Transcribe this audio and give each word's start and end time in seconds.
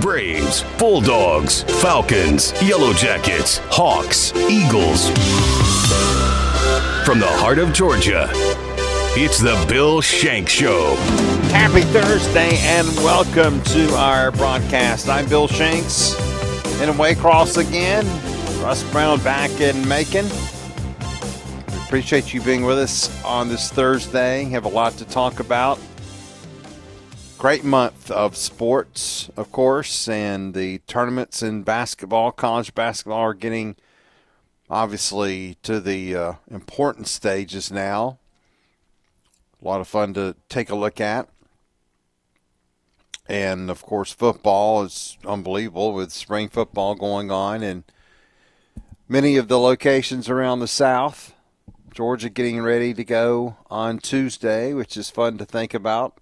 Braves, 0.00 0.64
Bulldogs, 0.78 1.64
Falcons, 1.82 2.54
Yellow 2.62 2.94
Jackets, 2.94 3.58
Hawks, 3.64 4.34
Eagles. 4.34 5.08
From 7.04 7.20
the 7.20 7.26
heart 7.28 7.58
of 7.58 7.74
Georgia, 7.74 8.30
it's 9.14 9.38
the 9.38 9.62
Bill 9.68 10.00
Shanks 10.00 10.50
Show. 10.50 10.94
Happy 11.50 11.82
Thursday 11.82 12.56
and 12.60 12.88
welcome 12.98 13.62
to 13.64 13.94
our 13.96 14.30
broadcast. 14.30 15.10
I'm 15.10 15.28
Bill 15.28 15.46
Shanks 15.46 16.14
in 16.80 16.88
Waycross 16.94 17.58
again. 17.58 18.06
Russ 18.62 18.82
Brown 18.92 19.22
back 19.22 19.50
in 19.60 19.86
Macon. 19.86 20.26
We 21.68 21.78
Appreciate 21.84 22.32
you 22.32 22.40
being 22.40 22.64
with 22.64 22.78
us 22.78 23.22
on 23.24 23.48
this 23.48 23.70
Thursday. 23.70 24.44
Have 24.44 24.64
a 24.64 24.68
lot 24.68 24.94
to 24.94 25.04
talk 25.04 25.40
about. 25.40 25.78
Great 27.42 27.64
month 27.64 28.08
of 28.08 28.36
sports, 28.36 29.28
of 29.36 29.50
course, 29.50 30.06
and 30.06 30.54
the 30.54 30.78
tournaments 30.86 31.42
in 31.42 31.64
basketball, 31.64 32.30
college 32.30 32.72
basketball 32.72 33.18
are 33.18 33.34
getting 33.34 33.74
obviously 34.70 35.56
to 35.64 35.80
the 35.80 36.14
uh, 36.14 36.32
important 36.48 37.08
stages 37.08 37.68
now. 37.72 38.20
A 39.60 39.64
lot 39.66 39.80
of 39.80 39.88
fun 39.88 40.14
to 40.14 40.36
take 40.48 40.70
a 40.70 40.76
look 40.76 41.00
at. 41.00 41.28
And 43.26 43.70
of 43.70 43.82
course, 43.82 44.12
football 44.12 44.84
is 44.84 45.18
unbelievable 45.26 45.94
with 45.94 46.12
spring 46.12 46.48
football 46.48 46.94
going 46.94 47.32
on 47.32 47.64
in 47.64 47.82
many 49.08 49.36
of 49.36 49.48
the 49.48 49.58
locations 49.58 50.28
around 50.28 50.60
the 50.60 50.68
South. 50.68 51.34
Georgia 51.92 52.28
getting 52.28 52.62
ready 52.62 52.94
to 52.94 53.02
go 53.02 53.56
on 53.68 53.98
Tuesday, 53.98 54.72
which 54.72 54.96
is 54.96 55.10
fun 55.10 55.38
to 55.38 55.44
think 55.44 55.74
about, 55.74 56.21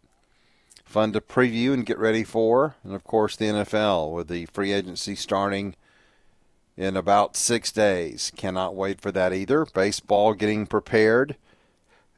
fun 0.91 1.12
to 1.12 1.21
preview 1.21 1.73
and 1.73 1.87
get 1.87 1.99
ready 1.99 2.25
for. 2.25 2.75
And 2.83 2.95
of 2.95 3.05
course, 3.05 3.37
the 3.37 3.47
NFL 3.47 4.12
with 4.12 4.29
the 4.29 4.47
free 4.47 4.73
agency 4.73 5.15
starting 5.15 5.77
in 6.77 6.97
about 6.97 7.37
six 7.37 7.71
days. 7.71 8.33
Cannot 8.37 8.74
wait 8.74 9.01
for 9.01 9.13
that 9.13 9.33
either. 9.33 9.65
Baseball 9.65 10.35
getting 10.35 10.66
prepared 10.66 11.37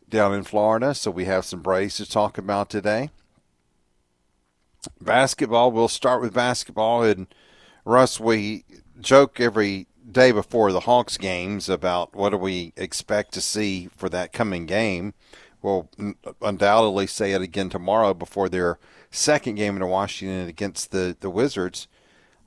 down 0.09 0.34
in 0.34 0.45
Florida, 0.45 0.95
so 0.95 1.11
we 1.11 1.27
have 1.27 1.45
some 1.45 1.61
Braves 1.61 1.97
to 1.97 2.09
talk 2.09 2.39
about 2.39 2.70
today. 2.70 3.11
Basketball, 5.00 5.70
we'll 5.70 5.89
start 5.89 6.20
with 6.20 6.34
basketball. 6.34 7.03
And 7.03 7.27
Russ, 7.84 8.19
we 8.19 8.65
joke 9.00 9.39
every 9.39 9.87
day 10.11 10.33
before 10.33 10.73
the 10.73 10.81
Hawks 10.81 11.17
games 11.17 11.69
about 11.69 12.15
what 12.15 12.31
do 12.31 12.37
we 12.37 12.73
expect 12.77 13.33
to 13.34 13.41
see 13.41 13.89
for 13.97 14.09
that 14.09 14.33
coming 14.33 14.67
game. 14.67 15.15
We'll 15.63 15.89
undoubtedly 16.41 17.07
say 17.07 17.33
it 17.33 17.43
again 17.43 17.71
tomorrow 17.71 18.15
before 18.15 18.49
their 18.49 18.79
second 19.11 19.55
game 19.55 19.77
in 19.77 19.89
Washington 19.89 20.49
against 20.49 20.91
the, 20.91 21.17
the 21.21 21.31
Wizards. 21.31 21.87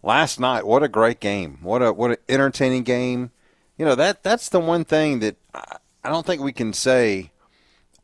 Last 0.03 0.39
night, 0.39 0.67
what 0.67 0.83
a 0.83 0.87
great 0.87 1.19
game! 1.19 1.59
What 1.61 1.81
a 1.81 1.91
what 1.91 2.11
an 2.11 2.17
entertaining 2.29 2.83
game. 2.83 3.31
You 3.77 3.85
know 3.85 3.95
that 3.95 4.21
that's 4.21 4.49
the 4.49 4.59
one 4.59 4.85
thing 4.85 5.19
that 5.19 5.37
I, 5.53 5.77
I 6.03 6.09
don't 6.09 6.25
think 6.25 6.41
we 6.41 6.53
can 6.53 6.73
say 6.73 7.31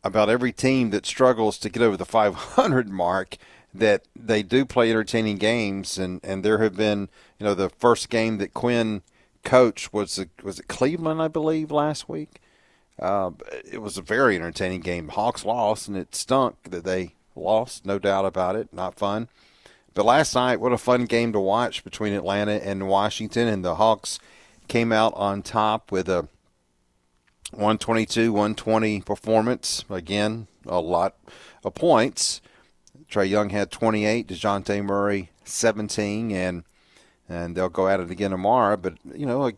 about 0.04 0.30
every 0.30 0.52
team 0.52 0.90
that 0.90 1.06
struggles 1.06 1.60
to 1.60 1.70
get 1.70 1.84
over 1.84 1.96
the 1.96 2.06
500 2.06 2.90
mark 2.90 3.38
that 3.74 4.06
they 4.16 4.42
do 4.42 4.66
play 4.66 4.90
entertaining 4.90 5.38
games 5.38 5.98
and, 5.98 6.20
and 6.24 6.44
there 6.44 6.58
have 6.58 6.76
been 6.76 7.08
you 7.40 7.46
know 7.46 7.54
the 7.54 7.70
first 7.70 8.10
game 8.10 8.40
that 8.40 8.54
Quinn 8.54 9.04
coach 9.44 9.92
was 9.94 10.24
was 10.44 10.60
it 10.60 10.68
Cleveland, 10.68 11.22
I 11.22 11.28
believe, 11.28 11.72
last 11.72 12.10
week. 12.10 12.42
Uh, 13.02 13.32
it 13.70 13.82
was 13.82 13.98
a 13.98 14.02
very 14.02 14.36
entertaining 14.36 14.82
game. 14.82 15.10
Hawks 15.10 15.44
lost, 15.44 15.88
and 15.88 15.98
it 15.98 16.16
stunk 16.16 16.56
that 16.70 16.84
they 16.84 17.16
lost, 17.36 17.86
no 17.86 17.98
doubt 17.98 18.26
about 18.26 18.56
it. 18.56 18.72
Not 18.72 19.00
fun. 19.00 19.28
But 19.94 20.06
last 20.06 20.36
night, 20.36 20.62
what 20.62 20.72
a 20.72 20.78
fun 20.78 21.06
game 21.06 21.34
to 21.34 21.40
watch 21.40 21.84
between 21.84 22.14
Atlanta 22.14 22.54
and 22.54 22.88
Washington, 22.88 23.48
and 23.48 23.66
the 23.66 23.76
Hawks 23.76 24.20
came 24.68 24.92
out 24.92 25.14
on 25.16 25.42
top 25.42 25.92
with 25.92 26.08
a 26.08 26.28
122 27.52 28.32
120 28.32 29.02
performance. 29.02 29.84
Again, 29.90 30.48
a 30.66 30.80
lot 30.80 31.16
of 31.66 31.74
points. 31.74 32.40
Trae 33.10 33.30
Young 33.30 33.50
had 33.50 33.72
28, 33.72 34.28
DeJounte 34.28 34.86
Murray 34.86 35.32
17, 35.44 36.32
and 36.32 36.64
and 37.28 37.56
they'll 37.56 37.70
go 37.70 37.88
at 37.88 38.00
it 38.00 38.12
again 38.12 38.32
tomorrow. 38.32 38.78
But 38.78 38.94
you 39.14 39.26
know, 39.26 39.52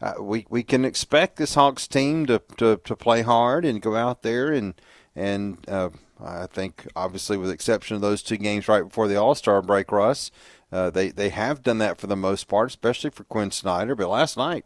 uh, 0.00 0.14
we 0.20 0.46
we 0.48 0.62
can 0.62 0.84
expect 0.84 1.36
this 1.36 1.54
Hawks 1.54 1.86
team 1.86 2.26
to, 2.26 2.40
to, 2.56 2.80
to 2.84 2.96
play 2.96 3.22
hard 3.22 3.64
and 3.64 3.82
go 3.82 3.96
out 3.96 4.22
there 4.22 4.52
and 4.52 4.74
and 5.14 5.58
uh, 5.68 5.90
I 6.22 6.46
think 6.46 6.86
obviously 6.94 7.36
with 7.36 7.48
the 7.48 7.54
exception 7.54 7.96
of 7.96 8.02
those 8.02 8.22
two 8.22 8.36
games 8.36 8.68
right 8.68 8.84
before 8.84 9.08
the 9.08 9.16
All 9.16 9.34
Star 9.34 9.60
break, 9.62 9.90
Russ, 9.92 10.30
uh, 10.72 10.90
they 10.90 11.10
they 11.10 11.30
have 11.30 11.62
done 11.62 11.78
that 11.78 11.98
for 11.98 12.06
the 12.06 12.16
most 12.16 12.48
part, 12.48 12.68
especially 12.68 13.10
for 13.10 13.24
Quinn 13.24 13.50
Snyder. 13.50 13.94
But 13.94 14.08
last 14.08 14.36
night 14.36 14.64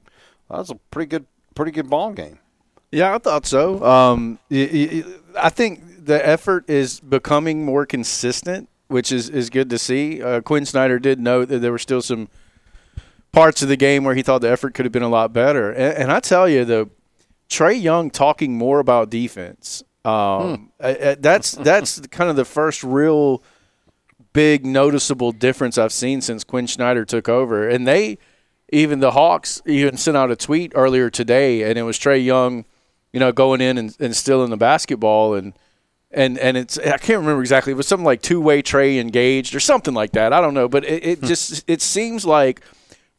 that 0.50 0.58
was 0.58 0.70
a 0.70 0.76
pretty 0.90 1.08
good 1.08 1.26
pretty 1.54 1.72
good 1.72 1.90
ball 1.90 2.12
game. 2.12 2.38
Yeah, 2.92 3.14
I 3.14 3.18
thought 3.18 3.44
so. 3.44 3.84
Um, 3.84 4.38
I 4.52 5.50
think 5.50 6.04
the 6.06 6.24
effort 6.24 6.70
is 6.70 7.00
becoming 7.00 7.64
more 7.64 7.86
consistent, 7.86 8.68
which 8.86 9.10
is, 9.10 9.28
is 9.28 9.50
good 9.50 9.68
to 9.70 9.78
see. 9.78 10.22
Uh, 10.22 10.40
Quinn 10.40 10.64
Snyder 10.64 11.00
did 11.00 11.18
note 11.18 11.48
that 11.48 11.58
there 11.58 11.72
were 11.72 11.78
still 11.78 12.02
some 12.02 12.28
parts 13.34 13.62
of 13.62 13.68
the 13.68 13.76
game 13.76 14.04
where 14.04 14.14
he 14.14 14.22
thought 14.22 14.40
the 14.40 14.50
effort 14.50 14.74
could 14.74 14.86
have 14.86 14.92
been 14.92 15.02
a 15.02 15.08
lot 15.08 15.32
better. 15.32 15.72
And, 15.72 15.98
and 15.98 16.12
I 16.12 16.20
tell 16.20 16.48
you, 16.48 16.64
the 16.64 16.88
Trae 17.50 17.80
Young 17.80 18.10
talking 18.10 18.56
more 18.56 18.78
about 18.78 19.10
defense. 19.10 19.82
Um, 20.04 20.70
hmm. 20.80 21.12
that's 21.18 21.52
that's 21.52 22.00
kind 22.08 22.30
of 22.30 22.36
the 22.36 22.44
first 22.44 22.84
real 22.84 23.42
big 24.32 24.64
noticeable 24.64 25.32
difference 25.32 25.78
I've 25.78 25.92
seen 25.92 26.20
since 26.20 26.44
Quinn 26.44 26.66
Snyder 26.66 27.04
took 27.04 27.28
over. 27.28 27.68
And 27.68 27.86
they, 27.86 28.18
even 28.72 29.00
the 29.00 29.12
Hawks, 29.12 29.62
even 29.66 29.96
sent 29.96 30.16
out 30.16 30.30
a 30.30 30.36
tweet 30.36 30.72
earlier 30.74 31.10
today, 31.10 31.62
and 31.62 31.78
it 31.78 31.82
was 31.82 31.98
Trae 31.98 32.24
Young, 32.24 32.64
you 33.12 33.20
know, 33.20 33.32
going 33.32 33.60
in 33.60 33.78
and, 33.78 33.96
and 34.00 34.16
stealing 34.16 34.50
the 34.50 34.56
basketball 34.56 35.34
and. 35.34 35.52
And, 36.16 36.38
and 36.38 36.56
it's 36.56 36.78
I 36.78 36.96
can't 36.98 37.18
remember 37.18 37.40
exactly. 37.40 37.72
It 37.72 37.76
was 37.76 37.88
something 37.88 38.04
like 38.04 38.22
two 38.22 38.40
way 38.40 38.62
Trae 38.62 39.00
engaged 39.00 39.52
or 39.52 39.58
something 39.58 39.94
like 39.94 40.12
that. 40.12 40.32
I 40.32 40.40
don't 40.40 40.54
know, 40.54 40.68
but 40.68 40.84
it, 40.84 41.04
it 41.04 41.22
just 41.24 41.64
it 41.68 41.82
seems 41.82 42.24
like 42.24 42.60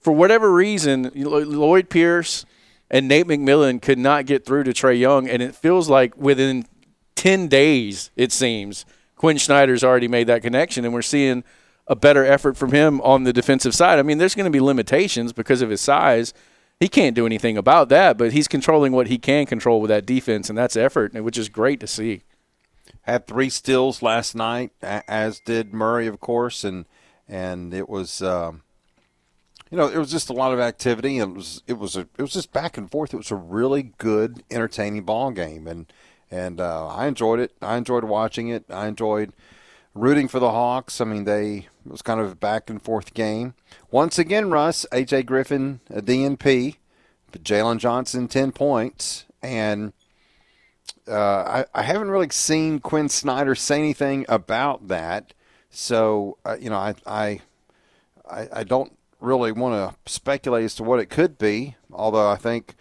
for 0.05 0.11
whatever 0.11 0.53
reason, 0.53 1.09
Lloyd 1.15 1.89
Pierce 1.89 2.45
and 2.91 3.07
Nate 3.07 3.25
McMillan 3.25 3.81
could 3.81 3.97
not 3.97 4.27
get 4.27 4.45
through 4.45 4.63
to 4.65 4.71
Trae 4.71 4.99
Young, 4.99 5.27
and 5.27 5.41
it 5.41 5.55
feels 5.55 5.89
like 5.89 6.15
within 6.15 6.67
10 7.15 7.47
days, 7.47 8.11
it 8.15 8.31
seems, 8.31 8.85
Quinn 9.15 9.39
Snyder's 9.39 9.83
already 9.83 10.07
made 10.07 10.27
that 10.27 10.43
connection, 10.43 10.85
and 10.85 10.93
we're 10.93 11.01
seeing 11.01 11.43
a 11.87 11.95
better 11.95 12.23
effort 12.23 12.55
from 12.55 12.71
him 12.71 13.01
on 13.01 13.23
the 13.23 13.33
defensive 13.33 13.73
side. 13.73 13.97
I 13.97 14.03
mean, 14.03 14.19
there's 14.19 14.35
going 14.35 14.45
to 14.45 14.51
be 14.51 14.59
limitations 14.59 15.33
because 15.33 15.63
of 15.63 15.71
his 15.71 15.81
size. 15.81 16.35
He 16.79 16.87
can't 16.87 17.15
do 17.15 17.25
anything 17.25 17.57
about 17.57 17.89
that, 17.89 18.15
but 18.15 18.31
he's 18.31 18.47
controlling 18.47 18.91
what 18.91 19.07
he 19.07 19.17
can 19.17 19.47
control 19.47 19.81
with 19.81 19.89
that 19.89 20.05
defense, 20.05 20.49
and 20.49 20.57
that's 20.57 20.77
effort, 20.77 21.15
which 21.15 21.39
is 21.39 21.49
great 21.49 21.79
to 21.79 21.87
see. 21.87 22.21
Had 23.01 23.25
three 23.25 23.49
steals 23.49 24.03
last 24.03 24.35
night, 24.35 24.71
as 24.83 25.39
did 25.39 25.73
Murray, 25.73 26.05
of 26.05 26.19
course, 26.19 26.63
and 26.63 26.85
and 27.27 27.73
it 27.73 27.89
was 27.89 28.21
um, 28.21 28.61
you 29.71 29.77
know, 29.77 29.87
it 29.87 29.97
was 29.97 30.11
just 30.11 30.29
a 30.29 30.33
lot 30.33 30.53
of 30.53 30.59
activity. 30.59 31.17
It 31.17 31.33
was 31.33 31.63
it 31.67 31.73
was 31.73 31.95
a 31.95 32.01
it 32.01 32.21
was 32.21 32.33
just 32.33 32.53
back 32.53 32.77
and 32.77 32.89
forth. 32.89 33.13
It 33.13 33.17
was 33.17 33.31
a 33.31 33.35
really 33.35 33.93
good, 33.97 34.43
entertaining 34.51 35.03
ball 35.03 35.31
game, 35.31 35.67
and 35.67 35.91
and 36.29 36.61
uh, 36.61 36.87
I 36.87 37.07
enjoyed 37.07 37.39
it. 37.39 37.53
I 37.61 37.77
enjoyed 37.77 38.03
watching 38.03 38.49
it. 38.49 38.65
I 38.69 38.87
enjoyed 38.87 39.33
rooting 39.93 40.27
for 40.27 40.39
the 40.39 40.51
Hawks. 40.51 41.01
I 41.01 41.05
mean, 41.05 41.23
they 41.23 41.67
it 41.85 41.91
was 41.91 42.01
kind 42.01 42.19
of 42.19 42.31
a 42.31 42.35
back 42.35 42.69
and 42.69 42.81
forth 42.81 43.13
game. 43.13 43.55
Once 43.89 44.19
again, 44.19 44.49
Russ, 44.49 44.85
AJ 44.91 45.25
Griffin, 45.25 45.79
a 45.89 46.01
DNP, 46.01 46.75
Jalen 47.33 47.79
Johnson, 47.79 48.27
ten 48.27 48.51
points, 48.51 49.25
and 49.41 49.93
uh, 51.07 51.63
I, 51.63 51.65
I 51.73 51.81
haven't 51.83 52.11
really 52.11 52.29
seen 52.29 52.79
Quinn 52.79 53.09
Snyder 53.09 53.55
say 53.55 53.79
anything 53.79 54.25
about 54.29 54.87
that. 54.89 55.33
So 55.71 56.37
uh, 56.45 56.57
you 56.59 56.69
know, 56.69 56.77
I 56.77 56.95
I 57.05 57.41
I, 58.29 58.47
I 58.53 58.63
don't 58.63 58.95
really 59.19 59.51
want 59.51 59.95
to 60.05 60.11
speculate 60.11 60.65
as 60.65 60.75
to 60.75 60.83
what 60.83 60.99
it 60.99 61.09
could 61.09 61.37
be, 61.37 61.75
although 61.91 62.29
I 62.29 62.35
think 62.35 62.75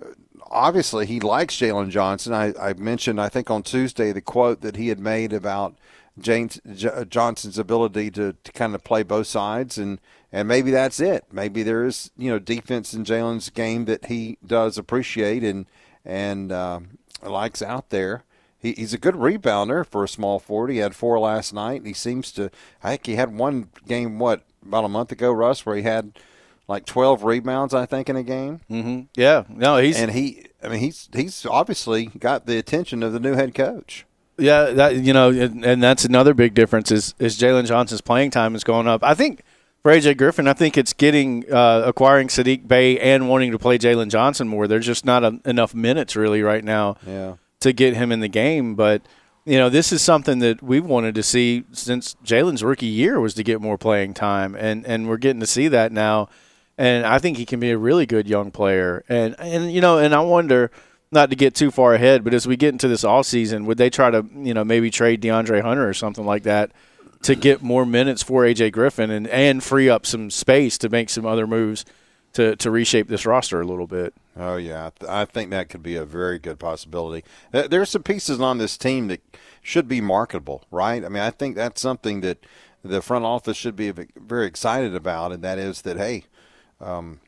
uh, 0.00 0.10
obviously 0.50 1.06
he 1.06 1.20
likes 1.20 1.56
Jalen 1.56 1.90
Johnson. 1.90 2.32
I, 2.32 2.52
I, 2.60 2.72
mentioned, 2.74 3.20
I 3.20 3.28
think 3.28 3.50
on 3.50 3.62
Tuesday, 3.62 4.12
the 4.12 4.20
quote 4.20 4.60
that 4.62 4.76
he 4.76 4.88
had 4.88 4.98
made 4.98 5.32
about 5.32 5.76
James 6.18 6.60
J- 6.74 7.04
Johnson's 7.08 7.58
ability 7.58 8.10
to, 8.12 8.34
to 8.42 8.52
kind 8.52 8.74
of 8.74 8.84
play 8.84 9.02
both 9.02 9.26
sides, 9.26 9.78
and, 9.78 10.00
and 10.32 10.48
maybe 10.48 10.70
that's 10.70 11.00
it. 11.00 11.24
Maybe 11.30 11.62
there 11.62 11.84
is 11.84 12.10
you 12.16 12.30
know 12.30 12.38
defense 12.38 12.92
in 12.92 13.04
Jalen's 13.04 13.50
game 13.50 13.84
that 13.86 14.06
he 14.06 14.38
does 14.44 14.78
appreciate 14.78 15.44
and 15.44 15.66
and 16.04 16.50
uh, 16.50 16.80
likes 17.22 17.62
out 17.62 17.90
there. 17.90 18.24
He, 18.58 18.72
he's 18.72 18.92
a 18.92 18.98
good 18.98 19.14
rebounder 19.14 19.86
for 19.86 20.02
a 20.02 20.08
small 20.08 20.40
forward. 20.40 20.70
He 20.70 20.78
had 20.78 20.96
four 20.96 21.18
last 21.20 21.54
night, 21.54 21.78
and 21.78 21.86
he 21.86 21.92
seems 21.92 22.32
to. 22.32 22.50
I 22.82 22.90
think 22.90 23.06
he 23.06 23.14
had 23.14 23.36
one 23.36 23.68
game. 23.86 24.18
What 24.18 24.42
about 24.66 24.84
a 24.84 24.88
month 24.88 25.12
ago, 25.12 25.30
Russ, 25.32 25.64
where 25.66 25.76
he 25.76 25.82
had 25.82 26.18
like 26.66 26.84
12 26.86 27.24
rebounds, 27.24 27.72
I 27.74 27.86
think, 27.86 28.08
in 28.08 28.16
a 28.16 28.22
game. 28.22 28.60
Mm-hmm. 28.70 29.00
Yeah, 29.16 29.44
no, 29.48 29.78
he's 29.78 29.98
and 29.98 30.10
he. 30.12 30.46
I 30.62 30.68
mean, 30.68 30.80
he's 30.80 31.08
he's 31.14 31.46
obviously 31.46 32.06
got 32.06 32.46
the 32.46 32.58
attention 32.58 33.02
of 33.02 33.12
the 33.12 33.20
new 33.20 33.34
head 33.34 33.54
coach. 33.54 34.04
Yeah, 34.36 34.64
that 34.66 34.96
you 34.96 35.12
know, 35.12 35.30
and, 35.30 35.64
and 35.64 35.82
that's 35.82 36.04
another 36.04 36.34
big 36.34 36.54
difference 36.54 36.90
is 36.90 37.14
is 37.18 37.38
Jalen 37.38 37.66
Johnson's 37.66 38.00
playing 38.00 38.30
time 38.30 38.54
is 38.54 38.64
going 38.64 38.86
up. 38.86 39.02
I 39.02 39.14
think 39.14 39.42
for 39.82 39.92
AJ 39.92 40.16
Griffin, 40.16 40.46
I 40.48 40.52
think 40.52 40.76
it's 40.76 40.92
getting 40.92 41.50
uh, 41.52 41.82
acquiring 41.86 42.28
Sadiq 42.28 42.66
Bey 42.68 42.98
and 42.98 43.28
wanting 43.28 43.52
to 43.52 43.58
play 43.58 43.78
Jalen 43.78 44.10
Johnson 44.10 44.46
more. 44.48 44.66
There's 44.68 44.86
just 44.86 45.04
not 45.04 45.24
a, 45.24 45.40
enough 45.44 45.74
minutes 45.74 46.16
really 46.16 46.42
right 46.42 46.64
now 46.64 46.96
Yeah. 47.06 47.34
to 47.60 47.72
get 47.72 47.94
him 47.94 48.10
in 48.12 48.20
the 48.20 48.28
game. 48.28 48.74
But 48.74 49.02
you 49.48 49.56
know, 49.56 49.70
this 49.70 49.92
is 49.92 50.02
something 50.02 50.40
that 50.40 50.62
we've 50.62 50.84
wanted 50.84 51.14
to 51.14 51.22
see 51.22 51.64
since 51.72 52.16
Jalen's 52.22 52.62
rookie 52.62 52.84
year 52.84 53.18
was 53.18 53.32
to 53.34 53.42
get 53.42 53.62
more 53.62 53.78
playing 53.78 54.12
time, 54.12 54.54
and 54.54 54.84
and 54.86 55.08
we're 55.08 55.16
getting 55.16 55.40
to 55.40 55.46
see 55.46 55.68
that 55.68 55.90
now. 55.90 56.28
And 56.76 57.06
I 57.06 57.18
think 57.18 57.38
he 57.38 57.46
can 57.46 57.58
be 57.58 57.70
a 57.70 57.78
really 57.78 58.04
good 58.04 58.28
young 58.28 58.50
player. 58.50 59.04
And 59.08 59.34
and 59.38 59.72
you 59.72 59.80
know, 59.80 59.96
and 59.96 60.14
I 60.14 60.20
wonder 60.20 60.70
not 61.10 61.30
to 61.30 61.36
get 61.36 61.54
too 61.54 61.70
far 61.70 61.94
ahead, 61.94 62.24
but 62.24 62.34
as 62.34 62.46
we 62.46 62.56
get 62.56 62.74
into 62.74 62.88
this 62.88 63.04
off 63.04 63.24
season, 63.24 63.64
would 63.64 63.78
they 63.78 63.88
try 63.88 64.10
to 64.10 64.26
you 64.34 64.52
know 64.52 64.64
maybe 64.64 64.90
trade 64.90 65.22
DeAndre 65.22 65.62
Hunter 65.62 65.88
or 65.88 65.94
something 65.94 66.26
like 66.26 66.42
that? 66.42 66.70
To 67.22 67.34
get 67.34 67.62
more 67.62 67.86
minutes 67.86 68.22
for 68.22 68.44
AJ 68.44 68.72
Griffin 68.72 69.10
and, 69.10 69.26
and 69.28 69.64
free 69.64 69.88
up 69.88 70.06
some 70.06 70.30
space 70.30 70.78
to 70.78 70.88
make 70.88 71.10
some 71.10 71.26
other 71.26 71.48
moves 71.48 71.84
to, 72.34 72.54
to 72.54 72.70
reshape 72.70 73.08
this 73.08 73.26
roster 73.26 73.60
a 73.60 73.66
little 73.66 73.88
bit. 73.88 74.14
Oh 74.38 74.56
yeah, 74.56 74.90
I 75.08 75.24
think 75.24 75.50
that 75.50 75.68
could 75.68 75.82
be 75.82 75.96
a 75.96 76.04
very 76.04 76.38
good 76.38 76.60
possibility. 76.60 77.24
Th- 77.52 77.68
There's 77.68 77.90
some 77.90 78.04
pieces 78.04 78.40
on 78.40 78.58
this 78.58 78.78
team 78.78 79.08
that 79.08 79.20
should 79.62 79.88
be 79.88 80.00
marketable, 80.00 80.64
right? 80.70 81.04
I 81.04 81.08
mean, 81.08 81.22
I 81.22 81.30
think 81.30 81.56
that's 81.56 81.80
something 81.80 82.20
that 82.20 82.46
the 82.84 83.02
front 83.02 83.24
office 83.24 83.56
should 83.56 83.74
be 83.74 83.90
very 83.90 84.46
excited 84.46 84.94
about, 84.94 85.32
and 85.32 85.42
that 85.42 85.58
is 85.58 85.82
that 85.82 85.96
hey, 85.96 86.24
um, 86.80 87.18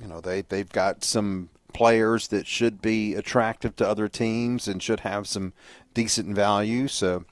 you 0.00 0.08
know, 0.08 0.20
they 0.20 0.42
they've 0.42 0.68
got 0.68 1.04
some 1.04 1.50
players 1.72 2.26
that 2.28 2.46
should 2.46 2.82
be 2.82 3.14
attractive 3.14 3.76
to 3.76 3.88
other 3.88 4.08
teams 4.08 4.66
and 4.66 4.82
should 4.82 5.00
have 5.00 5.28
some 5.28 5.52
decent 5.94 6.34
value. 6.34 6.88
So 6.88 7.24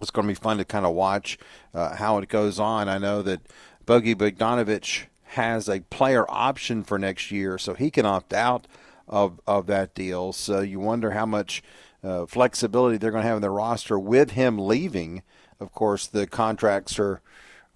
it's 0.00 0.10
going 0.10 0.28
to 0.28 0.30
be 0.30 0.40
fun 0.40 0.58
to 0.58 0.64
kind 0.64 0.86
of 0.86 0.94
watch 0.94 1.38
uh, 1.74 1.96
how 1.96 2.18
it 2.18 2.28
goes 2.28 2.60
on. 2.60 2.88
I 2.88 2.98
know 2.98 3.22
that 3.22 3.40
Bogey 3.84 4.14
Bogdanovich 4.14 5.06
has 5.30 5.68
a 5.68 5.80
player 5.80 6.24
option 6.28 6.82
for 6.82 6.98
next 6.98 7.30
year, 7.30 7.58
so 7.58 7.74
he 7.74 7.90
can 7.90 8.06
opt 8.06 8.32
out 8.32 8.66
of, 9.08 9.40
of 9.46 9.66
that 9.66 9.94
deal. 9.94 10.32
So 10.32 10.60
you 10.60 10.80
wonder 10.80 11.12
how 11.12 11.26
much 11.26 11.62
uh, 12.02 12.26
flexibility 12.26 12.96
they're 12.96 13.10
going 13.10 13.22
to 13.22 13.28
have 13.28 13.36
in 13.36 13.42
their 13.42 13.52
roster 13.52 13.98
with 13.98 14.32
him 14.32 14.58
leaving. 14.58 15.22
Of 15.60 15.72
course, 15.72 16.06
the 16.06 16.26
contracts 16.26 16.98
are 16.98 17.20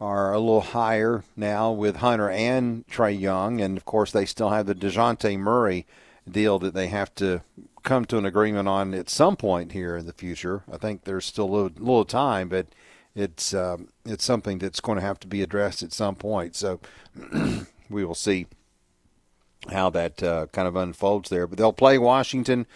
are 0.01 0.33
a 0.33 0.39
little 0.39 0.63
higher 0.63 1.25
now 1.37 1.71
with 1.71 1.97
Hunter 1.97 2.31
and 2.31 2.87
Trae 2.87 3.19
Young, 3.19 3.61
and 3.61 3.77
of 3.77 3.85
course 3.85 4.13
they 4.13 4.25
still 4.25 4.49
have 4.49 4.65
the 4.65 4.75
Dejounte 4.75 5.39
Murray 5.39 5.87
deal 6.29 6.59
that 6.61 6.73
they 6.73 6.87
have 6.87 7.15
to 7.17 7.43
come 7.83 8.07
to 8.07 8.17
an 8.17 8.25
agreement 8.25 8.67
on 8.67 8.95
at 8.95 9.11
some 9.11 9.37
point 9.37 9.73
here 9.73 9.97
in 9.97 10.07
the 10.07 10.13
future. 10.13 10.63
I 10.73 10.79
think 10.79 11.05
there's 11.05 11.27
still 11.27 11.45
a 11.45 11.53
little, 11.53 11.73
little 11.79 12.05
time, 12.07 12.49
but 12.49 12.67
it's 13.15 13.53
um, 13.55 13.89
it's 14.05 14.25
something 14.25 14.59
that's 14.59 14.81
going 14.81 14.97
to 14.97 15.05
have 15.05 15.21
to 15.21 15.27
be 15.27 15.43
addressed 15.43 15.83
at 15.83 15.93
some 15.93 16.15
point. 16.15 16.55
So 16.55 16.81
we 17.91 18.05
will 18.05 18.15
see 18.15 18.47
how 19.71 19.91
that 19.91 20.23
uh, 20.23 20.47
kind 20.53 20.69
of 20.69 20.77
unfolds 20.77 21.29
there. 21.29 21.47
But 21.47 21.59
they'll 21.59 21.73
play 21.73 21.99
Washington 21.99 22.67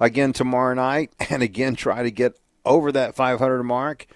again 0.00 0.32
tomorrow 0.32 0.74
night, 0.74 1.12
and 1.30 1.42
again 1.42 1.74
try 1.74 2.02
to 2.02 2.10
get 2.10 2.38
over 2.64 2.90
that 2.92 3.14
500 3.14 3.62
mark 3.62 4.06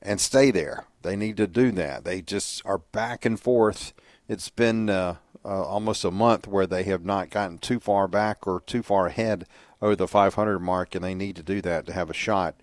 and 0.00 0.20
stay 0.20 0.50
there. 0.50 0.84
They 1.02 1.16
need 1.16 1.36
to 1.36 1.46
do 1.46 1.72
that. 1.72 2.04
They 2.04 2.22
just 2.22 2.62
are 2.64 2.78
back 2.78 3.24
and 3.24 3.38
forth. 3.38 3.92
It's 4.28 4.48
been 4.48 4.88
uh, 4.88 5.16
uh, 5.44 5.62
almost 5.62 6.04
a 6.04 6.10
month 6.10 6.46
where 6.46 6.66
they 6.66 6.84
have 6.84 7.04
not 7.04 7.30
gotten 7.30 7.58
too 7.58 7.80
far 7.80 8.06
back 8.06 8.46
or 8.46 8.60
too 8.60 8.82
far 8.82 9.06
ahead 9.06 9.46
over 9.80 9.96
the 9.96 10.06
500 10.06 10.60
mark, 10.60 10.94
and 10.94 11.04
they 11.04 11.14
need 11.14 11.34
to 11.36 11.42
do 11.42 11.60
that 11.62 11.86
to 11.86 11.92
have 11.92 12.08
a 12.08 12.14
shot 12.14 12.54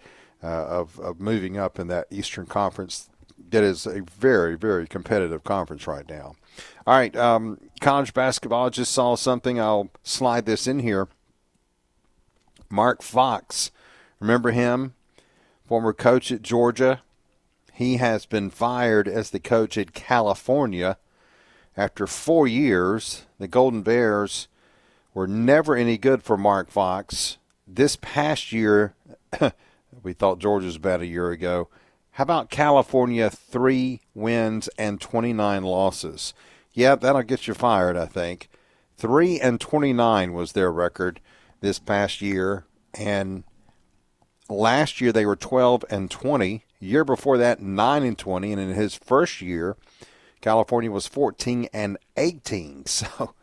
of, 0.47 1.00
of 1.00 1.19
moving 1.19 1.57
up 1.57 1.80
in 1.80 1.88
that 1.88 2.07
Eastern 2.09 2.45
Conference. 2.45 3.09
That 3.51 3.63
is 3.63 3.86
a 3.86 4.01
very, 4.01 4.56
very 4.56 4.88
competitive 4.88 5.44
conference 5.44 5.88
right 5.88 6.07
now. 6.07 6.36
All 6.86 6.95
right, 6.95 7.15
um, 7.15 7.59
college 7.81 8.13
basketball. 8.13 8.68
I 8.68 8.69
just 8.69 8.91
saw 8.91 9.15
something. 9.15 9.59
I'll 9.59 9.89
slide 10.03 10.45
this 10.45 10.68
in 10.68 10.80
here. 10.80 11.07
Mark 12.69 13.01
Fox, 13.01 13.71
remember 14.19 14.51
him? 14.51 14.94
Former 15.65 15.94
coach 15.94 16.31
at 16.31 16.42
Georgia. 16.42 17.01
He 17.74 17.97
has 17.97 18.25
been 18.25 18.50
fired 18.50 19.07
as 19.07 19.30
the 19.30 19.39
coach 19.39 19.77
at 19.77 19.94
California 19.94 20.97
after 21.77 22.06
four 22.06 22.47
years. 22.47 23.24
The 23.39 23.47
Golden 23.47 23.81
Bears 23.81 24.47
were 25.13 25.27
never 25.27 25.75
any 25.75 25.97
good 25.97 26.21
for 26.21 26.38
Mark 26.38 26.69
Fox. 26.69 27.38
This 27.68 27.95
past 27.95 28.51
year, 28.51 28.94
we 30.03 30.13
thought 30.13 30.39
Georgia 30.39 30.65
was 30.65 30.77
bad 30.77 31.01
a 31.01 31.07
year 31.07 31.31
ago. 31.31 31.69
How 32.12 32.24
about 32.24 32.50
California? 32.50 33.30
Three 33.30 34.01
wins 34.13 34.68
and 34.77 35.00
29 35.00 35.63
losses. 35.63 36.33
Yeah, 36.74 36.95
that'll 36.95 37.24
get 37.24 37.47
you 37.47 37.53
fired, 37.53 37.97
I 37.97 38.06
think. 38.06 38.50
Three 38.97 39.39
and 39.39 39.59
29 39.59 40.33
was 40.33 40.51
their 40.51 40.71
record 40.71 41.21
this 41.62 41.80
past 41.80 42.21
year. 42.21 42.65
And 42.94 43.44
last 44.50 45.00
year 45.00 45.12
they 45.12 45.25
were 45.25 45.36
12 45.36 45.86
and 45.89 46.12
20. 46.12 46.65
Year 46.81 47.03
before 47.03 47.38
that, 47.38 47.62
9 47.62 48.03
and 48.03 48.18
20. 48.18 48.53
And 48.53 48.62
in 48.62 48.74
his 48.74 48.95
first 48.95 49.42
year, 49.42 49.77
California 50.42 50.92
was 50.92 51.07
14 51.07 51.68
and 51.74 51.97
18. 52.18 52.85
So 53.09 53.33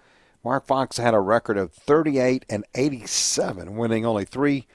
Mark 0.44 0.64
Fox 0.64 0.98
had 0.98 1.12
a 1.12 1.18
record 1.18 1.58
of 1.58 1.72
38 1.72 2.44
and 2.48 2.64
87, 2.76 3.74
winning 3.76 4.06
only 4.06 4.24
three, 4.24 4.68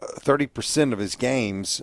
30% 0.00 0.92
of 0.92 0.98
his 0.98 1.16
games 1.16 1.82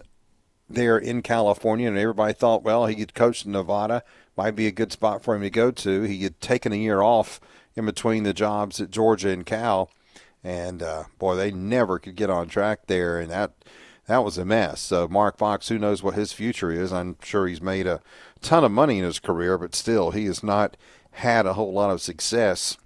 there 0.70 0.98
in 0.98 1.22
California. 1.22 1.88
And 1.88 1.98
everybody 1.98 2.34
thought, 2.34 2.64
well, 2.64 2.86
he 2.86 2.96
could 2.96 3.14
coach 3.14 3.46
in 3.46 3.52
Nevada. 3.52 4.04
Might 4.36 4.56
be 4.56 4.68
a 4.68 4.72
good 4.72 4.92
spot 4.92 5.24
for 5.24 5.36
him 5.36 5.42
to 5.42 5.50
go 5.50 5.72
to. 5.72 6.04
He 6.04 6.24
had 6.24 6.40
taken 6.42 6.74
a 6.74 6.78
year 6.78 7.02
off 7.02 7.40
in 7.76 7.86
between 7.86 8.24
the 8.24 8.34
jobs 8.34 8.80
at 8.82 8.92
Georgia 8.92 9.30
and 9.30 9.46
Cal. 9.46 9.90
And 10.44 10.82
uh, 10.84 11.06
boy, 11.20 11.36
they 11.36 11.52
never 11.52 12.00
could 12.00 12.16
get 12.16 12.30
on 12.30 12.48
track 12.48 12.88
there. 12.88 13.20
And 13.20 13.32
that 13.32 13.54
that 14.08 14.24
was 14.24 14.38
a 14.38 14.46
mess. 14.46 14.82
So 14.82 15.08
Mark 15.08 15.38
Fox, 15.38 15.70
who 15.70 15.80
knows 15.80 16.04
what 16.04 16.16
his 16.16 16.34
future 16.34 16.72
is? 16.72 16.92
I'm 16.92 17.16
sure 17.24 17.48
he's 17.48 17.62
made 17.62 17.88
a 17.88 18.02
ton 18.42 18.64
of 18.64 18.72
money 18.72 18.98
in 18.98 19.06
his 19.06 19.20
career, 19.20 19.58
but 19.58 19.76
still, 19.76 20.12
he 20.12 20.26
has 20.26 20.44
not 20.44 20.76
had 21.12 21.46
a 21.46 21.54
whole 21.54 21.72
lot 21.72 21.92
of 21.92 22.02
success 22.02 22.78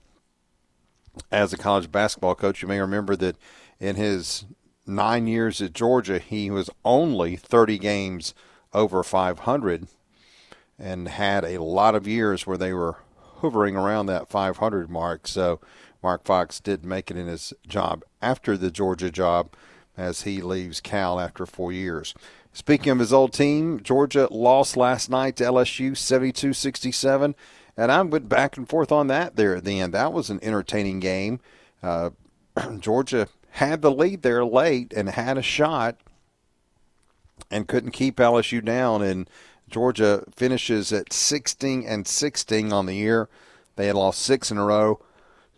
as 1.31 1.51
a 1.53 1.57
college 1.57 1.91
basketball 1.91 2.35
coach. 2.35 2.61
You 2.61 2.67
may 2.67 2.79
remember 2.79 3.15
that 3.15 3.37
in 3.79 3.95
his 3.95 4.45
nine 4.87 5.27
years 5.27 5.61
at 5.61 5.73
Georgia, 5.73 6.19
he 6.19 6.49
was 6.49 6.69
only 6.85 7.35
30 7.35 7.77
games 7.77 8.33
over 8.73 9.03
500 9.03 9.87
and 10.79 11.07
had 11.07 11.43
a 11.43 11.61
lot 11.61 11.95
of 11.95 12.07
years 12.07 12.45
where 12.45 12.57
they 12.57 12.73
were 12.73 12.97
hovering 13.41 13.75
around 13.75 14.05
that 14.07 14.29
500 14.29 14.89
mark. 14.89 15.27
So 15.27 15.59
Mark 16.03 16.23
Fox 16.25 16.59
did 16.59 16.85
make 16.85 17.09
it 17.09 17.17
in 17.17 17.27
his 17.27 17.53
job 17.67 18.03
after 18.21 18.57
the 18.57 18.71
Georgia 18.71 19.11
job 19.11 19.53
as 19.95 20.21
he 20.21 20.41
leaves 20.41 20.79
Cal 20.79 21.19
after 21.19 21.45
four 21.45 21.71
years. 21.71 22.13
Speaking 22.53 22.91
of 22.91 22.99
his 22.99 23.13
old 23.13 23.33
team, 23.33 23.81
Georgia 23.81 24.27
lost 24.31 24.77
last 24.77 25.09
night 25.09 25.35
to 25.37 25.43
LSU 25.43 25.95
72 25.97 26.53
67. 26.53 27.35
And 27.75 27.91
I 27.91 28.01
went 28.01 28.27
back 28.27 28.57
and 28.57 28.67
forth 28.67 28.91
on 28.91 29.07
that 29.07 29.35
there 29.35 29.55
at 29.55 29.63
the 29.63 29.79
end. 29.79 29.93
That 29.93 30.13
was 30.13 30.29
an 30.29 30.39
entertaining 30.41 30.99
game. 30.99 31.39
Uh, 31.83 32.11
Georgia 32.79 33.27
had 33.57 33.81
the 33.81 33.91
lead 33.91 34.21
there 34.21 34.45
late 34.45 34.93
and 34.93 35.09
had 35.09 35.37
a 35.37 35.41
shot 35.41 35.97
and 37.51 37.67
couldn't 37.67 37.91
keep 37.91 38.17
LSU 38.17 38.63
down. 38.63 39.01
And 39.01 39.29
Georgia 39.69 40.23
finishes 40.35 40.91
at 40.93 41.13
16 41.13 41.83
and 41.85 42.07
16 42.07 42.71
on 42.71 42.85
the 42.85 42.95
year. 42.95 43.29
They 43.75 43.87
had 43.87 43.95
lost 43.95 44.21
six 44.21 44.51
in 44.51 44.57
a 44.57 44.65
row 44.65 44.99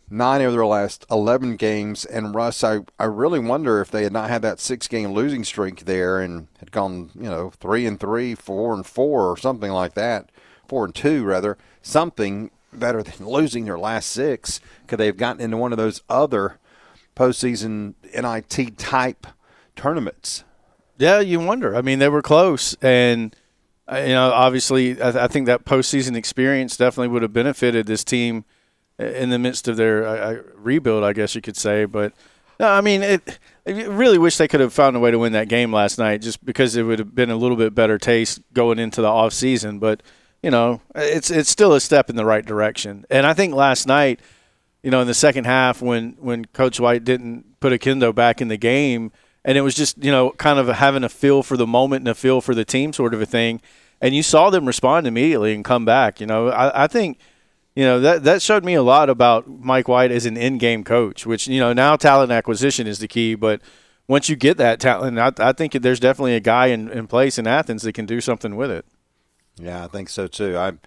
nine 0.09 0.41
of 0.41 0.53
their 0.53 0.65
last 0.65 1.05
11 1.11 1.55
games. 1.55 2.05
And 2.05 2.33
Russ, 2.33 2.63
I, 2.63 2.79
I 2.97 3.05
really 3.05 3.39
wonder 3.39 3.81
if 3.81 3.91
they 3.91 4.03
had 4.03 4.13
not 4.13 4.29
had 4.29 4.41
that 4.41 4.59
six 4.59 4.87
game 4.87 5.11
losing 5.11 5.43
streak 5.43 5.85
there 5.85 6.19
and 6.19 6.47
had 6.59 6.71
gone, 6.71 7.11
you 7.15 7.29
know, 7.29 7.51
three 7.59 7.85
and 7.85 7.99
three, 7.99 8.35
four 8.35 8.73
and 8.73 8.85
four, 8.85 9.29
or 9.29 9.37
something 9.37 9.71
like 9.71 9.93
that, 9.95 10.31
four 10.67 10.85
and 10.85 10.95
two, 10.95 11.23
rather, 11.23 11.57
something 11.81 12.51
better 12.73 13.03
than 13.03 13.27
losing 13.27 13.65
their 13.65 13.79
last 13.79 14.09
six. 14.09 14.59
Could 14.87 14.99
they 14.99 15.05
have 15.05 15.17
gotten 15.17 15.41
into 15.41 15.57
one 15.57 15.71
of 15.71 15.77
those 15.77 16.01
other 16.09 16.58
postseason 17.19 17.95
NIT 18.15 18.77
type 18.77 19.27
tournaments? 19.75 20.45
Yeah, 20.97 21.19
you 21.19 21.39
wonder. 21.39 21.75
I 21.75 21.81
mean, 21.81 21.99
they 21.99 22.09
were 22.09 22.21
close. 22.21 22.75
And, 22.81 23.35
uh, 23.91 23.97
you 23.97 24.13
know, 24.13 24.31
obviously, 24.31 25.01
I, 25.01 25.25
I 25.25 25.27
think 25.27 25.45
that 25.47 25.65
postseason 25.65 26.15
experience 26.15 26.77
definitely 26.77 27.09
would 27.09 27.21
have 27.21 27.33
benefited 27.33 27.87
this 27.87 28.03
team 28.03 28.45
in 28.97 29.29
the 29.29 29.39
midst 29.39 29.67
of 29.67 29.77
their 29.77 30.05
uh, 30.05 30.37
rebuild, 30.55 31.03
I 31.03 31.13
guess 31.13 31.35
you 31.35 31.41
could 31.41 31.57
say. 31.57 31.85
But 31.85 32.13
no, 32.59 32.67
I 32.67 32.81
mean, 32.81 33.01
it, 33.01 33.39
I 33.67 33.71
really 33.85 34.17
wish 34.17 34.37
they 34.37 34.47
could 34.47 34.59
have 34.59 34.73
found 34.73 34.95
a 34.95 34.99
way 34.99 35.11
to 35.11 35.19
win 35.19 35.33
that 35.33 35.49
game 35.49 35.73
last 35.73 35.97
night, 35.97 36.21
just 36.21 36.43
because 36.45 36.75
it 36.75 36.83
would 36.83 36.99
have 36.99 37.15
been 37.15 37.29
a 37.29 37.35
little 37.35 37.57
bit 37.57 37.75
better 37.75 37.97
taste 37.97 38.41
going 38.53 38.79
into 38.79 39.01
the 39.01 39.07
off 39.07 39.33
season. 39.33 39.79
But 39.79 40.03
you 40.43 40.51
know, 40.51 40.81
it's 40.95 41.31
it's 41.31 41.49
still 41.49 41.73
a 41.73 41.79
step 41.79 42.09
in 42.09 42.15
the 42.17 42.25
right 42.25 42.45
direction. 42.45 43.05
And 43.09 43.25
I 43.25 43.33
think 43.33 43.53
last 43.53 43.87
night, 43.87 44.19
you 44.83 44.91
know, 44.91 45.01
in 45.01 45.07
the 45.07 45.13
second 45.13 45.45
half, 45.45 45.81
when 45.81 46.15
when 46.19 46.45
Coach 46.45 46.79
White 46.79 47.03
didn't 47.03 47.59
put 47.59 47.73
Oquendo 47.73 48.13
back 48.13 48.41
in 48.41 48.47
the 48.47 48.57
game, 48.57 49.11
and 49.43 49.57
it 49.57 49.61
was 49.61 49.75
just 49.75 50.03
you 50.03 50.11
know 50.11 50.31
kind 50.31 50.59
of 50.59 50.67
having 50.67 51.03
a 51.03 51.09
feel 51.09 51.43
for 51.43 51.57
the 51.57 51.67
moment 51.67 52.01
and 52.01 52.09
a 52.09 52.15
feel 52.15 52.41
for 52.41 52.55
the 52.55 52.65
team, 52.65 52.93
sort 52.93 53.13
of 53.13 53.21
a 53.21 53.25
thing 53.25 53.61
and 54.01 54.15
you 54.15 54.23
saw 54.23 54.49
them 54.49 54.65
respond 54.65 55.07
immediately 55.07 55.53
and 55.53 55.65
come 55.65 55.85
back. 55.85 56.19
You 56.19 56.27
know, 56.27 56.49
I, 56.49 56.85
I 56.85 56.87
think 56.87 57.19
you 57.75 57.83
know 57.83 57.99
that 57.99 58.23
that 58.23 58.41
showed 58.41 58.63
me 58.63 58.73
a 58.73 58.83
lot 58.83 59.09
about 59.09 59.47
Mike 59.47 59.87
White 59.87 60.11
as 60.11 60.25
an 60.25 60.37
in-game 60.37 60.83
coach. 60.83 61.25
Which 61.25 61.47
you 61.47 61.59
know 61.59 61.73
now 61.73 61.95
talent 61.95 62.31
acquisition 62.31 62.87
is 62.87 62.99
the 62.99 63.07
key, 63.07 63.35
but 63.35 63.61
once 64.07 64.29
you 64.29 64.35
get 64.35 64.57
that 64.57 64.79
talent, 64.79 65.19
I, 65.19 65.31
I 65.37 65.51
think 65.51 65.73
there's 65.73 65.99
definitely 65.99 66.35
a 66.35 66.39
guy 66.39 66.67
in, 66.67 66.89
in 66.89 67.07
place 67.07 67.37
in 67.37 67.45
Athens 67.45 67.83
that 67.83 67.93
can 67.93 68.05
do 68.05 68.21
something 68.21 68.55
with 68.55 68.71
it. 68.71 68.85
Yeah, 69.55 69.83
I 69.83 69.87
think 69.87 70.09
so 70.09 70.27
too. 70.27 70.57
I'm 70.57 70.79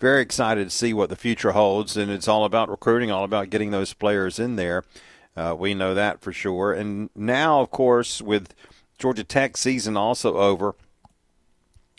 very 0.00 0.22
excited 0.22 0.64
to 0.64 0.76
see 0.76 0.92
what 0.92 1.08
the 1.08 1.16
future 1.16 1.52
holds, 1.52 1.96
and 1.96 2.10
it's 2.10 2.28
all 2.28 2.44
about 2.44 2.68
recruiting, 2.68 3.10
all 3.10 3.24
about 3.24 3.50
getting 3.50 3.70
those 3.70 3.92
players 3.92 4.38
in 4.38 4.56
there. 4.56 4.84
Uh, 5.36 5.54
we 5.58 5.74
know 5.74 5.94
that 5.94 6.20
for 6.20 6.32
sure. 6.32 6.72
And 6.72 7.10
now, 7.14 7.60
of 7.60 7.70
course, 7.70 8.22
with 8.22 8.54
Georgia 8.98 9.24
Tech 9.24 9.56
season 9.56 9.96
also 9.96 10.36
over 10.36 10.74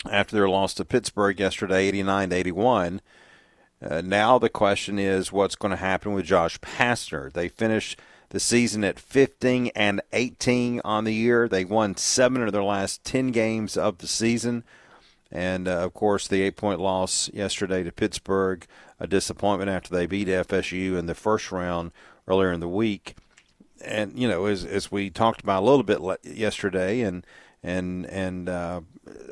after 0.09 0.35
their 0.35 0.49
loss 0.49 0.73
to 0.75 0.85
Pittsburgh 0.85 1.39
yesterday, 1.39 1.87
89 1.87 2.29
to 2.29 2.35
81. 2.35 3.01
Uh, 3.81 4.01
now 4.01 4.39
the 4.39 4.49
question 4.49 4.97
is 4.97 5.31
what's 5.31 5.55
going 5.55 5.71
to 5.71 5.77
happen 5.77 6.13
with 6.13 6.25
Josh 6.25 6.59
Pastner. 6.59 7.31
They 7.31 7.49
finished 7.49 7.99
the 8.29 8.39
season 8.39 8.83
at 8.83 8.99
15 8.99 9.71
and 9.75 10.01
18 10.13 10.81
on 10.83 11.03
the 11.03 11.13
year. 11.13 11.47
They 11.47 11.65
won 11.65 11.97
seven 11.97 12.41
of 12.43 12.51
their 12.51 12.63
last 12.63 13.03
10 13.03 13.31
games 13.31 13.77
of 13.77 13.99
the 13.99 14.07
season. 14.07 14.63
And 15.31 15.67
uh, 15.67 15.79
of 15.79 15.93
course, 15.93 16.27
the 16.27 16.41
eight 16.41 16.55
point 16.55 16.79
loss 16.79 17.29
yesterday 17.33 17.83
to 17.83 17.91
Pittsburgh, 17.91 18.65
a 18.99 19.07
disappointment 19.07 19.69
after 19.69 19.93
they 19.93 20.05
beat 20.05 20.27
FSU 20.27 20.97
in 20.97 21.07
the 21.07 21.15
first 21.15 21.51
round 21.51 21.91
earlier 22.27 22.51
in 22.51 22.59
the 22.59 22.69
week. 22.69 23.15
And, 23.83 24.17
you 24.17 24.27
know, 24.27 24.45
as, 24.45 24.63
as 24.63 24.91
we 24.91 25.09
talked 25.09 25.41
about 25.41 25.63
a 25.63 25.65
little 25.65 25.83
bit 25.83 25.99
yesterday, 26.23 27.01
and 27.01 27.25
and 27.65 28.05
and 28.05 28.47
uh, 28.47 28.81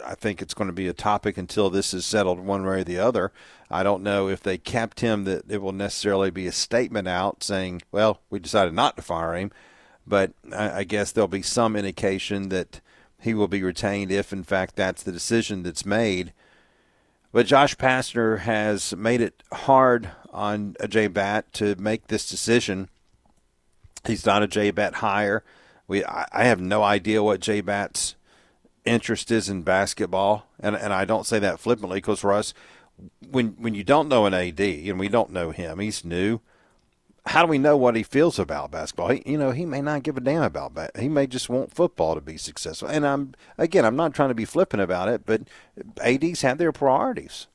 I 0.04 0.16
think 0.16 0.42
it's 0.42 0.56
going 0.56 0.68
to 0.68 0.74
be 0.74 0.88
a 0.88 0.94
topic 0.94 1.38
until 1.38 1.70
this 1.70 1.94
is 1.94 2.06
settled 2.06 2.40
one 2.40 2.66
way 2.66 2.82
or 2.82 2.84
the 2.84 2.98
other. 2.98 3.32
I 3.70 3.84
don't 3.84 4.04
know 4.04 4.28
if 4.28 4.42
they 4.42 4.58
kept 4.58 5.00
him 5.00 5.24
that 5.26 5.50
it 5.50 5.62
will 5.62 5.72
necessarily 5.72 6.32
be 6.32 6.48
a 6.48 6.52
statement 6.52 7.08
out 7.08 7.44
saying, 7.44 7.84
"Well, 7.92 8.20
we 8.32 8.40
decided 8.40 8.74
not 8.74 8.96
to 8.98 9.04
fire 9.04 9.36
him," 9.36 9.52
but 10.08 10.34
I, 10.52 10.80
I 10.80 10.84
guess 10.84 11.12
there'll 11.12 11.28
be 11.28 11.44
some 11.44 11.76
indication 11.76 12.50
that 12.50 12.82
he 13.24 13.34
will 13.34 13.48
be 13.48 13.63
retained 13.63 14.12
if, 14.12 14.34
in 14.34 14.44
fact, 14.44 14.75
that's 14.75 15.03
the 15.03 15.12
decision 15.12 15.63
that's 15.63 15.86
made. 15.86 16.34
But 17.32 17.48
Josh 17.48 17.75
Pastner 17.75 18.39
has 18.39 18.96
made 18.96 19.22
it 19.22 19.42
hard 19.51 20.12
on 20.32 20.75
a 20.80 20.88
J 20.88 21.08
Batt 21.08 21.51
to 21.53 21.75
make 21.75 22.08
this 22.08 22.30
decision. 22.30 22.89
He's 24.06 24.25
not 24.25 24.44
a 24.44 24.48
J 24.48 24.72
Batt 24.72 24.96
hire. 24.96 25.44
We 25.88 26.06
I, 26.06 26.27
I 26.32 26.44
have 26.44 26.62
no 26.62 26.84
idea 26.84 27.24
what 27.24 27.39
J 27.39 27.62
Batt's 27.62 28.15
interest 28.86 29.32
is 29.32 29.50
in 29.50 29.63
basketball, 29.63 30.46
and 30.60 30.75
and 30.75 30.94
I 30.94 31.06
don't 31.06 31.25
say 31.25 31.39
that 31.39 31.60
flippantly 31.60 31.98
because 31.98 32.24
Russ, 32.24 32.53
when 33.32 33.56
when 33.58 33.74
you 33.74 33.84
don't 33.84 34.10
know 34.10 34.25
an 34.25 34.34
AD 34.34 34.60
and 34.60 35.00
we 35.00 35.08
don't 35.08 35.32
know 35.32 35.51
him, 35.51 35.80
he's 35.80 36.06
new. 36.06 36.39
How 37.25 37.44
do 37.44 37.48
we 37.48 37.58
know 37.58 37.77
what 37.77 37.96
he 37.96 38.03
feels 38.03 38.38
about 38.38 38.72
basketball? 38.72 39.10
He, 39.10 39.24
you 39.25 39.38
know, 39.38 39.51
he 39.51 39.65
may 39.65 39.82
not 39.82 40.03
give 40.03 40.18
a 40.18 40.22
damn 40.22 40.44
about 40.44 40.75
that. 40.75 40.98
He 40.98 41.08
may 41.08 41.25
just 41.25 41.50
want 41.50 41.74
football 41.74 42.15
to 42.15 42.22
be 42.22 42.38
successful. 42.38 42.89
And 42.89 43.08
I'm 43.08 43.34
again, 43.58 43.86
I'm 43.86 43.96
not 43.96 44.13
trying 44.13 44.30
to 44.30 44.36
be 44.36 44.46
flippant 44.46 44.82
about 44.82 45.08
it, 45.08 45.25
but 45.25 45.44
ads 46.01 46.42
have 46.42 46.58
their 46.58 46.74
priorities. 46.74 47.48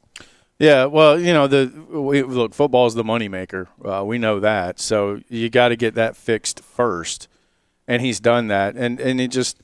Yeah, 0.58 0.86
well, 0.86 1.20
you 1.20 1.32
know, 1.32 1.46
the 1.46 1.70
we, 1.90 2.22
look, 2.22 2.54
football 2.54 2.86
is 2.86 2.94
the 2.94 3.04
moneymaker. 3.04 3.68
Uh, 3.84 4.04
we 4.04 4.18
know 4.18 4.40
that, 4.40 4.80
so 4.80 5.20
you 5.28 5.50
got 5.50 5.68
to 5.68 5.76
get 5.76 5.94
that 5.94 6.16
fixed 6.16 6.60
first, 6.60 7.28
and 7.86 8.02
he's 8.02 8.18
done 8.18 8.48
that. 8.48 8.74
And 8.74 8.98
and 8.98 9.20
it 9.20 9.28
just 9.28 9.60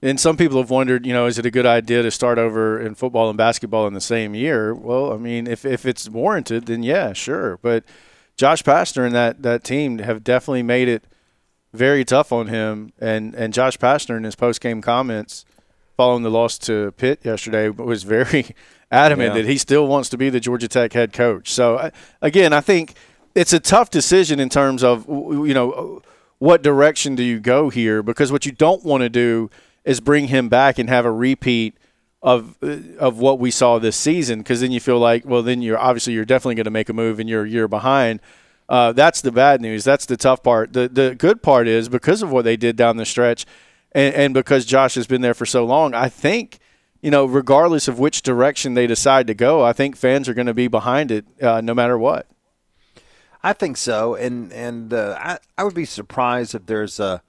and 0.00 0.20
some 0.20 0.36
people 0.36 0.58
have 0.58 0.70
wondered, 0.70 1.04
you 1.06 1.12
know, 1.12 1.26
is 1.26 1.38
it 1.38 1.46
a 1.46 1.50
good 1.50 1.66
idea 1.66 2.02
to 2.02 2.10
start 2.10 2.38
over 2.38 2.80
in 2.80 2.94
football 2.94 3.28
and 3.30 3.36
basketball 3.36 3.86
in 3.86 3.94
the 3.94 4.00
same 4.00 4.34
year? 4.34 4.72
Well, 4.72 5.12
I 5.12 5.16
mean, 5.16 5.48
if, 5.48 5.64
if 5.64 5.84
it's 5.84 6.08
warranted, 6.08 6.66
then 6.66 6.84
yeah, 6.84 7.12
sure. 7.12 7.58
But 7.62 7.84
Josh 8.38 8.62
Pastner 8.62 9.04
and 9.04 9.14
that, 9.14 9.42
that 9.42 9.62
team 9.62 9.98
have 9.98 10.24
definitely 10.24 10.62
made 10.62 10.88
it 10.88 11.04
very 11.74 12.02
tough 12.02 12.32
on 12.32 12.46
him. 12.46 12.94
And, 12.98 13.34
and 13.34 13.52
Josh 13.52 13.76
Pastner 13.76 14.16
in 14.16 14.24
his 14.24 14.34
post 14.34 14.62
game 14.62 14.80
comments 14.80 15.44
following 15.94 16.22
the 16.22 16.30
loss 16.30 16.56
to 16.60 16.92
Pitt 16.92 17.20
yesterday 17.22 17.68
was 17.68 18.04
very 18.04 18.54
adamant 18.90 19.34
yeah. 19.34 19.42
that 19.42 19.46
he 19.46 19.58
still 19.58 19.86
wants 19.86 20.08
to 20.08 20.16
be 20.16 20.30
the 20.30 20.40
Georgia 20.40 20.68
Tech 20.68 20.94
head 20.94 21.12
coach. 21.12 21.52
So, 21.52 21.90
again, 22.22 22.54
I 22.54 22.62
think 22.62 22.94
it's 23.34 23.52
a 23.52 23.60
tough 23.60 23.90
decision 23.90 24.40
in 24.40 24.48
terms 24.48 24.82
of, 24.82 25.06
you 25.06 25.52
know, 25.52 26.00
what 26.38 26.62
direction 26.62 27.16
do 27.16 27.22
you 27.22 27.40
go 27.40 27.68
here? 27.68 28.02
Because 28.02 28.32
what 28.32 28.46
you 28.46 28.52
don't 28.52 28.82
want 28.84 29.02
to 29.02 29.10
do– 29.10 29.50
is 29.88 30.00
bring 30.00 30.28
him 30.28 30.50
back 30.50 30.78
and 30.78 30.90
have 30.90 31.06
a 31.06 31.10
repeat 31.10 31.74
of 32.20 32.60
of 32.98 33.18
what 33.18 33.38
we 33.38 33.50
saw 33.50 33.78
this 33.78 33.96
season 33.96 34.40
because 34.40 34.60
then 34.60 34.72
you 34.72 34.80
feel 34.80 34.98
like 34.98 35.24
well 35.24 35.42
then 35.42 35.62
you're 35.62 35.78
obviously 35.78 36.12
you're 36.12 36.24
definitely 36.24 36.56
going 36.56 36.64
to 36.64 36.70
make 36.70 36.88
a 36.88 36.92
move 36.92 37.20
and 37.20 37.28
you're 37.28 37.44
a 37.44 37.48
year 37.48 37.68
behind. 37.68 38.20
Uh, 38.68 38.92
that's 38.92 39.22
the 39.22 39.32
bad 39.32 39.62
news. 39.62 39.84
That's 39.84 40.04
the 40.04 40.16
tough 40.16 40.42
part. 40.42 40.72
The 40.72 40.88
the 40.88 41.14
good 41.14 41.42
part 41.42 41.68
is 41.68 41.88
because 41.88 42.22
of 42.22 42.30
what 42.30 42.44
they 42.44 42.56
did 42.56 42.76
down 42.76 42.96
the 42.96 43.06
stretch, 43.06 43.46
and, 43.92 44.14
and 44.14 44.34
because 44.34 44.66
Josh 44.66 44.94
has 44.96 45.06
been 45.06 45.20
there 45.20 45.34
for 45.34 45.46
so 45.46 45.64
long. 45.64 45.94
I 45.94 46.08
think 46.08 46.58
you 47.00 47.10
know 47.10 47.24
regardless 47.24 47.88
of 47.88 47.98
which 47.98 48.22
direction 48.22 48.74
they 48.74 48.86
decide 48.86 49.26
to 49.28 49.34
go, 49.34 49.64
I 49.64 49.72
think 49.72 49.96
fans 49.96 50.28
are 50.28 50.34
going 50.34 50.48
to 50.48 50.54
be 50.54 50.68
behind 50.68 51.10
it 51.10 51.24
uh, 51.40 51.60
no 51.60 51.72
matter 51.72 51.96
what. 51.96 52.26
I 53.42 53.52
think 53.52 53.76
so, 53.76 54.16
and 54.16 54.52
and 54.52 54.92
uh, 54.92 55.16
I 55.18 55.38
I 55.56 55.64
would 55.64 55.74
be 55.74 55.84
surprised 55.84 56.54
if 56.54 56.66
there's 56.66 56.98
a 56.98 57.22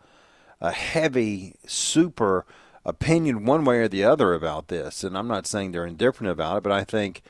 a 0.60 0.72
heavy, 0.72 1.56
super 1.66 2.46
opinion 2.86 3.46
one 3.46 3.66
way 3.66 3.80
or 3.80 3.88
the 3.88 4.04
other 4.04 4.34
about 4.34 4.68
this. 4.68 5.04
And 5.04 5.18
I'm 5.18 5.28
not 5.28 5.48
saying 5.48 5.72
they're 5.72 5.86
indifferent 5.86 6.32
about 6.32 6.58
it, 6.58 6.64
but 6.64 6.72
I 6.72 6.84
think, 6.84 7.22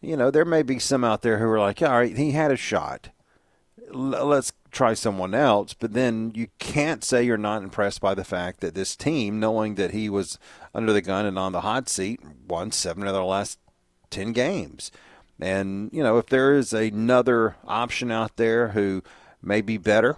you 0.00 0.16
know, 0.16 0.30
there 0.30 0.44
may 0.44 0.62
be 0.62 0.78
some 0.78 1.04
out 1.04 1.22
there 1.22 1.38
who 1.38 1.48
are 1.48 1.58
like, 1.58 1.82
all 1.82 1.98
right, 1.98 2.16
he 2.16 2.32
had 2.32 2.50
a 2.50 2.56
shot. 2.56 3.10
L- 3.88 4.26
let's 4.26 4.52
try 4.70 4.94
someone 4.94 5.34
else. 5.34 5.74
But 5.74 5.94
then 5.94 6.32
you 6.34 6.48
can't 6.58 7.04
say 7.04 7.22
you're 7.22 7.36
not 7.36 7.62
impressed 7.62 8.00
by 8.00 8.14
the 8.14 8.24
fact 8.24 8.60
that 8.60 8.74
this 8.74 8.96
team, 8.96 9.40
knowing 9.40 9.76
that 9.76 9.92
he 9.92 10.08
was 10.08 10.38
under 10.74 10.92
the 10.92 11.02
gun 11.02 11.26
and 11.26 11.38
on 11.38 11.52
the 11.52 11.62
hot 11.62 11.88
seat, 11.88 12.20
won 12.46 12.72
seven 12.72 13.06
of 13.06 13.14
their 13.14 13.24
last 13.24 13.58
10 14.10 14.32
games. 14.32 14.90
And, 15.40 15.90
you 15.92 16.02
know, 16.02 16.18
if 16.18 16.26
there 16.26 16.54
is 16.54 16.72
another 16.72 17.56
option 17.66 18.10
out 18.10 18.36
there 18.36 18.68
who 18.68 19.02
may 19.40 19.60
be 19.60 19.76
better, 19.76 20.16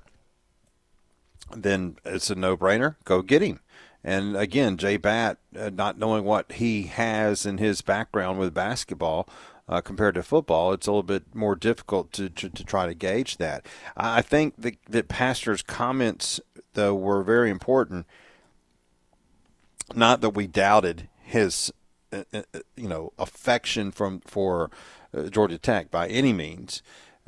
then 1.54 1.96
it's 2.04 2.30
a 2.30 2.34
no-brainer. 2.34 2.96
Go 3.04 3.22
get 3.22 3.42
him. 3.42 3.60
And 4.02 4.36
again, 4.36 4.76
J 4.76 4.96
Batt, 4.96 5.38
uh, 5.58 5.70
not 5.70 5.98
knowing 5.98 6.24
what 6.24 6.52
he 6.52 6.84
has 6.84 7.44
in 7.44 7.58
his 7.58 7.82
background 7.82 8.38
with 8.38 8.54
basketball 8.54 9.28
uh, 9.68 9.80
compared 9.80 10.14
to 10.14 10.22
football, 10.22 10.72
it's 10.72 10.86
a 10.86 10.90
little 10.90 11.02
bit 11.02 11.34
more 11.34 11.54
difficult 11.54 12.12
to, 12.12 12.28
to, 12.30 12.48
to 12.48 12.64
try 12.64 12.86
to 12.86 12.94
gauge 12.94 13.36
that. 13.36 13.66
I 13.96 14.22
think 14.22 14.54
that, 14.58 14.76
that 14.88 15.08
Pastner's 15.08 15.62
comments, 15.62 16.40
though, 16.74 16.94
were 16.94 17.22
very 17.22 17.50
important. 17.50 18.06
Not 19.94 20.22
that 20.22 20.30
we 20.30 20.46
doubted 20.46 21.08
his, 21.22 21.72
uh, 22.12 22.24
uh 22.32 22.42
you 22.76 22.88
know, 22.88 23.12
affection 23.18 23.92
from 23.92 24.20
for 24.20 24.70
uh, 25.12 25.24
Georgia 25.24 25.58
Tech 25.58 25.90
by 25.90 26.08
any 26.08 26.32
means. 26.32 26.82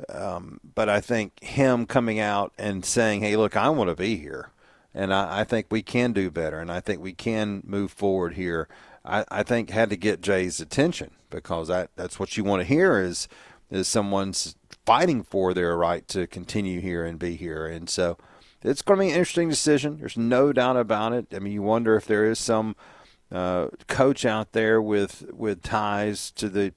Um, 0.09 0.59
but 0.75 0.89
I 0.89 0.99
think 1.01 1.41
him 1.41 1.85
coming 1.85 2.19
out 2.19 2.51
and 2.57 2.83
saying, 2.83 3.21
"Hey, 3.21 3.35
look, 3.35 3.55
I 3.55 3.69
want 3.69 3.89
to 3.89 3.95
be 3.95 4.17
here, 4.17 4.49
and 4.93 5.13
I, 5.13 5.41
I, 5.41 5.43
think 5.43 5.67
we 5.69 5.81
can 5.81 6.13
do 6.13 6.29
better, 6.29 6.59
and 6.59 6.71
I 6.71 6.79
think 6.79 7.01
we 7.01 7.13
can 7.13 7.61
move 7.65 7.91
forward 7.91 8.33
here." 8.33 8.67
I, 9.05 9.25
I 9.29 9.43
think 9.43 9.69
had 9.69 9.89
to 9.89 9.97
get 9.97 10.21
Jay's 10.21 10.59
attention 10.59 11.11
because 11.29 11.67
that 11.67 11.89
that's 11.95 12.19
what 12.19 12.37
you 12.37 12.43
want 12.43 12.61
to 12.61 12.67
hear 12.67 12.99
is 12.99 13.27
is 13.69 13.87
someone's 13.87 14.55
fighting 14.85 15.23
for 15.23 15.53
their 15.53 15.75
right 15.75 16.07
to 16.09 16.27
continue 16.27 16.79
here 16.79 17.05
and 17.05 17.19
be 17.19 17.35
here, 17.35 17.65
and 17.65 17.89
so 17.89 18.17
it's 18.63 18.81
going 18.81 18.99
to 18.99 19.05
be 19.05 19.09
an 19.09 19.17
interesting 19.17 19.49
decision. 19.49 19.97
There's 19.99 20.17
no 20.17 20.53
doubt 20.53 20.77
about 20.77 21.13
it. 21.13 21.27
I 21.33 21.39
mean, 21.39 21.53
you 21.53 21.61
wonder 21.61 21.95
if 21.95 22.05
there 22.05 22.29
is 22.29 22.39
some 22.39 22.75
uh, 23.31 23.67
coach 23.87 24.25
out 24.25 24.53
there 24.53 24.81
with 24.81 25.25
with 25.33 25.61
ties 25.63 26.31
to 26.31 26.49
the 26.49 26.73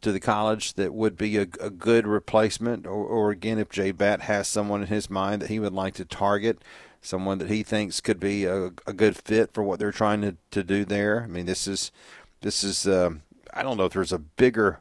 to 0.00 0.12
the 0.12 0.20
college 0.20 0.74
that 0.74 0.94
would 0.94 1.16
be 1.16 1.36
a, 1.36 1.42
a 1.60 1.70
good 1.70 2.06
replacement, 2.06 2.86
or, 2.86 3.04
or 3.04 3.30
again, 3.30 3.58
if 3.58 3.68
J 3.68 3.92
Batt 3.92 4.22
has 4.22 4.48
someone 4.48 4.82
in 4.82 4.88
his 4.88 5.10
mind 5.10 5.42
that 5.42 5.50
he 5.50 5.60
would 5.60 5.74
like 5.74 5.94
to 5.94 6.04
target, 6.04 6.62
someone 7.04 7.38
that 7.38 7.50
he 7.50 7.62
thinks 7.62 8.00
could 8.00 8.18
be 8.18 8.44
a, 8.44 8.66
a 8.86 8.92
good 8.92 9.16
fit 9.16 9.52
for 9.52 9.62
what 9.62 9.78
they're 9.78 9.92
trying 9.92 10.22
to, 10.22 10.36
to 10.50 10.64
do 10.64 10.84
there. 10.84 11.22
I 11.22 11.26
mean, 11.26 11.46
this 11.46 11.68
is 11.68 11.92
this 12.40 12.64
is 12.64 12.86
um, 12.86 13.22
I 13.52 13.62
don't 13.62 13.76
know 13.76 13.84
if 13.84 13.92
there's 13.92 14.12
a 14.12 14.18
bigger 14.18 14.80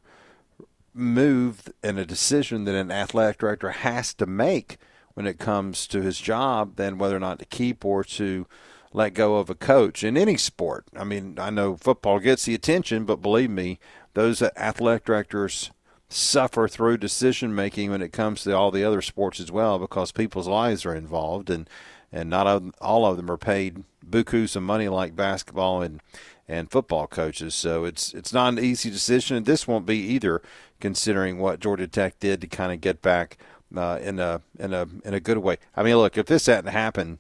move 0.93 1.71
and 1.81 1.97
a 1.97 2.05
decision 2.05 2.65
that 2.65 2.75
an 2.75 2.91
athletic 2.91 3.39
director 3.39 3.71
has 3.71 4.13
to 4.15 4.25
make 4.25 4.77
when 5.13 5.27
it 5.27 5.39
comes 5.39 5.87
to 5.87 6.01
his 6.01 6.19
job 6.19 6.75
than 6.75 6.97
whether 6.97 7.15
or 7.15 7.19
not 7.19 7.39
to 7.39 7.45
keep 7.45 7.83
or 7.83 8.03
to 8.03 8.47
let 8.93 9.13
go 9.13 9.37
of 9.37 9.49
a 9.49 9.55
coach 9.55 10.03
in 10.03 10.17
any 10.17 10.37
sport. 10.37 10.85
I 10.95 11.03
mean, 11.03 11.37
I 11.39 11.49
know 11.49 11.75
football 11.75 12.19
gets 12.19 12.45
the 12.45 12.53
attention, 12.53 13.05
but 13.05 13.21
believe 13.21 13.49
me, 13.49 13.79
those 14.13 14.41
athletic 14.41 15.05
directors 15.05 15.71
suffer 16.09 16.67
through 16.67 16.97
decision 16.97 17.55
making 17.55 17.89
when 17.89 18.01
it 18.01 18.13
comes 18.13 18.43
to 18.43 18.55
all 18.55 18.69
the 18.69 18.83
other 18.83 19.01
sports 19.01 19.39
as 19.39 19.51
well 19.51 19.79
because 19.79 20.11
people's 20.11 20.47
lives 20.47 20.85
are 20.85 20.95
involved 20.95 21.49
and 21.49 21.67
and 22.13 22.29
not 22.29 22.63
all 22.79 23.05
of 23.05 23.17
them 23.17 23.29
are 23.29 23.37
paid 23.37 23.83
buku 24.07 24.47
some 24.47 24.63
money 24.63 24.87
like 24.87 25.15
basketball 25.15 25.81
and 25.81 25.99
and 26.47 26.69
football 26.69 27.07
coaches. 27.07 27.55
So 27.55 27.83
it's 27.83 28.13
it's 28.13 28.31
not 28.31 28.53
an 28.53 28.63
easy 28.63 28.89
decision, 28.89 29.35
and 29.35 29.45
this 29.45 29.67
won't 29.67 29.85
be 29.85 29.97
either, 29.97 30.41
considering 30.79 31.39
what 31.39 31.59
Georgia 31.59 31.87
Tech 31.87 32.19
did 32.19 32.39
to 32.41 32.47
kind 32.47 32.71
of 32.71 32.79
get 32.79 33.01
back 33.01 33.37
uh, 33.75 33.99
in 34.01 34.19
a 34.19 34.41
in 34.59 34.73
a 34.73 34.87
in 35.03 35.13
a 35.13 35.19
good 35.19 35.39
way. 35.39 35.57
I 35.75 35.83
mean, 35.83 35.97
look, 35.97 36.17
if 36.17 36.27
this 36.27 36.45
hadn't 36.45 36.71
happened, 36.71 37.19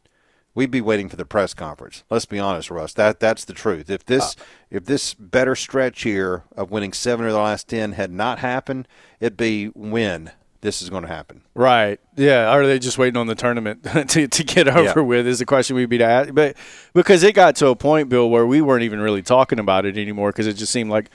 we'd 0.53 0.71
be 0.71 0.81
waiting 0.81 1.09
for 1.09 1.15
the 1.15 1.25
press 1.25 1.53
conference. 1.53 2.03
Let's 2.09 2.25
be 2.25 2.39
honest, 2.39 2.69
Russ. 2.69 2.93
That 2.93 3.19
that's 3.19 3.45
the 3.45 3.53
truth. 3.53 3.89
If 3.89 4.05
this 4.05 4.35
uh, 4.37 4.43
if 4.69 4.85
this 4.85 5.13
better 5.13 5.55
stretch 5.55 6.03
here 6.03 6.43
of 6.55 6.71
winning 6.71 6.93
seven 6.93 7.25
of 7.25 7.31
the 7.31 7.39
last 7.39 7.67
ten 7.67 7.93
had 7.93 8.11
not 8.11 8.39
happened, 8.39 8.87
it'd 9.19 9.37
be 9.37 9.67
when 9.67 10.31
this 10.63 10.81
is 10.81 10.89
going 10.89 11.03
to 11.03 11.09
happen. 11.09 11.41
Right. 11.53 11.99
Yeah. 12.15 12.49
Are 12.49 12.65
they 12.65 12.79
just 12.79 12.97
waiting 12.97 13.17
on 13.17 13.27
the 13.27 13.35
tournament 13.35 13.83
to, 14.09 14.27
to 14.27 14.43
get 14.43 14.69
over 14.69 15.01
yeah. 15.01 15.05
with? 15.05 15.27
Is 15.27 15.39
the 15.39 15.45
question 15.45 15.75
we'd 15.75 15.89
be 15.89 15.97
to 15.97 16.05
ask. 16.05 16.33
But 16.33 16.55
because 16.93 17.21
it 17.21 17.33
got 17.33 17.57
to 17.57 17.67
a 17.67 17.75
point, 17.75 18.07
Bill, 18.07 18.29
where 18.29 18.47
we 18.47 18.61
weren't 18.61 18.83
even 18.83 19.01
really 19.01 19.21
talking 19.21 19.59
about 19.59 19.85
it 19.85 19.97
anymore 19.97 20.31
because 20.31 20.47
it 20.47 20.53
just 20.53 20.71
seemed 20.71 20.89
like 20.89 21.09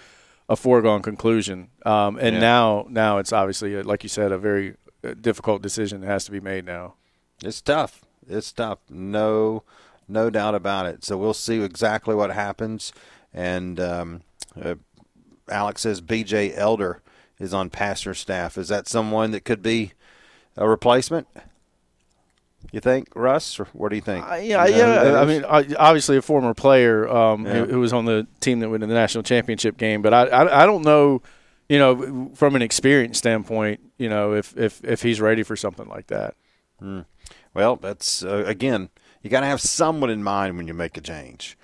a 0.50 0.55
foregone 0.55 1.00
conclusion. 1.00 1.71
Um, 1.87 2.19
and 2.19 2.35
yeah. 2.35 2.40
now, 2.40 2.87
now 2.90 3.19
it's 3.19 3.33
obviously, 3.33 3.83
like 3.83 4.02
you 4.02 4.11
said, 4.11 4.33
a 4.33 4.38
very 4.38 4.76
uh, 5.02 5.14
difficult 5.19 5.62
decision 5.62 6.02
that 6.02 6.09
has 6.09 6.26
to 6.26 6.31
be 6.31 6.40
made 6.40 6.67
now. 6.67 6.95
It's 7.43 7.62
tough. 7.62 8.02
It's 8.28 8.52
tough. 8.52 8.81
No, 8.90 9.62
no 10.07 10.28
doubt 10.28 10.55
about 10.55 10.85
it. 10.85 11.05
So 11.05 11.17
we'll 11.17 11.33
see 11.33 11.62
exactly 11.62 12.14
what 12.14 12.31
happens. 12.31 12.93
And 13.33 13.81
um, 13.81 14.23
uh, 14.61 14.75
Alex 15.49 15.83
says 15.83 16.02
B.J. 16.02 16.55
Elder 16.55 17.00
is 17.38 17.54
on 17.54 17.71
Pastner 17.71 18.16
staff. 18.16 18.59
Is 18.59 18.68
that 18.68 18.88
someone 18.88 19.30
that 19.33 19.45
could 19.45 19.62
be 19.62 19.92
a 20.57 20.68
replacement? 20.68 21.26
You 22.73 22.80
think, 22.80 23.09
Russ, 23.14 23.59
or 23.59 23.66
what 23.73 23.90
do 23.90 23.97
you 23.97 24.02
think? 24.02 24.28
Uh, 24.28 24.35
yeah, 24.35 24.66
you 24.66 24.76
know 24.76 25.02
yeah. 25.02 25.21
I 25.21 25.25
mean, 25.25 25.45
obviously 25.45 26.16
a 26.16 26.23
former 26.23 26.52
player 26.54 27.09
um, 27.09 27.47
yeah. 27.47 27.52
who, 27.52 27.64
who, 27.66 27.80
was 27.80 27.92
on 27.92 28.04
the 28.04 28.26
team 28.40 28.61
that 28.61 28.68
went 28.68 28.83
in 28.83 28.88
the 28.88 28.95
national 28.95 29.23
championship 29.23 29.78
game, 29.78 30.02
but 30.02 30.12
I, 30.12 30.26
I, 30.26 30.62
I, 30.62 30.66
don't 30.66 30.85
know, 30.85 31.23
you 31.68 31.78
know, 31.78 32.30
from 32.35 32.57
an 32.57 32.62
experience 32.62 33.16
standpoint, 33.16 33.80
you 33.97 34.09
know, 34.09 34.35
if 34.35 34.57
if, 34.57 34.85
if 34.85 35.02
he's 35.02 35.21
ready 35.21 35.45
for 35.45 35.57
something 35.57 35.88
like 35.88 36.09
that. 36.09 36.35
Hmm. 36.78 37.02
Well, 37.54 37.76
that's 37.76 38.23
uh, 38.23 38.45
again, 38.45 38.90
you 39.23 39.30
got 39.30 39.40
to 39.40 39.47
have 39.47 39.61
someone 39.61 40.11
in 40.11 40.23
mind 40.23 40.57
when 40.57 40.66
you 40.66 40.75
make 40.75 40.97
a 40.97 41.00
change. 41.00 41.57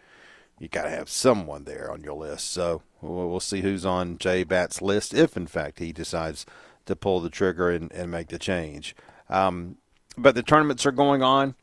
You 0.59 0.69
got 0.69 0.85
to 0.85 0.90
have 0.90 1.11
someone 1.11 1.64
there 1.64 1.90
on 1.90 2.02
your 2.02 2.14
list. 2.14 2.50
So 2.50 2.83
we'll, 3.04 3.40
see 3.40 3.61
who's 3.61 3.84
on 3.84 4.18
J 4.18 4.44
Batt's 4.44 4.80
list 4.80 5.14
if, 5.14 5.37
in 5.37 5.46
fact, 5.46 5.78
he 5.78 5.92
decides 5.92 6.46
to 6.87 6.96
pull 6.96 7.20
the 7.20 7.30
trigger 7.30 7.70
and, 7.70 7.90
and 7.92 8.11
make 8.11 8.28
the 8.28 8.38
change. 8.38 8.94
Um, 9.28 9.76
but 10.16 10.34
the 10.34 10.42
tournaments 10.42 10.87
are 10.87 10.92
going 10.92 11.23
on. 11.23 11.54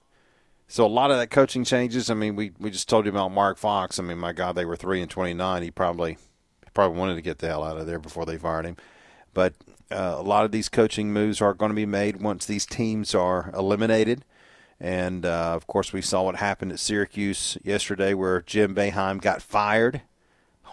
So 0.68 0.86
a 0.86 0.88
lot 0.88 1.12
of 1.12 1.18
that 1.18 1.30
coaching 1.30 1.66
changes. 1.66 2.10
I 2.10 2.14
mean, 2.14 2.36
we, 2.36 2.52
we 2.58 2.72
just 2.72 2.88
told 2.88 3.06
you 3.06 3.12
about 3.12 3.32
Mark 3.32 3.58
Fox. 3.58 4.00
I 4.00 4.04
mean, 4.04 4.18
my 4.18 4.32
God, 4.32 4.56
they 4.56 4.66
were 4.66 4.78
three 4.78 5.02
and 5.02 5.12
twenty 5.12 5.34
nine. 5.34 5.64
He 5.64 5.72
probably 5.72 6.18
probably 6.74 6.98
wanted 6.98 7.16
to 7.16 7.22
get 7.22 7.40
the 7.40 7.48
hell 7.48 7.64
out 7.64 7.78
of 7.78 7.86
there 7.86 8.00
before 8.00 8.26
they 8.26 8.38
fired 8.38 8.66
him. 8.66 8.78
But 9.34 9.54
uh, 9.92 10.16
a 10.18 10.22
lot 10.22 10.46
of 10.46 10.52
these 10.52 10.70
coaching 10.70 11.12
moves 11.12 11.42
are 11.42 11.54
going 11.54 11.72
to 11.72 11.76
be 11.76 11.86
made 11.86 12.22
once 12.22 12.46
these 12.46 12.66
teams 12.66 13.14
are 13.14 13.52
eliminated. 13.54 14.24
And 14.80 15.26
uh, 15.26 15.54
of 15.54 15.68
course, 15.68 15.94
we 15.94 16.02
saw 16.02 16.24
what 16.24 16.38
happened 16.38 16.72
at 16.72 16.80
Syracuse 16.80 17.58
yesterday, 17.64 18.14
where 18.14 18.42
Jim 18.42 18.74
Boeheim 18.74 19.22
got 19.22 19.42
fired 19.42 20.02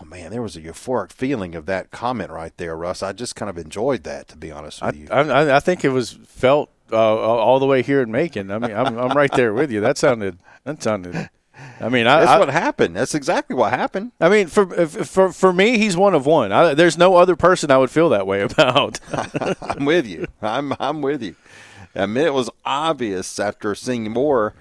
Oh 0.00 0.04
man, 0.04 0.30
there 0.30 0.42
was 0.42 0.56
a 0.56 0.60
euphoric 0.60 1.12
feeling 1.12 1.54
of 1.54 1.66
that 1.66 1.90
comment 1.90 2.30
right 2.30 2.56
there, 2.56 2.76
Russ. 2.76 3.02
I 3.02 3.12
just 3.12 3.34
kind 3.34 3.50
of 3.50 3.58
enjoyed 3.58 4.04
that, 4.04 4.28
to 4.28 4.36
be 4.36 4.52
honest 4.52 4.80
with 4.80 4.96
you. 4.96 5.08
I, 5.10 5.56
I 5.56 5.60
think 5.60 5.84
it 5.84 5.88
was 5.88 6.12
felt 6.26 6.70
uh, 6.92 6.96
all 6.96 7.58
the 7.58 7.66
way 7.66 7.82
here 7.82 8.00
in 8.00 8.10
Macon. 8.10 8.50
I 8.50 8.58
mean, 8.58 8.74
I'm, 8.74 8.96
I'm 8.96 9.16
right 9.16 9.32
there 9.32 9.52
with 9.52 9.70
you. 9.72 9.80
That 9.80 9.98
sounded 9.98 10.38
that 10.64 10.82
sounded. 10.82 11.30
I 11.80 11.88
mean, 11.88 12.06
I, 12.06 12.20
that's 12.20 12.30
I, 12.30 12.38
what 12.38 12.50
happened. 12.50 12.94
That's 12.94 13.14
exactly 13.14 13.56
what 13.56 13.72
happened. 13.72 14.12
I 14.20 14.28
mean, 14.28 14.46
for 14.46 14.86
for 14.86 15.32
for 15.32 15.52
me, 15.52 15.78
he's 15.78 15.96
one 15.96 16.14
of 16.14 16.26
one. 16.26 16.52
I, 16.52 16.74
there's 16.74 16.96
no 16.96 17.16
other 17.16 17.34
person 17.34 17.70
I 17.70 17.78
would 17.78 17.90
feel 17.90 18.08
that 18.10 18.26
way 18.26 18.40
about. 18.42 19.00
I'm 19.62 19.84
with 19.84 20.06
you. 20.06 20.26
I'm 20.40 20.74
I'm 20.78 21.02
with 21.02 21.22
you. 21.22 21.34
I 21.94 22.06
mean, 22.06 22.24
it 22.24 22.34
was 22.34 22.50
obvious 22.64 23.40
after 23.40 23.74
seeing 23.74 24.12
more 24.12 24.54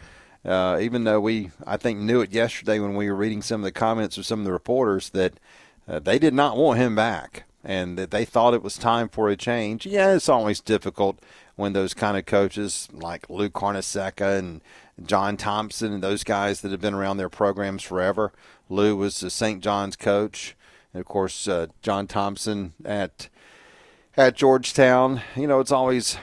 uh, 0.48 0.80
even 0.82 1.04
though 1.04 1.20
we, 1.20 1.52
I 1.66 1.78
think, 1.78 2.00
knew 2.00 2.22
it 2.22 2.32
yesterday 2.32 2.80
when 2.80 2.96
we 2.96 3.10
were 3.10 3.16
reading 3.16 3.42
some 3.42 3.62
of 3.62 3.66
the 3.66 3.72
comments 3.72 4.18
of 4.18 4.26
some 4.26 4.40
of 4.40 4.46
the 4.46 4.54
reporters 4.54 5.10
that 5.10 5.34
uh, 5.88 6.00
they 6.00 6.18
did 6.18 6.34
not 6.34 6.58
want 6.58 6.80
him 6.80 6.96
back 6.96 7.44
and 7.64 7.98
that 7.98 8.12
they 8.12 8.24
thought 8.24 8.54
it 8.54 8.64
was 8.64 8.78
time 8.78 9.10
for 9.10 9.30
a 9.30 9.36
change. 9.36 9.86
Yeah, 9.86 10.14
it's 10.14 10.30
always 10.30 10.62
difficult 10.62 11.20
when 11.58 11.74
those 11.74 11.94
kind 11.94 12.16
of 12.18 12.26
coaches 12.26 12.88
like 12.94 13.30
Lou 13.30 13.50
Carnesecca 13.50 14.40
and 14.40 14.62
John 15.06 15.36
Thompson 15.36 15.94
and 15.94 16.04
those 16.04 16.24
guys 16.24 16.62
that 16.62 16.72
have 16.72 16.82
been 16.82 16.94
around 16.94 17.18
their 17.18 17.30
programs 17.30 17.84
forever. 17.84 18.32
Lou 18.70 18.96
was 18.96 19.20
the 19.20 19.30
St. 19.30 19.62
John's 19.62 19.98
coach, 19.98 20.56
and 20.94 21.02
of 21.02 21.06
course 21.06 21.48
uh, 21.48 21.68
John 21.82 22.08
Thompson 22.08 22.74
at 22.86 23.28
at 24.16 24.36
Georgetown. 24.36 25.22
You 25.36 25.48
know, 25.48 25.60
it's 25.60 25.72
always 25.72 26.18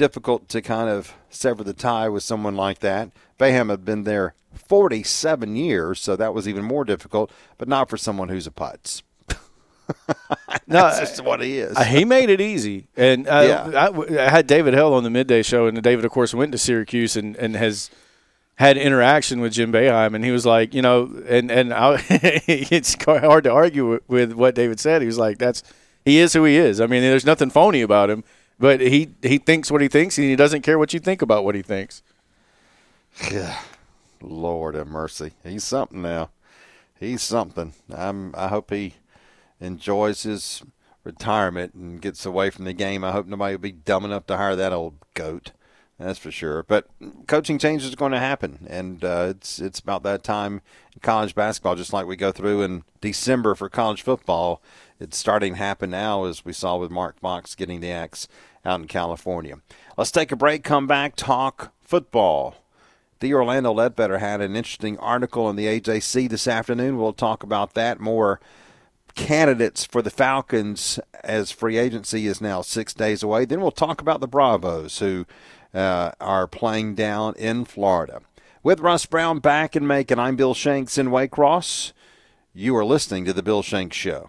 difficult 0.00 0.48
to 0.48 0.62
kind 0.62 0.88
of 0.88 1.14
sever 1.28 1.62
the 1.62 1.74
tie 1.74 2.08
with 2.08 2.22
someone 2.22 2.56
like 2.56 2.78
that. 2.78 3.10
Boeheim 3.38 3.68
had 3.68 3.84
been 3.84 4.04
there 4.04 4.32
47 4.54 5.54
years, 5.56 6.00
so 6.00 6.16
that 6.16 6.32
was 6.32 6.48
even 6.48 6.64
more 6.64 6.86
difficult, 6.86 7.30
but 7.58 7.68
not 7.68 7.90
for 7.90 7.98
someone 7.98 8.30
who's 8.30 8.46
a 8.46 8.50
putz. 8.50 9.02
no, 9.28 10.24
that's 10.66 11.00
just 11.00 11.22
what 11.22 11.42
he 11.42 11.58
is. 11.58 11.76
He 11.86 12.06
made 12.06 12.30
it 12.30 12.40
easy, 12.40 12.86
and 12.96 13.28
uh, 13.28 13.68
yeah. 13.70 13.90
I, 13.90 14.24
I, 14.24 14.30
had 14.30 14.46
David 14.46 14.72
Hell 14.72 14.94
on 14.94 15.04
the 15.04 15.10
midday 15.10 15.42
show, 15.42 15.66
and 15.66 15.82
David, 15.82 16.06
of 16.06 16.12
course, 16.12 16.32
went 16.32 16.52
to 16.52 16.58
Syracuse 16.58 17.14
and, 17.14 17.36
and 17.36 17.54
has 17.54 17.90
had 18.54 18.78
interaction 18.78 19.42
with 19.42 19.52
Jim 19.52 19.70
Boeheim, 19.70 20.14
and 20.14 20.24
he 20.24 20.30
was 20.30 20.46
like, 20.46 20.72
you 20.72 20.80
know, 20.80 21.22
and 21.28 21.50
and 21.50 21.74
I, 21.74 22.02
it's 22.08 22.96
hard 23.04 23.44
to 23.44 23.52
argue 23.52 23.90
with, 23.90 24.08
with 24.08 24.32
what 24.32 24.54
David 24.54 24.80
said. 24.80 25.02
He 25.02 25.06
was 25.06 25.18
like, 25.18 25.36
that's 25.36 25.62
he 26.06 26.18
is 26.18 26.32
who 26.32 26.44
he 26.44 26.56
is. 26.56 26.80
I 26.80 26.86
mean, 26.86 27.02
there's 27.02 27.26
nothing 27.26 27.50
phony 27.50 27.82
about 27.82 28.08
him, 28.08 28.24
but 28.60 28.80
he 28.80 29.08
he 29.22 29.38
thinks 29.38 29.70
what 29.70 29.80
he 29.80 29.88
thinks, 29.88 30.18
and 30.18 30.28
he 30.28 30.36
doesn't 30.36 30.62
care 30.62 30.78
what 30.78 30.92
you 30.92 31.00
think 31.00 31.22
about 31.22 31.44
what 31.44 31.54
he 31.54 31.62
thinks. 31.62 32.02
Yeah, 33.32 33.58
Lord 34.20 34.74
have 34.74 34.86
mercy. 34.86 35.32
He's 35.42 35.64
something 35.64 36.02
now. 36.02 36.30
He's 36.98 37.22
something. 37.22 37.72
I'm. 37.92 38.34
I 38.36 38.48
hope 38.48 38.70
he 38.70 38.94
enjoys 39.60 40.22
his 40.22 40.62
retirement 41.02 41.74
and 41.74 42.02
gets 42.02 42.26
away 42.26 42.50
from 42.50 42.66
the 42.66 42.74
game. 42.74 43.02
I 43.02 43.12
hope 43.12 43.26
nobody 43.26 43.54
will 43.54 43.60
be 43.60 43.72
dumb 43.72 44.04
enough 44.04 44.26
to 44.26 44.36
hire 44.36 44.54
that 44.54 44.74
old 44.74 44.96
goat. 45.14 45.52
That's 45.98 46.18
for 46.18 46.30
sure. 46.30 46.62
But 46.62 46.86
coaching 47.26 47.58
changes 47.58 47.92
are 47.92 47.96
going 47.96 48.12
to 48.12 48.18
happen, 48.18 48.66
and 48.68 49.02
uh, 49.04 49.28
it's 49.30 49.58
it's 49.58 49.80
about 49.80 50.02
that 50.02 50.22
time 50.22 50.60
in 50.94 51.00
college 51.00 51.34
basketball. 51.34 51.76
Just 51.76 51.92
like 51.92 52.06
we 52.06 52.16
go 52.16 52.30
through 52.32 52.62
in 52.62 52.84
December 53.00 53.54
for 53.54 53.68
college 53.70 54.02
football, 54.02 54.62
it's 54.98 55.16
starting 55.16 55.54
to 55.54 55.58
happen 55.58 55.90
now, 55.90 56.24
as 56.24 56.44
we 56.44 56.52
saw 56.52 56.76
with 56.76 56.90
Mark 56.90 57.18
Fox 57.20 57.54
getting 57.54 57.80
the 57.80 57.90
axe 57.90 58.28
out 58.64 58.80
in 58.80 58.86
California. 58.86 59.56
Let's 59.96 60.10
take 60.10 60.32
a 60.32 60.36
break. 60.36 60.64
Come 60.64 60.86
back. 60.86 61.16
Talk 61.16 61.72
football. 61.80 62.56
D. 63.20 63.34
Orlando 63.34 63.72
Ledbetter 63.72 64.18
had 64.18 64.40
an 64.40 64.56
interesting 64.56 64.98
article 64.98 65.50
in 65.50 65.56
the 65.56 65.66
AJC 65.66 66.30
this 66.30 66.48
afternoon. 66.48 66.96
We'll 66.96 67.12
talk 67.12 67.42
about 67.42 67.74
that 67.74 68.00
more. 68.00 68.40
Candidates 69.14 69.84
for 69.84 70.02
the 70.02 70.10
Falcons 70.10 71.00
as 71.22 71.50
free 71.50 71.76
agency 71.76 72.26
is 72.26 72.40
now 72.40 72.62
six 72.62 72.94
days 72.94 73.22
away. 73.22 73.44
Then 73.44 73.60
we'll 73.60 73.72
talk 73.72 74.00
about 74.00 74.20
the 74.20 74.28
Bravos 74.28 75.00
who 75.00 75.26
uh, 75.74 76.12
are 76.20 76.46
playing 76.46 76.94
down 76.94 77.34
in 77.34 77.64
Florida. 77.64 78.22
With 78.62 78.80
Russ 78.80 79.06
Brown 79.06 79.40
back 79.40 79.74
in 79.74 79.86
Macon, 79.86 80.18
I'm 80.18 80.36
Bill 80.36 80.54
Shanks 80.54 80.96
in 80.96 81.08
Waycross. 81.08 81.92
You 82.54 82.76
are 82.76 82.84
listening 82.84 83.24
to 83.26 83.32
The 83.32 83.42
Bill 83.42 83.62
Shanks 83.62 83.96
Show. 83.96 84.28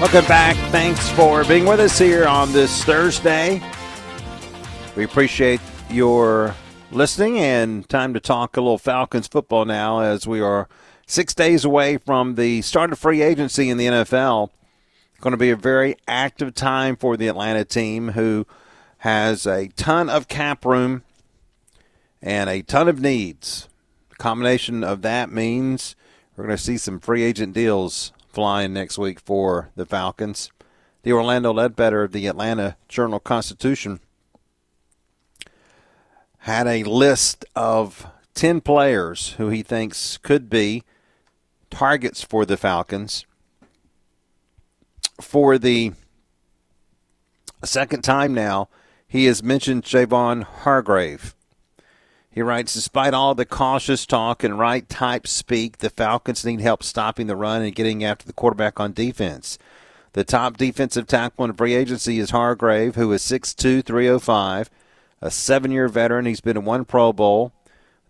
Welcome 0.00 0.24
back. 0.24 0.56
Thanks 0.70 1.10
for 1.10 1.44
being 1.44 1.66
with 1.66 1.78
us 1.78 1.98
here 1.98 2.26
on 2.26 2.54
this 2.54 2.84
Thursday. 2.84 3.62
We 4.96 5.04
appreciate 5.04 5.60
your 5.90 6.54
listening 6.90 7.38
and 7.38 7.86
time 7.86 8.14
to 8.14 8.20
talk 8.20 8.56
a 8.56 8.62
little 8.62 8.78
Falcons 8.78 9.28
football 9.28 9.66
now 9.66 10.00
as 10.00 10.26
we 10.26 10.40
are 10.40 10.70
six 11.06 11.34
days 11.34 11.66
away 11.66 11.98
from 11.98 12.36
the 12.36 12.62
start 12.62 12.92
of 12.92 12.98
free 12.98 13.20
agency 13.20 13.68
in 13.68 13.76
the 13.76 13.88
NFL. 13.88 14.48
Going 15.20 15.32
to 15.32 15.36
be 15.36 15.50
a 15.50 15.56
very 15.56 15.96
active 16.08 16.54
time 16.54 16.96
for 16.96 17.18
the 17.18 17.28
Atlanta 17.28 17.66
team 17.66 18.12
who 18.12 18.46
has 19.00 19.46
a 19.46 19.68
ton 19.68 20.08
of 20.08 20.28
cap 20.28 20.64
room 20.64 21.02
and 22.22 22.48
a 22.48 22.62
ton 22.62 22.88
of 22.88 23.02
needs. 23.02 23.68
The 24.08 24.16
combination 24.16 24.82
of 24.82 25.02
that 25.02 25.30
means 25.30 25.94
we're 26.34 26.46
going 26.46 26.56
to 26.56 26.62
see 26.62 26.78
some 26.78 27.00
free 27.00 27.22
agent 27.22 27.52
deals 27.52 28.14
flying 28.32 28.72
next 28.72 28.98
week 28.98 29.20
for 29.20 29.70
the 29.76 29.86
Falcons. 29.86 30.50
D. 31.02 31.12
Orlando 31.12 31.52
Ledbetter 31.52 32.04
of 32.04 32.12
the 32.12 32.26
Atlanta 32.26 32.76
Journal 32.88 33.20
Constitution 33.20 34.00
had 36.38 36.66
a 36.66 36.84
list 36.84 37.44
of 37.54 38.06
10 38.34 38.60
players 38.60 39.30
who 39.32 39.48
he 39.48 39.62
thinks 39.62 40.16
could 40.18 40.48
be 40.48 40.84
targets 41.70 42.22
for 42.22 42.44
the 42.44 42.56
Falcons 42.56 43.24
for 45.20 45.58
the 45.58 45.92
second 47.64 48.02
time 48.02 48.34
now, 48.34 48.68
he 49.06 49.26
has 49.26 49.42
mentioned 49.42 49.84
Javon 49.84 50.42
Hargrave. 50.42 51.34
He 52.32 52.42
writes, 52.42 52.74
despite 52.74 53.12
all 53.12 53.34
the 53.34 53.44
cautious 53.44 54.06
talk 54.06 54.44
and 54.44 54.58
right 54.58 54.88
type 54.88 55.26
speak, 55.26 55.78
the 55.78 55.90
Falcons 55.90 56.44
need 56.44 56.60
help 56.60 56.84
stopping 56.84 57.26
the 57.26 57.34
run 57.34 57.62
and 57.62 57.74
getting 57.74 58.04
after 58.04 58.24
the 58.24 58.32
quarterback 58.32 58.78
on 58.78 58.92
defense. 58.92 59.58
The 60.12 60.22
top 60.22 60.56
defensive 60.56 61.08
tackle 61.08 61.44
in 61.44 61.52
free 61.54 61.74
agency 61.74 62.20
is 62.20 62.30
Hargrave, 62.30 62.94
who 62.94 63.12
is 63.12 63.22
6'2", 63.22 63.84
305, 63.84 64.70
a 65.20 65.30
seven-year 65.30 65.88
veteran. 65.88 66.26
He's 66.26 66.40
been 66.40 66.56
in 66.56 66.64
one 66.64 66.84
Pro 66.84 67.12
Bowl. 67.12 67.52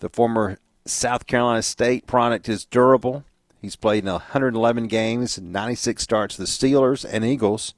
The 0.01 0.11
former 0.11 0.59
South 0.85 1.27
Carolina 1.27 1.63
State 1.63 2.07
product 2.07 2.49
is 2.49 2.67
durable. 2.67 3.25
He's 3.61 3.77
played 3.77 4.05
in 4.05 4.11
111 4.11 4.87
games, 4.87 5.39
96 5.39 6.03
starts 6.03 6.37
the 6.37 6.45
Steelers 6.45 7.07
and 7.11 7.25
Eagles, 7.25 7.75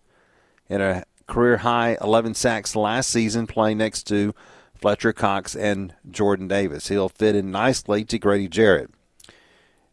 and 0.68 0.82
a 0.82 1.04
career 1.26 1.58
high 1.58 1.96
11 2.00 2.34
sacks 2.34 2.76
last 2.76 3.10
season, 3.10 3.46
playing 3.46 3.78
next 3.78 4.04
to 4.04 4.34
Fletcher 4.82 5.12
Cox 5.12 5.54
and 5.54 5.94
Jordan 6.10 6.48
Davis. 6.48 6.88
He'll 6.88 7.08
fit 7.08 7.36
in 7.36 7.52
nicely 7.52 8.04
to 8.04 8.18
Grady 8.18 8.48
Jarrett. 8.48 8.90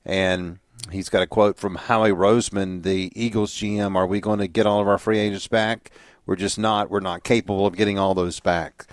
And 0.04 0.58
he's 0.92 1.10
got 1.10 1.22
a 1.22 1.28
quote 1.28 1.58
from 1.58 1.76
Howie 1.76 2.10
Roseman, 2.10 2.82
the 2.82 3.12
Eagles 3.16 3.54
GM 3.54 3.96
Are 3.96 4.08
we 4.08 4.20
going 4.20 4.40
to 4.40 4.48
get 4.48 4.66
all 4.66 4.82
of 4.82 4.88
our 4.88 4.98
free 4.98 5.20
agents 5.20 5.48
back? 5.48 5.92
We're 6.26 6.36
just 6.36 6.58
not. 6.58 6.90
We're 6.90 7.02
not 7.02 7.24
capable 7.24 7.68
of 7.68 7.78
getting 7.78 8.00
all 8.00 8.16
those 8.16 8.40
back. 8.40 8.88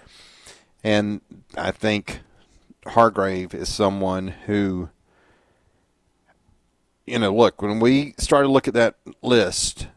And 0.84 1.22
I 1.56 1.70
think 1.70 2.20
Hargrave 2.86 3.54
is 3.54 3.70
someone 3.70 4.28
who, 4.28 4.90
you 7.06 7.18
know, 7.18 7.34
look, 7.34 7.62
when 7.62 7.80
we 7.80 8.14
started 8.18 8.48
to 8.48 8.52
look 8.52 8.68
at 8.68 8.74
that 8.74 8.96
list, 9.22 9.88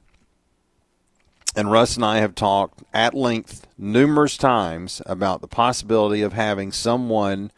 and 1.55 1.71
Russ 1.71 1.95
and 1.95 2.05
I 2.05 2.19
have 2.19 2.35
talked 2.35 2.83
at 2.93 3.13
length 3.13 3.67
numerous 3.77 4.37
times 4.37 5.01
about 5.05 5.41
the 5.41 5.47
possibility 5.47 6.21
of 6.21 6.33
having 6.33 6.71
someone 6.71 7.51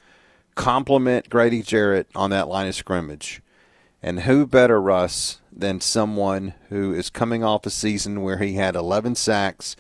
complement 0.56 1.30
Grady 1.30 1.62
Jarrett 1.62 2.08
on 2.16 2.30
that 2.30 2.48
line 2.48 2.68
of 2.68 2.76
scrimmage. 2.76 3.42
And 4.02 4.22
who 4.22 4.48
better, 4.48 4.82
Russ, 4.82 5.40
than 5.52 5.82
someone 5.82 6.54
who 6.70 6.94
is 6.94 7.10
coming 7.10 7.44
off 7.44 7.66
a 7.66 7.70
season 7.70 8.22
where 8.22 8.38
he 8.38 8.54
had 8.54 8.76
11 8.76 9.16
sacks, 9.16 9.76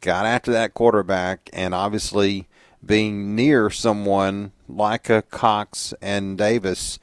got 0.00 0.26
after 0.26 0.52
that 0.52 0.74
quarterback, 0.74 1.50
and 1.52 1.74
obviously 1.74 2.46
being 2.84 3.34
near 3.34 3.70
someone 3.70 4.52
like 4.68 5.08
a 5.08 5.22
Cox 5.22 5.94
and 6.00 6.38
Davis 6.38 6.98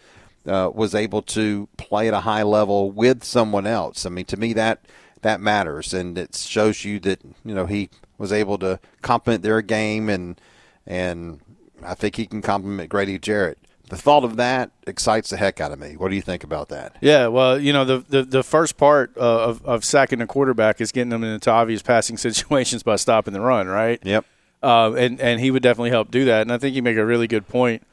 uh, 0.46 0.70
was 0.74 0.96
able 0.96 1.22
to 1.22 1.68
play 1.78 2.08
at 2.08 2.14
a 2.14 2.22
high 2.22 2.44
level 2.44 2.92
with 2.92 3.24
someone 3.24 3.68
else. 3.68 4.06
I 4.06 4.10
mean, 4.10 4.26
to 4.26 4.38
me, 4.38 4.54
that 4.54 4.86
that 5.22 5.42
matters, 5.42 5.94
and 5.94 6.18
it 6.18 6.36
shows 6.36 6.84
you 6.86 7.00
that 7.02 7.22
you 7.46 7.54
know 7.54 7.66
he 7.66 7.90
was 8.18 8.32
able 8.32 8.58
to 8.60 8.80
complement 9.02 9.44
their 9.44 9.62
game, 9.62 10.10
and 10.10 10.40
and 10.86 11.40
I 11.84 11.96
think 11.96 12.16
he 12.16 12.26
can 12.26 12.42
complement 12.42 12.90
Grady 12.90 13.18
Jarrett. 13.20 13.58
The 13.90 13.98
thought 13.98 14.24
of 14.24 14.38
that 14.38 14.72
excites 14.88 15.32
the 15.32 15.38
heck 15.38 15.60
out 15.60 15.74
of 15.74 15.80
me. 15.80 15.98
What 15.98 16.10
do 16.10 16.16
you 16.16 16.22
think 16.22 16.46
about 16.46 16.70
that? 16.70 16.96
Yeah, 17.02 17.28
well, 17.28 17.60
you 17.60 17.74
know, 17.74 17.84
the 17.84 18.00
the, 18.00 18.24
the 18.24 18.44
first 18.44 18.78
part 18.78 19.12
uh, 19.18 19.50
of, 19.50 19.66
of 19.66 19.84
sacking 19.84 20.22
a 20.22 20.28
quarterback 20.28 20.80
is 20.80 20.92
getting 20.94 21.10
them 21.10 21.24
into 21.24 21.52
obvious 21.52 21.82
passing 21.82 22.18
situations 22.18 22.84
by 22.84 22.96
stopping 22.96 23.34
the 23.34 23.42
run, 23.42 23.68
right? 23.68 24.00
Yep. 24.04 24.26
Uh, 24.64 24.94
and 24.94 25.20
and 25.20 25.40
he 25.40 25.52
would 25.52 25.64
definitely 25.64 25.90
help 25.90 26.12
do 26.12 26.26
that. 26.26 26.42
And 26.44 26.54
I 26.54 26.58
think 26.58 26.76
you 26.76 26.82
make 26.82 26.98
a 26.98 27.06
really 27.06 27.28
good 27.28 27.48
point 27.48 27.84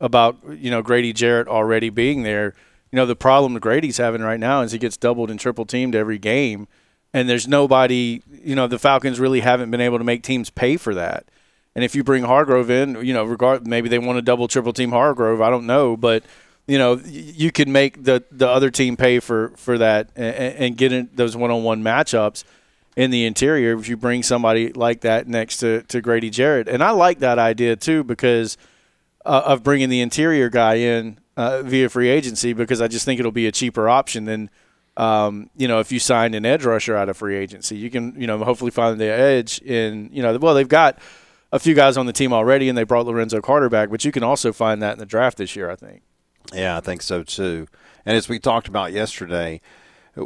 about 0.00 0.36
you 0.50 0.70
know 0.70 0.82
Grady 0.82 1.12
Jarrett 1.12 1.48
already 1.48 1.90
being 1.90 2.22
there. 2.22 2.54
You 2.92 2.96
know, 2.96 3.06
the 3.06 3.16
problem 3.16 3.58
Grady's 3.58 3.98
having 3.98 4.22
right 4.22 4.40
now 4.40 4.62
is 4.62 4.72
he 4.72 4.78
gets 4.78 4.96
doubled 4.96 5.30
and 5.30 5.38
triple 5.38 5.66
teamed 5.66 5.94
every 5.94 6.18
game, 6.18 6.68
and 7.12 7.28
there's 7.28 7.48
nobody. 7.48 8.22
You 8.30 8.54
know, 8.54 8.66
the 8.66 8.78
Falcons 8.78 9.20
really 9.20 9.40
haven't 9.40 9.70
been 9.70 9.80
able 9.80 9.98
to 9.98 10.04
make 10.04 10.22
teams 10.22 10.50
pay 10.50 10.76
for 10.76 10.94
that. 10.94 11.26
And 11.74 11.84
if 11.84 11.94
you 11.94 12.02
bring 12.02 12.24
Hargrave 12.24 12.70
in, 12.70 13.04
you 13.06 13.14
know, 13.14 13.24
regard 13.24 13.66
maybe 13.66 13.88
they 13.88 13.98
want 13.98 14.16
to 14.16 14.22
double 14.22 14.48
triple 14.48 14.72
team 14.72 14.90
Hargrave. 14.90 15.40
I 15.40 15.50
don't 15.50 15.66
know, 15.66 15.96
but 15.96 16.24
you 16.66 16.76
know, 16.76 17.00
you 17.04 17.50
can 17.50 17.72
make 17.72 18.04
the 18.04 18.24
the 18.30 18.48
other 18.48 18.70
team 18.70 18.96
pay 18.96 19.20
for 19.20 19.50
for 19.56 19.78
that 19.78 20.10
and, 20.16 20.34
and 20.34 20.76
get 20.76 20.92
in 20.92 21.08
those 21.14 21.36
one 21.36 21.50
on 21.50 21.62
one 21.62 21.82
matchups 21.82 22.44
in 22.98 23.12
the 23.12 23.24
interior 23.24 23.78
if 23.78 23.88
you 23.88 23.96
bring 23.96 24.24
somebody 24.24 24.72
like 24.72 25.02
that 25.02 25.28
next 25.28 25.58
to, 25.58 25.82
to 25.84 26.00
Grady 26.00 26.30
Jarrett. 26.30 26.66
And 26.66 26.82
I 26.82 26.90
like 26.90 27.20
that 27.20 27.38
idea 27.38 27.76
too 27.76 28.02
because 28.02 28.56
uh, 29.24 29.42
of 29.46 29.62
bringing 29.62 29.88
the 29.88 30.00
interior 30.00 30.48
guy 30.48 30.74
in 30.74 31.20
uh, 31.36 31.62
via 31.62 31.88
free 31.88 32.08
agency 32.08 32.52
because 32.52 32.82
I 32.82 32.88
just 32.88 33.04
think 33.04 33.20
it'll 33.20 33.30
be 33.30 33.46
a 33.46 33.52
cheaper 33.52 33.88
option 33.88 34.24
than 34.24 34.50
um, 34.98 35.48
you 35.56 35.68
know 35.68 35.78
if 35.78 35.90
you 35.90 35.98
sign 35.98 36.34
an 36.34 36.44
edge 36.44 36.64
rusher 36.64 36.96
out 36.96 37.08
of 37.08 37.16
free 37.16 37.36
agency. 37.36 37.76
You 37.76 37.90
can 37.90 38.20
you 38.20 38.26
know 38.26 38.38
hopefully 38.44 38.70
find 38.70 39.00
the 39.00 39.06
edge 39.06 39.62
in 39.62 40.10
you 40.12 40.22
know 40.22 40.36
well 40.36 40.54
they've 40.54 40.68
got 40.68 40.98
a 41.52 41.58
few 41.58 41.74
guys 41.74 41.96
on 41.96 42.04
the 42.04 42.12
team 42.12 42.32
already 42.32 42.68
and 42.68 42.76
they 42.76 42.82
brought 42.82 43.06
Lorenzo 43.06 43.40
Carter 43.40 43.70
back, 43.70 43.88
but 43.90 44.04
you 44.04 44.12
can 44.12 44.22
also 44.22 44.52
find 44.52 44.82
that 44.82 44.92
in 44.94 44.98
the 44.98 45.06
draft 45.06 45.38
this 45.38 45.56
year. 45.56 45.70
I 45.70 45.76
think. 45.76 46.02
Yeah, 46.52 46.76
I 46.76 46.80
think 46.80 47.00
so 47.02 47.22
too. 47.22 47.68
And 48.04 48.16
as 48.16 48.28
we 48.28 48.38
talked 48.38 48.68
about 48.68 48.92
yesterday, 48.92 49.60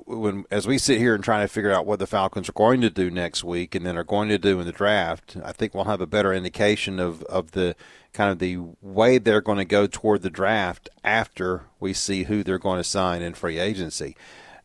when 0.06 0.44
as 0.50 0.66
we 0.66 0.78
sit 0.78 0.98
here 0.98 1.14
and 1.14 1.22
try 1.22 1.42
to 1.42 1.48
figure 1.48 1.72
out 1.72 1.86
what 1.86 1.98
the 1.98 2.06
Falcons 2.06 2.48
are 2.48 2.52
going 2.52 2.80
to 2.80 2.90
do 2.90 3.10
next 3.10 3.44
week 3.44 3.74
and 3.74 3.84
then 3.84 3.96
are 3.96 4.04
going 4.04 4.28
to 4.30 4.38
do 4.38 4.58
in 4.58 4.66
the 4.66 4.72
draft, 4.72 5.36
I 5.44 5.52
think 5.52 5.74
we'll 5.74 5.84
have 5.84 6.00
a 6.00 6.06
better 6.06 6.32
indication 6.32 6.98
of, 6.98 7.22
of 7.24 7.50
the 7.52 7.76
kind 8.12 8.30
of 8.30 8.38
the 8.38 8.58
way 8.80 9.18
they're 9.18 9.40
going 9.40 9.58
to 9.58 9.64
go 9.64 9.86
toward 9.86 10.22
the 10.22 10.30
draft 10.30 10.88
after 11.04 11.64
we 11.80 11.92
see 11.92 12.24
who 12.24 12.42
they're 12.42 12.58
going 12.58 12.78
to 12.78 12.84
sign 12.84 13.22
in 13.22 13.34
free 13.34 13.58
agency. 13.58 14.16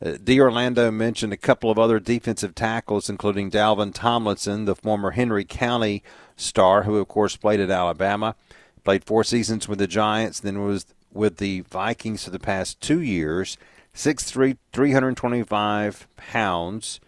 Uh, 0.04 0.18
D. 0.24 0.40
Orlando 0.40 0.92
mentioned 0.92 1.34
a 1.34 1.38
couple 1.38 1.72
of 1.72 1.80
other 1.80 2.00
defensive 2.00 2.54
tackles, 2.54 3.10
including 3.10 3.50
Dalvin 3.50 3.94
Tomlinson, 3.94 4.66
the 4.66 4.76
former 4.76 5.12
Henry 5.12 5.44
County 5.44 6.04
star, 6.36 6.84
who 6.84 6.98
of 6.98 7.08
course 7.08 7.36
played 7.36 7.60
at 7.60 7.72
Alabama, 7.72 8.36
played 8.84 9.04
four 9.04 9.24
seasons 9.24 9.68
with 9.68 9.80
the 9.80 9.88
Giants, 9.88 10.40
then 10.40 10.64
was 10.64 10.86
with 11.12 11.38
the 11.38 11.62
Vikings 11.62 12.26
for 12.26 12.30
the 12.30 12.40
past 12.40 12.80
two 12.80 13.02
years 13.02 13.58
6'3", 13.96 14.58
325 14.72 16.08
pounds. 16.16 17.00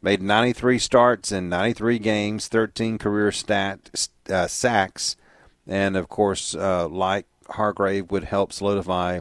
Made 0.00 0.22
93 0.22 0.78
starts 0.78 1.32
in 1.32 1.48
93 1.48 1.98
games, 1.98 2.48
13 2.48 2.96
career 2.96 3.32
stat, 3.32 4.08
uh, 4.30 4.46
sacks, 4.46 5.16
and 5.66 5.96
of 5.96 6.08
course, 6.08 6.54
uh, 6.54 6.88
like 6.88 7.26
Hargrave, 7.50 8.10
would 8.10 8.24
help 8.24 8.52
solidify 8.52 9.20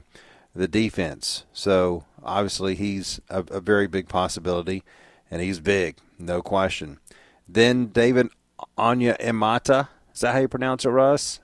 the 0.56 0.68
defense. 0.68 1.46
So 1.54 2.06
obviously, 2.24 2.76
he's 2.76 3.20
a, 3.30 3.44
a 3.50 3.62
very 3.62 3.88
big 3.88 4.08
possibility, 4.08 4.84
and 5.30 5.42
he's 5.42 5.60
big, 5.60 5.98
no 6.18 6.42
question. 6.42 7.00
Then 7.48 7.88
David 7.88 8.30
Onyemata. 8.78 9.88
Is 10.14 10.22
that 10.22 10.34
how 10.34 10.40
you 10.40 10.48
pronounce 10.48 10.86
it, 10.86 10.90
Russ? 10.90 11.40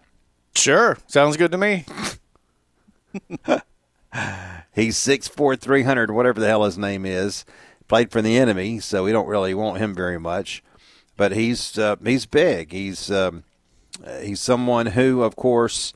Sure. 0.56 0.98
Sounds 1.08 1.38
good 1.38 1.52
to 1.52 1.58
me. 1.58 1.86
He's 4.74 4.98
6'4", 4.98 5.60
300, 5.60 6.12
whatever 6.12 6.40
the 6.40 6.48
hell 6.48 6.64
his 6.64 6.78
name 6.78 7.06
is. 7.06 7.46
Played 7.88 8.12
for 8.12 8.22
the 8.22 8.38
enemy, 8.38 8.80
so 8.80 9.04
we 9.04 9.12
don't 9.12 9.28
really 9.28 9.54
want 9.54 9.78
him 9.78 9.94
very 9.94 10.20
much. 10.20 10.64
But 11.18 11.32
he's 11.32 11.78
uh, 11.78 11.96
he's 12.04 12.26
big. 12.26 12.72
He's 12.74 13.10
um, 13.12 13.44
he's 14.22 14.42
someone 14.42 14.88
who, 14.88 15.22
of 15.24 15.36
course, 15.36 15.94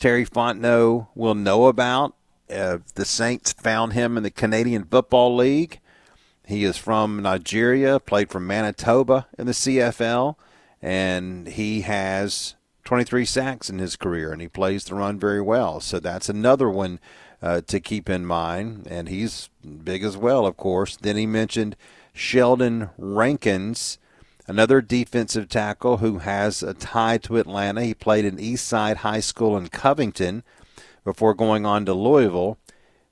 Terry 0.00 0.24
Fontenot 0.24 1.08
will 1.14 1.34
know 1.34 1.66
about. 1.66 2.16
Uh, 2.52 2.78
the 2.94 3.04
Saints 3.04 3.52
found 3.52 3.92
him 3.92 4.16
in 4.16 4.22
the 4.22 4.30
Canadian 4.30 4.84
Football 4.84 5.34
League. 5.36 5.80
He 6.46 6.64
is 6.64 6.76
from 6.76 7.22
Nigeria, 7.22 7.98
played 7.98 8.30
for 8.30 8.40
Manitoba 8.40 9.26
in 9.38 9.46
the 9.46 9.52
CFL, 9.52 10.36
and 10.82 11.46
he 11.46 11.82
has 11.82 12.56
23 12.84 13.24
sacks 13.24 13.70
in 13.70 13.78
his 13.78 13.96
career, 13.96 14.32
and 14.32 14.40
he 14.40 14.48
plays 14.48 14.84
the 14.84 14.94
run 14.94 15.18
very 15.18 15.40
well. 15.40 15.80
So 15.80 16.00
that's 16.00 16.28
another 16.28 16.68
one 16.68 16.98
uh, 17.40 17.60
to 17.62 17.80
keep 17.80 18.10
in 18.10 18.26
mind. 18.26 18.86
And 18.90 19.08
he's 19.08 19.48
big 19.84 20.02
as 20.04 20.16
well, 20.16 20.46
of 20.46 20.56
course. 20.56 20.96
Then 20.96 21.16
he 21.16 21.26
mentioned 21.26 21.76
Sheldon 22.12 22.90
Rankins, 22.98 23.98
another 24.46 24.80
defensive 24.80 25.48
tackle 25.48 25.98
who 25.98 26.18
has 26.18 26.62
a 26.62 26.74
tie 26.74 27.18
to 27.18 27.38
Atlanta. 27.38 27.82
He 27.82 27.94
played 27.94 28.24
in 28.24 28.36
Eastside 28.36 28.96
High 28.96 29.20
School 29.20 29.56
in 29.56 29.68
Covington 29.68 30.42
before 31.04 31.34
going 31.34 31.66
on 31.66 31.84
to 31.86 31.94
Louisville. 31.94 32.58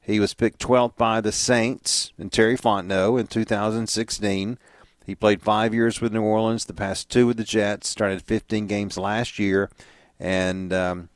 He 0.01 0.19
was 0.19 0.35
picked 0.35 0.61
12th 0.61 0.97
by 0.97 1.21
the 1.21 1.33
Saints 1.33 2.13
and 2.19 2.33
Terry 2.33 2.57
Fontenot 2.57 3.21
in 3.21 3.27
2016. 3.27 4.59
He 5.07 5.15
played 5.15 5.43
five 5.43 5.75
years 5.75 6.01
with 6.01 6.13
New 6.13 6.23
Orleans, 6.23 6.65
the 6.65 6.73
past 6.73 7.11
two 7.11 7.27
with 7.27 7.37
the 7.37 7.45
Jets, 7.45 7.89
started 7.89 8.23
15 8.23 8.67
games 8.67 8.97
last 8.97 9.39
year, 9.39 9.71
and 10.19 10.73
um, 10.73 11.09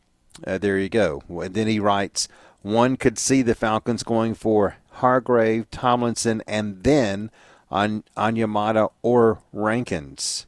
uh, 0.46 0.58
there 0.58 0.78
you 0.78 0.88
go. 0.88 1.22
And 1.28 1.54
then 1.54 1.66
he 1.66 1.78
writes, 1.78 2.28
one 2.62 2.96
could 2.96 3.18
see 3.18 3.42
the 3.42 3.54
Falcons 3.54 4.02
going 4.02 4.34
for 4.34 4.76
Hargrave, 4.92 5.70
Tomlinson, 5.70 6.42
and 6.46 6.82
then 6.82 7.30
on 7.70 8.04
Onyemata 8.16 8.90
or 9.02 9.40
Rankins. 9.52 10.46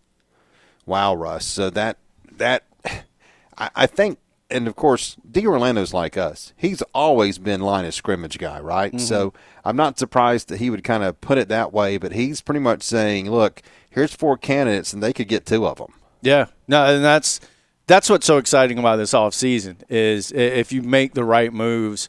Wow, 0.87 1.15
Russ. 1.15 1.45
So 1.45 1.69
that 1.71 1.99
that 2.33 2.65
I, 3.59 3.71
I 3.75 3.87
think, 3.87 4.19
and 4.51 4.69
of 4.69 4.77
course, 4.77 5.17
D. 5.29 5.47
Orlando's 5.47 5.93
like 5.93 6.17
us. 6.17 6.53
He's 6.57 6.83
always 6.95 7.39
been 7.39 7.61
line 7.61 7.85
of 7.85 7.95
scrimmage 7.95 8.39
guy, 8.39 8.61
right? 8.61 8.93
Mm-hmm. 8.93 9.05
So 9.05 9.33
I'm 9.65 9.77
not 9.77 9.99
surprised 9.99 10.49
that 10.49 10.59
he 10.59 10.71
would 10.71 10.85
kind 10.85 11.03
of 11.03 11.21
put 11.21 11.39
it 11.39 11.49
that 11.49 11.73
way. 11.73 11.99
But 11.99 12.13
he's 12.13 12.41
pretty 12.41 12.61
much 12.61 12.83
saying, 12.83 13.31
look, 13.31 13.63
here's 13.91 14.15
four 14.15 14.37
candidates, 14.37 14.93
and 14.93 15.03
they 15.03 15.13
could 15.13 15.29
get 15.29 15.47
two 15.47 15.67
of 15.67 15.79
them. 15.79 15.93
Yeah, 16.23 16.47
no, 16.69 16.85
and 16.95 17.05
that's 17.05 17.41
that's 17.87 18.11
what's 18.11 18.27
so 18.27 18.39
exciting 18.39 18.79
about 18.79 18.97
this 18.97 19.15
off 19.15 19.35
season 19.35 19.79
is 19.89 20.33
if 20.33 20.73
you 20.73 20.83
make 20.83 21.15
the 21.15 21.25
right 21.25 21.53
moves 21.53 22.09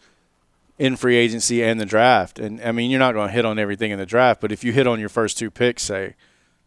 in 0.77 0.95
free 0.95 1.15
agency 1.15 1.63
and 1.63 1.79
the 1.79 1.85
draft. 1.85 2.39
And 2.39 2.61
I 2.61 2.71
mean, 2.71 2.91
you're 2.91 2.99
not 2.99 3.13
going 3.13 3.27
to 3.27 3.33
hit 3.33 3.45
on 3.45 3.57
everything 3.59 3.91
in 3.91 3.99
the 3.99 4.05
draft, 4.05 4.41
but 4.41 4.51
if 4.51 4.63
you 4.63 4.71
hit 4.71 4.87
on 4.87 4.99
your 4.99 5.09
first 5.09 5.37
two 5.37 5.49
picks, 5.49 5.83
say, 5.83 6.15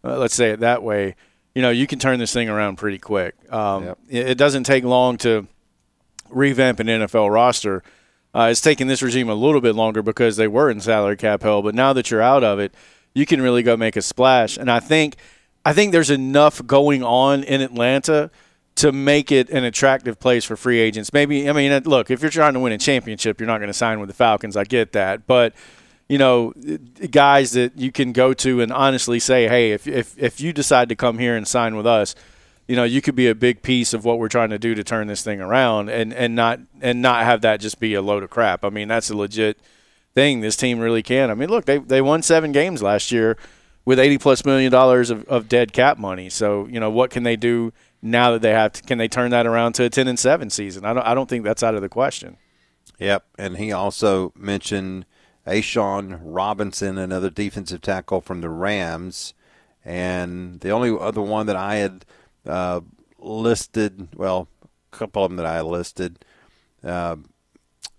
uh, 0.03 0.19
let's 0.19 0.35
say 0.35 0.51
it 0.51 0.61
that 0.61 0.83
way, 0.83 1.15
you 1.55 1.63
know, 1.63 1.71
you 1.71 1.87
can 1.87 1.99
turn 1.99 2.19
this 2.19 2.33
thing 2.33 2.49
around 2.49 2.77
pretty 2.77 2.99
quick. 2.99 3.35
Um, 3.53 3.85
yep. 3.85 3.99
it, 4.09 4.39
doesn't 4.39 4.65
take 4.65 4.85
long 4.85 5.17
to 5.19 5.47
revamp 6.31 6.81
an 6.81 6.87
NFL 6.87 7.33
roster. 7.33 7.83
Uh, 8.35 8.49
it's 8.51 8.61
taken 8.61 8.87
this 8.89 9.03
regime 9.03 9.29
a 9.29 9.35
little 9.35 9.61
bit 9.61 9.75
longer 9.75 10.03
because 10.03 10.37
they 10.37 10.49
were 10.49 10.71
in 10.71 10.81
salary 10.81 11.17
cap 11.17 11.43
hell, 11.43 11.63
but 11.63 11.75
now 11.75 11.93
that 11.93 12.11
you're 12.11 12.23
out 12.23 12.45
of 12.45 12.59
it, 12.59 12.73
you 13.15 13.27
can 13.27 13.41
really 13.41 13.63
go 13.63 13.77
make 13.77 13.97
a 13.97 14.03
splash. 14.03 14.57
And 14.57 14.71
I 14.71 14.79
think, 14.79 15.17
I 15.65 15.73
think 15.73 15.93
there's 15.93 16.11
enough 16.11 16.65
going 16.67 17.03
on 17.03 17.43
in 17.43 17.61
Atlanta 17.61 18.31
to 18.77 18.93
make 18.93 19.31
it 19.33 19.51
an 19.51 19.65
attractive 19.65 20.19
place 20.19 20.45
for 20.45 20.57
free 20.57 20.79
agents. 20.79 21.13
Maybe 21.13 21.49
I 21.49 21.53
mean, 21.53 21.83
look, 21.83 22.11
if 22.11 22.23
you're 22.23 22.31
trying 22.31 22.55
to 22.55 22.61
win 22.61 22.73
a 22.73 22.79
championship, 22.79 23.41
you're 23.41 23.47
not 23.47 23.59
going 23.59 23.69
to 23.69 23.75
sign 23.75 24.01
with 24.01 24.09
the 24.09 24.15
Falcons. 24.15 24.57
I 24.57 24.65
get 24.65 24.93
that, 24.93 25.27
but 25.27 25.55
you 26.09 26.19
know, 26.19 26.53
guys 27.11 27.53
that 27.53 27.79
you 27.79 27.93
can 27.93 28.13
go 28.13 28.33
to 28.35 28.61
and 28.61 28.73
honestly 28.73 29.21
say, 29.21 29.49
hey, 29.49 29.73
if 29.73 29.87
if 29.87 30.17
if 30.19 30.41
you 30.41 30.53
decide 30.53 30.89
to 30.89 30.97
come 30.97 31.19
here 31.19 31.37
and 31.37 31.47
sign 31.47 31.77
with 31.77 31.87
us, 31.87 32.15
you 32.71 32.77
know, 32.77 32.85
you 32.85 33.03
could 33.03 33.17
be 33.17 33.29
a 33.29 33.35
big 33.35 33.63
piece 33.63 33.93
of 33.93 34.05
what 34.05 34.19
we're 34.19 34.29
trying 34.29 34.51
to 34.51 34.59
do 34.59 34.75
to 34.75 34.85
turn 34.85 35.07
this 35.07 35.23
thing 35.23 35.41
around, 35.41 35.89
and 35.89 36.13
and 36.15 36.35
not 36.35 36.61
and 36.81 37.03
not 37.03 37.25
have 37.25 37.41
that 37.43 37.61
just 37.61 37.81
be 37.81 37.95
a 37.95 38.03
load 38.03 38.23
of 38.23 38.31
crap. 38.31 38.65
I 38.65 38.71
mean, 38.71 38.89
that's 38.89 39.11
a 39.11 39.17
legit 39.17 39.59
thing. 40.15 40.41
This 40.41 40.57
team 40.57 40.79
really 40.79 41.03
can. 41.03 41.31
I 41.31 41.35
mean, 41.35 41.51
look, 41.51 41.65
they 41.65 41.79
they 41.79 42.01
won 42.01 42.23
seven 42.23 42.53
games 42.53 42.83
last 42.83 43.13
year 43.13 43.37
with 43.85 43.99
80 43.99 44.19
plus 44.19 44.45
million 44.45 44.71
dollars 44.71 45.11
of, 45.11 45.25
of 45.25 45.49
dead 45.49 45.73
cap 45.73 45.99
money. 45.99 46.29
So 46.29 46.67
you 46.69 46.81
know, 46.81 46.91
what 46.91 47.11
can 47.11 47.25
they 47.25 47.37
do? 47.37 47.73
now 48.03 48.33
that 48.33 48.43
they 48.43 48.53
have 48.53 48.73
to, 48.73 48.83
can 48.83 48.99
they 48.99 49.09
turn 49.09 49.31
that 49.31 49.47
around 49.47 49.75
to 49.75 49.85
a 49.85 49.91
10 49.91 50.09
and 50.09 50.19
7 50.19 50.51
season? 50.51 50.85
I 50.85 50.93
don't 50.93 51.07
I 51.07 51.15
don't 51.15 51.29
think 51.29 51.45
that's 51.45 51.63
out 51.63 51.75
of 51.75 51.83
the 51.83 51.89
question. 51.89 52.37
Yep, 52.99 53.25
and 53.39 53.57
he 53.57 53.73
also 53.73 54.33
mentioned 54.37 55.07
A'Shawn 55.47 56.21
Robinson, 56.23 56.99
another 56.99 57.31
defensive 57.31 57.81
tackle 57.81 58.21
from 58.21 58.41
the 58.43 58.51
Rams, 58.51 59.33
and 59.85 60.61
the 60.61 60.71
only 60.71 60.97
other 60.99 61.23
one 61.23 61.47
that 61.47 61.57
I 61.57 61.77
had 61.77 62.05
uh, 62.51 62.81
listed, 63.19 64.09
well, 64.17 64.49
a 64.93 64.97
couple 64.97 65.25
of 65.25 65.31
them 65.31 65.37
that 65.37 65.47
I 65.47 65.61
listed, 65.61 66.25
uh, 66.85 67.17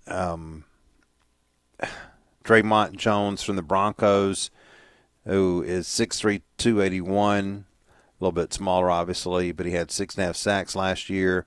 um, 0.08 0.66
Dre'Mont 2.44 2.98
Jones 2.98 3.44
from 3.44 3.56
the 3.56 3.62
Broncos, 3.62 4.52
who 5.26 5.64
is 5.64 5.88
6'3", 5.88 6.42
281, 6.58 7.66
a 8.20 8.24
little 8.24 8.32
bit 8.32 8.54
smaller, 8.54 8.90
obviously, 8.90 9.52
but 9.52 9.66
he 9.66 9.74
had 9.74 9.92
six 9.92 10.16
and 10.16 10.24
a 10.24 10.28
half 10.28 10.36
sacks 10.36 10.76
last 10.76 11.10
year. 11.10 11.46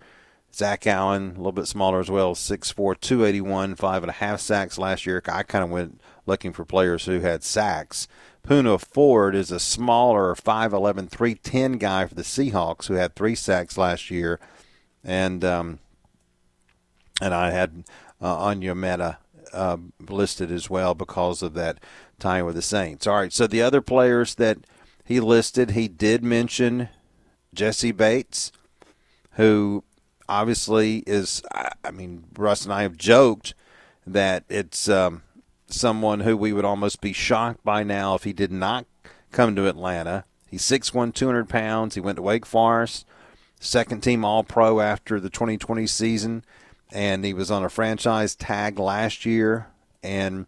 Zach 0.55 0.87
Allen, 0.87 1.33
a 1.33 1.37
little 1.39 1.53
bit 1.53 1.67
smaller 1.67 1.99
as 1.99 2.11
well, 2.11 2.35
6'4", 2.35 3.01
281, 3.01 3.75
five 3.75 4.05
and 4.05 4.11
a 4.11 4.15
half 4.15 4.41
sacks 4.41 4.79
last 4.79 5.05
year. 5.05 5.21
I 5.27 5.43
kind 5.43 5.65
of 5.65 5.71
went 5.71 6.01
looking 6.27 6.53
for 6.53 6.65
players 6.65 7.07
who 7.07 7.21
had 7.21 7.43
sacks. 7.43 8.07
Poona 8.47 8.81
Ford 8.81 9.35
is 9.35 9.51
a 9.51 9.61
smaller 9.61 10.35
5'11", 10.35 11.09
310 11.09 11.73
guy 11.73 12.07
for 12.07 12.15
the 12.15 12.23
Seahawks 12.23 12.87
who 12.87 12.95
had 12.95 13.15
three 13.15 13.35
sacks 13.35 13.79
last 13.79 14.11
year. 14.11 14.39
And 15.03 15.45
um, 15.45 15.79
and 17.21 17.35
I 17.35 17.51
had 17.51 17.85
uh, 18.21 18.37
Onyemata 18.37 19.19
uh, 19.53 19.77
listed 20.09 20.51
as 20.51 20.69
well 20.69 20.95
because 20.95 21.43
of 21.43 21.55
that 21.55 21.79
time 22.19 22.45
with 22.45 22.55
the 22.55 22.63
Saints. 22.63 23.07
All 23.07 23.17
right, 23.17 23.33
so 23.33 23.47
the 23.47 23.63
other 23.63 23.81
players 23.81 24.35
that– 24.37 24.59
he 25.05 25.21
listed, 25.21 25.73
he 25.73 25.87
did 25.87 26.25
mention 26.25 26.89
Jessie 27.53 27.93
Bates, 27.93 28.51
who 29.33 29.85
obviously 30.29 30.99
is, 31.07 31.43
I 31.85 31.91
mean, 31.93 32.25
Russ 32.37 32.65
and 32.65 32.73
I 32.73 32.83
have 32.83 32.97
joked 32.97 33.55
that 34.07 34.45
it's 34.49 34.89
um, 34.89 35.23
someone 35.75 36.21
who 36.21 36.37
we 36.37 36.53
would 36.53 36.65
almost 36.65 37.01
be 37.01 37.13
shocked 37.13 37.65
by 37.65 37.83
now 37.83 38.15
if 38.15 38.25
he 38.25 38.33
did 38.33 38.53
not 38.53 38.87
come 39.33 39.55
to 39.57 39.69
Atlanta. 39.69 40.25
He's 40.49 40.63
6'1, 40.63 41.15
200 41.15 41.49
pounds. 41.49 41.95
He 41.95 42.01
went 42.01 42.17
to 42.17 42.23
Wake 42.23 42.47
Forest, 42.47 43.07
second 43.59 44.03
team 44.03 44.25
All 44.25 44.45
Pro 44.45 44.81
after 44.81 45.19
the 45.19 45.31
2020 45.31 45.87
season, 45.87 46.45
and 46.93 47.25
he 47.25 47.35
was 47.35 47.51
on 47.51 47.65
a 47.65 47.69
franchise 47.69 48.35
tag 48.35 48.79
last 48.79 49.27
year. 49.27 49.67
And 50.03 50.47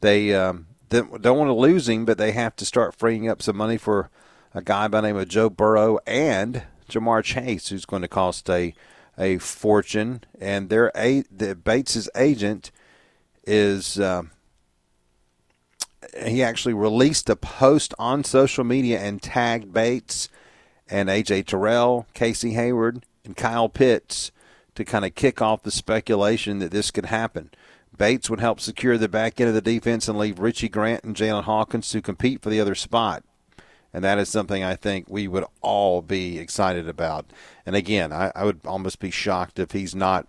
they 0.00 0.34
um, 0.34 0.66
don't 0.90 1.10
want 1.10 1.48
to 1.48 1.54
lose 1.54 1.88
him, 1.88 2.04
but 2.04 2.18
they 2.18 2.32
have 2.32 2.54
to 2.56 2.66
start 2.66 2.94
freeing 2.94 3.28
up 3.28 3.40
some 3.40 3.56
money 3.56 3.78
for 3.78 4.10
a 4.52 4.62
guy 4.62 4.88
by 4.88 5.00
the 5.00 5.08
name 5.08 5.16
of 5.16 5.28
Joe 5.28 5.48
Burrow 5.48 5.98
and 6.06 6.64
Ja'Marr 6.88 7.24
Chase, 7.24 7.68
who's 7.68 7.86
going 7.86 8.02
to 8.02 8.08
cost 8.08 8.48
a 8.50 8.74
a 9.16 9.38
fortune. 9.38 10.22
And 10.40 10.68
their 10.68 10.92
a 10.94 11.22
the 11.30 11.54
Bates's 11.54 12.08
agent 12.16 12.70
is 13.46 14.00
um, 14.00 14.30
he 16.26 16.42
actually 16.42 16.74
released 16.74 17.28
a 17.28 17.36
post 17.36 17.94
on 17.98 18.24
social 18.24 18.64
media 18.64 19.00
and 19.00 19.22
tagged 19.22 19.72
Bates 19.72 20.28
and 20.88 21.08
AJ 21.08 21.46
Terrell, 21.46 22.06
Casey 22.14 22.52
Hayward, 22.52 23.04
and 23.24 23.36
Kyle 23.36 23.68
Pitts 23.68 24.30
to 24.74 24.84
kind 24.84 25.04
of 25.04 25.14
kick 25.14 25.40
off 25.40 25.62
the 25.62 25.70
speculation 25.70 26.58
that 26.58 26.70
this 26.70 26.90
could 26.90 27.06
happen. 27.06 27.50
Bates 27.96 28.28
would 28.28 28.40
help 28.40 28.60
secure 28.60 28.98
the 28.98 29.08
back 29.08 29.40
end 29.40 29.48
of 29.48 29.54
the 29.54 29.60
defense 29.60 30.08
and 30.08 30.18
leave 30.18 30.40
Richie 30.40 30.68
Grant 30.68 31.04
and 31.04 31.14
Jaylinn 31.14 31.44
Hawkins 31.44 31.90
to 31.90 32.02
compete 32.02 32.42
for 32.42 32.50
the 32.50 32.60
other 32.60 32.74
spot. 32.74 33.22
And 33.92 34.02
that 34.02 34.18
is 34.18 34.28
something 34.28 34.64
I 34.64 34.74
think 34.74 35.06
we 35.08 35.28
would 35.28 35.44
all 35.62 36.02
be 36.02 36.38
excited 36.40 36.88
about. 36.88 37.26
And 37.64 37.76
again, 37.76 38.12
I, 38.12 38.32
I 38.34 38.44
would 38.44 38.60
almost 38.64 38.98
be 38.98 39.12
shocked 39.12 39.60
if 39.60 39.70
he's 39.70 39.94
not 39.94 40.26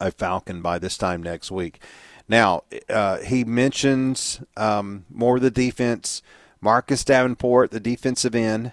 a 0.00 0.12
Falcon 0.12 0.62
by 0.62 0.78
this 0.78 0.96
time 0.96 1.22
next 1.22 1.50
week. 1.50 1.80
Now, 2.28 2.64
uh, 2.88 3.18
he 3.18 3.44
mentions 3.44 4.40
um, 4.56 5.06
more 5.10 5.36
of 5.36 5.42
the 5.42 5.50
defense. 5.50 6.22
Marcus 6.60 7.04
Davenport, 7.04 7.70
the 7.70 7.80
defensive 7.80 8.34
end, 8.34 8.72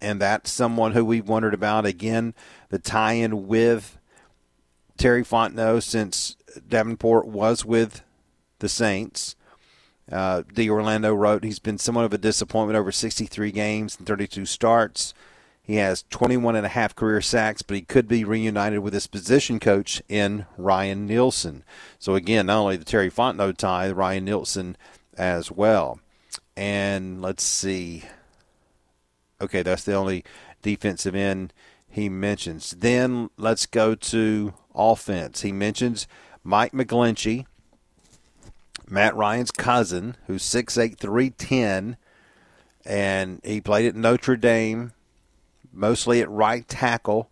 and 0.00 0.20
that's 0.20 0.50
someone 0.50 0.92
who 0.92 1.04
we've 1.04 1.28
wondered 1.28 1.54
about. 1.54 1.86
Again, 1.86 2.34
the 2.68 2.78
tie 2.78 3.14
in 3.14 3.46
with 3.46 3.98
Terry 4.96 5.24
Fontenot 5.24 5.82
since 5.82 6.36
Davenport 6.68 7.26
was 7.26 7.64
with 7.64 8.02
the 8.58 8.68
Saints. 8.68 9.36
Uh, 10.10 10.42
D. 10.52 10.68
Orlando 10.68 11.14
wrote 11.14 11.44
he's 11.44 11.58
been 11.58 11.78
somewhat 11.78 12.04
of 12.04 12.12
a 12.12 12.18
disappointment 12.18 12.76
over 12.76 12.92
63 12.92 13.50
games 13.52 13.96
and 13.96 14.06
32 14.06 14.44
starts. 14.46 15.14
He 15.64 15.76
has 15.76 16.04
21 16.10 16.56
and 16.56 16.66
a 16.66 16.70
half 16.70 16.96
career 16.96 17.20
sacks, 17.20 17.62
but 17.62 17.76
he 17.76 17.82
could 17.82 18.08
be 18.08 18.24
reunited 18.24 18.80
with 18.80 18.92
his 18.92 19.06
position 19.06 19.60
coach 19.60 20.02
in 20.08 20.46
Ryan 20.58 21.06
Nielsen. 21.06 21.62
So 22.00 22.14
again, 22.16 22.46
not 22.46 22.58
only 22.58 22.76
the 22.76 22.84
Terry 22.84 23.10
Fontenot 23.10 23.56
tie, 23.56 23.90
Ryan 23.92 24.24
Nielsen 24.24 24.76
as 25.16 25.52
well. 25.52 26.00
And 26.56 27.22
let's 27.22 27.44
see. 27.44 28.02
Okay, 29.40 29.62
that's 29.62 29.84
the 29.84 29.94
only 29.94 30.24
defensive 30.62 31.14
end 31.14 31.52
he 31.88 32.08
mentions. 32.08 32.72
Then 32.72 33.30
let's 33.36 33.66
go 33.66 33.94
to 33.94 34.54
offense. 34.74 35.42
He 35.42 35.52
mentions 35.52 36.08
Mike 36.42 36.72
McGlinchey, 36.72 37.46
Matt 38.88 39.14
Ryan's 39.14 39.52
cousin, 39.52 40.16
who's 40.26 40.42
6'8", 40.42 40.98
310, 40.98 41.96
and 42.84 43.40
he 43.44 43.60
played 43.60 43.86
at 43.86 43.94
Notre 43.94 44.36
Dame, 44.36 44.92
mostly 45.72 46.20
at 46.20 46.30
right 46.30 46.66
tackle. 46.68 47.30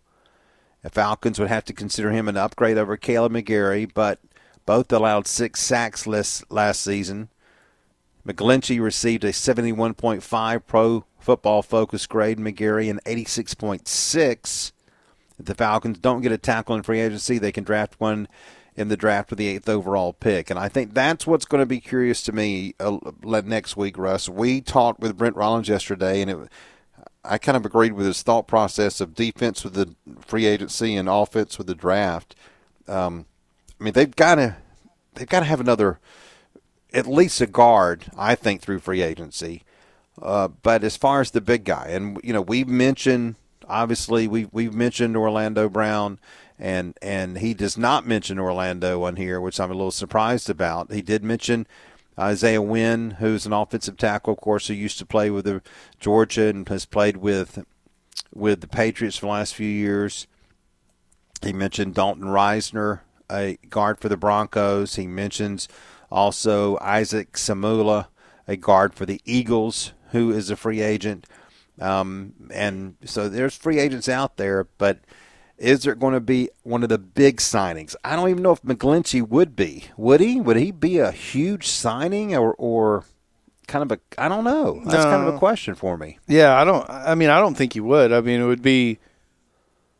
The 0.81 0.89
Falcons 0.89 1.39
would 1.39 1.49
have 1.49 1.65
to 1.65 1.73
consider 1.73 2.11
him 2.11 2.27
an 2.27 2.37
upgrade 2.37 2.77
over 2.77 2.97
Kaleb 2.97 3.31
McGary, 3.31 3.89
but 3.91 4.19
both 4.65 4.91
allowed 4.91 5.27
six 5.27 5.59
sacks 5.59 6.07
last, 6.07 6.81
season. 6.81 7.29
McGlinchey 8.27 8.81
received 8.81 9.23
a 9.23 9.31
71.5 9.31 10.65
pro 10.65 11.05
football 11.19 11.61
focus 11.61 12.05
grade, 12.07 12.39
McGary 12.39 12.89
an 12.89 12.99
86.6. 13.05 14.71
If 15.39 15.45
the 15.45 15.55
Falcons 15.55 15.99
don't 15.99 16.21
get 16.21 16.31
a 16.31 16.37
tackle 16.37 16.75
in 16.75 16.83
free 16.83 16.99
agency, 16.99 17.37
they 17.37 17.51
can 17.51 17.63
draft 17.63 17.95
one 17.99 18.27
in 18.75 18.87
the 18.87 18.97
draft 18.97 19.29
with 19.29 19.39
the 19.39 19.47
eighth 19.47 19.67
overall 19.67 20.13
pick. 20.13 20.49
And 20.49 20.59
I 20.59 20.69
think 20.69 20.93
that's 20.93 21.27
what's 21.27 21.45
going 21.45 21.61
to 21.61 21.65
be 21.65 21.79
curious 21.79 22.21
to 22.23 22.31
me 22.31 22.75
uh, 22.79 22.97
next 23.23 23.75
week, 23.75 23.97
Russ. 23.97 24.29
We 24.29 24.61
talked 24.61 24.99
with 24.99 25.17
Brent 25.17 25.35
Rollins 25.35 25.67
yesterday, 25.67 26.21
and 26.21 26.31
it, 26.31 26.49
I 27.23 27.37
kind 27.37 27.55
of 27.55 27.65
agreed 27.65 27.93
with 27.93 28.05
his 28.05 28.23
thought 28.23 28.47
process 28.47 28.99
of 28.99 29.13
defense 29.13 29.63
with 29.63 29.73
the 29.73 29.95
free 30.19 30.45
agency 30.45 30.95
and 30.95 31.07
offense 31.07 31.57
with 31.57 31.67
the 31.67 31.75
draft. 31.75 32.35
Um, 32.87 33.25
I 33.79 33.83
mean, 33.83 33.93
they've 33.93 34.15
got 34.15 34.35
to 34.35 34.57
they've 35.13 35.29
got 35.29 35.41
to 35.41 35.45
have 35.45 35.59
another, 35.59 35.99
at 36.93 37.07
least 37.07 37.41
a 37.41 37.47
guard, 37.47 38.05
I 38.17 38.35
think, 38.35 38.61
through 38.61 38.79
free 38.79 39.01
agency. 39.01 39.63
Uh, 40.21 40.47
but 40.47 40.83
as 40.83 40.97
far 40.97 41.21
as 41.21 41.31
the 41.31 41.41
big 41.41 41.63
guy, 41.63 41.87
and 41.89 42.19
you 42.23 42.33
know, 42.33 42.41
we've 42.41 42.67
mentioned 42.67 43.35
obviously 43.67 44.27
we 44.27 44.47
we've 44.51 44.73
mentioned 44.73 45.15
Orlando 45.15 45.69
Brown 45.69 46.19
and 46.59 46.97
and 47.01 47.39
he 47.39 47.53
does 47.53 47.77
not 47.77 48.05
mention 48.05 48.37
Orlando 48.37 49.03
on 49.03 49.15
here, 49.15 49.41
which 49.41 49.59
I'm 49.59 49.71
a 49.71 49.75
little 49.75 49.91
surprised 49.91 50.49
about. 50.49 50.91
He 50.91 51.01
did 51.01 51.23
mention 51.23 51.65
Isaiah 52.21 52.61
Wynn, 52.61 53.11
who's 53.19 53.45
an 53.45 53.53
offensive 53.53 53.97
tackle, 53.97 54.33
of 54.33 54.39
course, 54.39 54.67
who 54.67 54.73
used 54.73 54.99
to 54.99 55.05
play 55.05 55.29
with 55.29 55.45
the 55.45 55.61
Georgia 55.99 56.47
and 56.47 56.67
has 56.69 56.85
played 56.85 57.17
with 57.17 57.65
with 58.33 58.61
the 58.61 58.67
Patriots 58.67 59.17
for 59.17 59.25
the 59.25 59.31
last 59.31 59.55
few 59.55 59.67
years. 59.67 60.27
He 61.41 61.51
mentioned 61.51 61.95
Dalton 61.95 62.25
Risner, 62.25 62.99
a 63.29 63.57
guard 63.69 63.99
for 63.99 64.09
the 64.09 64.17
Broncos. 64.17 64.95
He 64.95 65.07
mentions 65.07 65.67
also 66.11 66.77
Isaac 66.79 67.33
Seumalo, 67.33 68.07
a 68.47 68.55
guard 68.55 68.93
for 68.93 69.05
the 69.05 69.21
Eagles, 69.25 69.93
who 70.11 70.31
is 70.31 70.49
a 70.49 70.55
free 70.55 70.81
agent. 70.81 71.25
Um, 71.79 72.33
and 72.53 72.95
so 73.05 73.27
there's 73.27 73.55
free 73.55 73.79
agents 73.79 74.07
out 74.07 74.37
there, 74.37 74.67
but 74.77 74.99
is 75.61 75.83
there 75.83 75.95
going 75.95 76.13
to 76.13 76.19
be 76.19 76.49
one 76.63 76.83
of 76.83 76.89
the 76.89 76.97
big 76.97 77.37
signings? 77.37 77.95
I 78.03 78.15
don't 78.15 78.29
even 78.29 78.43
know 78.43 78.51
if 78.51 78.61
McGlinchey 78.63 79.27
would 79.27 79.55
be. 79.55 79.85
Would 79.95 80.19
he? 80.19 80.41
Would 80.41 80.57
he 80.57 80.71
be 80.71 80.97
a 80.97 81.11
huge 81.11 81.67
signing 81.67 82.35
or, 82.35 82.53
or 82.55 83.05
kind 83.67 83.83
of 83.83 83.97
a? 83.97 84.21
I 84.21 84.27
don't 84.27 84.43
know. 84.43 84.81
That's 84.83 85.05
no. 85.05 85.11
kind 85.11 85.27
of 85.27 85.35
a 85.35 85.37
question 85.37 85.75
for 85.75 85.97
me. 85.97 86.17
Yeah, 86.27 86.59
I 86.59 86.63
don't. 86.63 86.89
I 86.89 87.15
mean, 87.15 87.29
I 87.29 87.39
don't 87.39 87.55
think 87.55 87.73
he 87.73 87.79
would. 87.79 88.11
I 88.11 88.21
mean, 88.21 88.41
it 88.41 88.45
would 88.45 88.61
be 88.63 88.99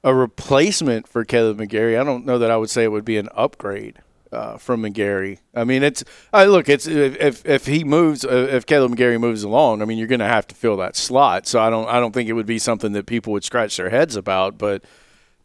a 0.03 0.13
replacement 0.13 1.07
for 1.07 1.23
Kaleb 1.23 1.57
McGary. 1.57 1.99
I 1.99 2.03
don't 2.03 2.25
know 2.25 2.39
that 2.39 2.51
I 2.51 2.57
would 2.57 2.69
say 2.69 2.83
it 2.83 2.91
would 2.91 3.05
be 3.05 3.17
an 3.17 3.29
upgrade 3.35 3.99
uh, 4.31 4.57
from 4.57 4.81
McGary. 4.81 5.39
I 5.53 5.63
mean, 5.63 5.83
it's 5.83 6.03
I 6.33 6.45
look, 6.45 6.69
it's 6.69 6.87
if 6.87 7.45
if 7.45 7.67
he 7.67 7.83
moves, 7.83 8.25
uh, 8.25 8.47
if 8.49 8.65
Kaleb 8.65 8.95
McGary 8.95 9.19
moves 9.19 9.43
along, 9.43 9.81
I 9.81 9.85
mean, 9.85 9.97
you're 9.97 10.07
going 10.07 10.19
to 10.19 10.25
have 10.25 10.47
to 10.47 10.55
fill 10.55 10.77
that 10.77 10.95
slot. 10.95 11.45
So 11.45 11.59
I 11.61 11.69
don't 11.69 11.87
I 11.87 11.99
don't 11.99 12.13
think 12.13 12.29
it 12.29 12.33
would 12.33 12.47
be 12.47 12.59
something 12.59 12.93
that 12.93 13.05
people 13.05 13.33
would 13.33 13.43
scratch 13.43 13.77
their 13.77 13.89
heads 13.89 14.15
about. 14.15 14.57
But 14.57 14.83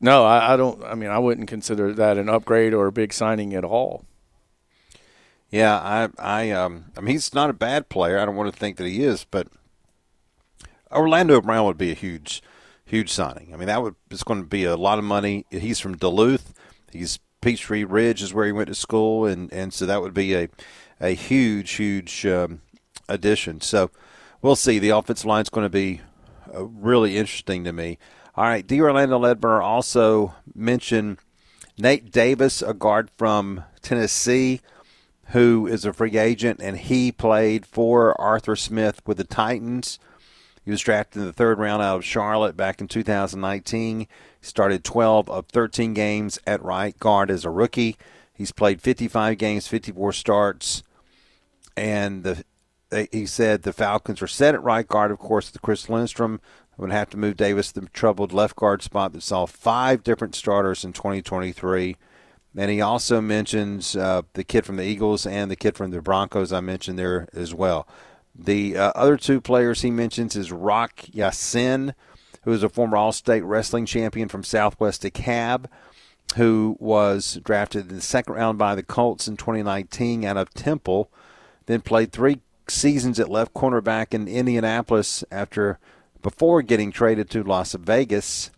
no, 0.01 0.25
I, 0.25 0.55
I 0.55 0.57
don't. 0.57 0.83
I 0.85 0.95
mean, 0.95 1.11
I 1.11 1.19
wouldn't 1.19 1.49
consider 1.49 1.93
that 1.93 2.19
an 2.19 2.29
upgrade 2.29 2.75
or 2.75 2.87
a 2.87 2.93
big 2.93 3.13
signing 3.13 3.55
at 3.55 3.65
all. 3.65 4.05
Yeah, 5.51 5.77
I 5.77 6.09
I 6.19 6.51
um 6.51 6.87
I 6.97 7.01
mean 7.01 7.13
he's 7.13 7.33
not 7.35 7.51
a 7.51 7.55
bad 7.55 7.89
player. 7.89 8.19
I 8.19 8.25
don't 8.25 8.37
want 8.37 8.53
to 8.53 8.59
think 8.59 8.77
that 8.77 8.87
he 8.87 9.03
is, 9.05 9.25
but 9.25 9.49
Orlando 10.91 11.41
Brown 11.41 11.67
would 11.67 11.79
be 11.79 11.91
a 11.91 11.95
huge 11.95 12.43
huge 12.85 13.11
signing. 13.11 13.55
I 13.55 13.57
mean 13.57 13.69
that 13.69 13.83
would 13.83 13.95
it's 14.11 14.25
going 14.25 14.41
to 14.41 14.49
be 14.49 14.65
a 14.65 14.77
lot 14.77 14.99
of 14.99 15.05
money. 15.05 15.47
He's 15.51 15.81
from 15.81 15.97
Duluth. 15.97 16.53
He's 16.93 17.19
Peachtree 17.41 17.85
Ridge 17.85 18.23
is 18.23 18.35
where 18.35 18.47
he 18.47 18.53
went 18.53 18.69
to 18.69 18.75
school, 18.75 19.25
and, 19.25 19.53
and 19.53 19.73
so 19.73 19.87
that 19.87 20.03
would 20.03 20.15
be 20.15 20.35
a 20.35 20.49
a 21.01 21.11
huge, 21.11 21.73
huge 21.73 22.27
um, 22.27 22.61
addition. 23.09 23.61
So 23.61 23.91
we'll 24.43 24.57
see. 24.57 24.79
The 24.79 24.91
offensive 24.91 25.27
line 25.27 25.43
is 25.43 25.49
going 25.49 25.65
to 25.65 25.71
be 25.71 26.01
uh, 26.53 26.65
really 26.65 27.17
interesting 27.17 27.65
to 27.65 27.73
me. 27.73 27.99
All 28.37 28.44
right, 28.44 28.66
D. 28.66 28.83
Orlando 28.83 29.18
Ledbetter 29.18 29.62
also 29.62 30.35
mentioned 30.55 31.16
Nate 31.79 32.12
Davis, 32.12 32.61
a 32.61 32.75
guard 32.75 33.09
from 33.16 33.64
Tennessee, 33.81 34.61
who 35.29 35.66
is 35.66 35.87
a 35.87 35.92
free 35.94 36.18
agent, 36.18 36.61
and 36.62 36.77
he 36.77 37.11
played 37.11 37.64
for 37.64 38.20
Arthur 38.20 38.55
Smith 38.55 39.01
with 39.07 39.16
the 39.16 39.25
Titans. 39.25 39.99
He 40.62 40.70
was 40.70 40.83
drafted 40.83 41.22
in 41.22 41.27
the 41.27 41.33
third 41.33 41.59
round 41.59 41.83
out 41.83 41.96
of 41.96 42.05
Charlotte 42.05 42.59
back 42.59 42.79
in 42.83 42.88
2019. 42.88 44.01
He 44.01 44.07
Started 44.42 44.85
12 44.85 45.31
of 45.31 45.46
13 45.46 45.94
games 45.94 46.38
at 46.46 46.62
right 46.62 46.99
guard 46.99 47.31
as 47.31 47.46
a 47.46 47.51
rookie. 47.51 47.96
He's 48.35 48.53
played 48.53 48.83
55 48.83 49.38
games, 49.38 49.66
54 49.66 50.12
starts, 50.12 50.83
and 51.75 52.22
the, 52.22 52.44
he 53.11 53.25
said 53.25 53.62
the 53.62 53.72
Falcons 53.72 54.20
are 54.20 54.27
set 54.27 54.55
at 54.55 54.62
right 54.62 54.87
guard. 54.87 55.11
Of 55.11 55.18
course, 55.18 55.49
the 55.49 55.59
Chris 55.59 55.88
Lindstrom 55.88 56.42
would 56.77 56.93
have 56.93 57.11
to 57.11 57.17
move 57.17 57.37
Davis 57.37 57.73
to 57.73 57.81
the 57.81 57.89
troubled 57.89 58.33
left 58.33 58.57
guard 58.57 58.83
spot 58.83 59.12
that 59.12 59.23
saw 59.23 59.47
five 59.47 60.03
different 60.03 60.35
starters 60.35 60.85
in 60.85 60.93
2023. 60.93 61.97
And 62.57 62.71
he 62.71 62.81
also 62.81 63.21
mentions 63.21 63.97
uh, 63.97 64.23
the 64.33 64.45
kid 64.45 64.65
from 64.65 64.77
the 64.77 64.85
Eagles 64.85 65.27
and 65.27 65.51
the 65.51 65.57
kid 65.57 65.77
from 65.77 65.91
the 65.91 66.01
Broncos 66.01 66.53
I 66.53 66.61
mentioned 66.61 66.99
there 66.99 67.29
as 67.35 67.55
well. 67.55 67.87
The 68.35 68.77
uh, 68.77 68.93
other 68.95 69.17
two 69.17 69.41
players 69.41 69.83
he 69.83 69.91
mentions 69.91 70.37
is 70.37 70.53
Rock 70.53 71.05
Ya-Sin, 71.12 71.95
who 72.45 72.53
is 72.53 72.62
a 72.62 72.69
former 72.69 72.97
All-State 72.97 73.43
wrestling 73.43 73.87
champion 73.87 74.29
from 74.29 74.43
Southwest 74.45 75.03
DeKalb, 75.03 75.67
who 76.37 76.77
was 76.79 77.41
drafted 77.45 77.91
in 77.91 77.97
the 77.97 78.03
second 78.03 78.35
round 78.35 78.59
by 78.59 78.75
the 78.75 78.83
Colts 78.83 79.27
in 79.27 79.37
2019 79.37 80.25
out 80.25 80.37
of 80.37 80.53
Temple, 80.53 81.11
then 81.67 81.81
played 81.81 82.12
three 82.12 82.41
seasons 82.69 83.19
at 83.21 83.31
left 83.31 83.55
cornerback 83.55 84.12
in 84.12 84.29
Indianapolis 84.29 85.25
after 85.31 85.79
before 86.22 86.62
getting 86.62 86.92
traded 86.92 87.31
to 87.31 87.42
Las 87.42 87.74
Vegas. 87.74 88.50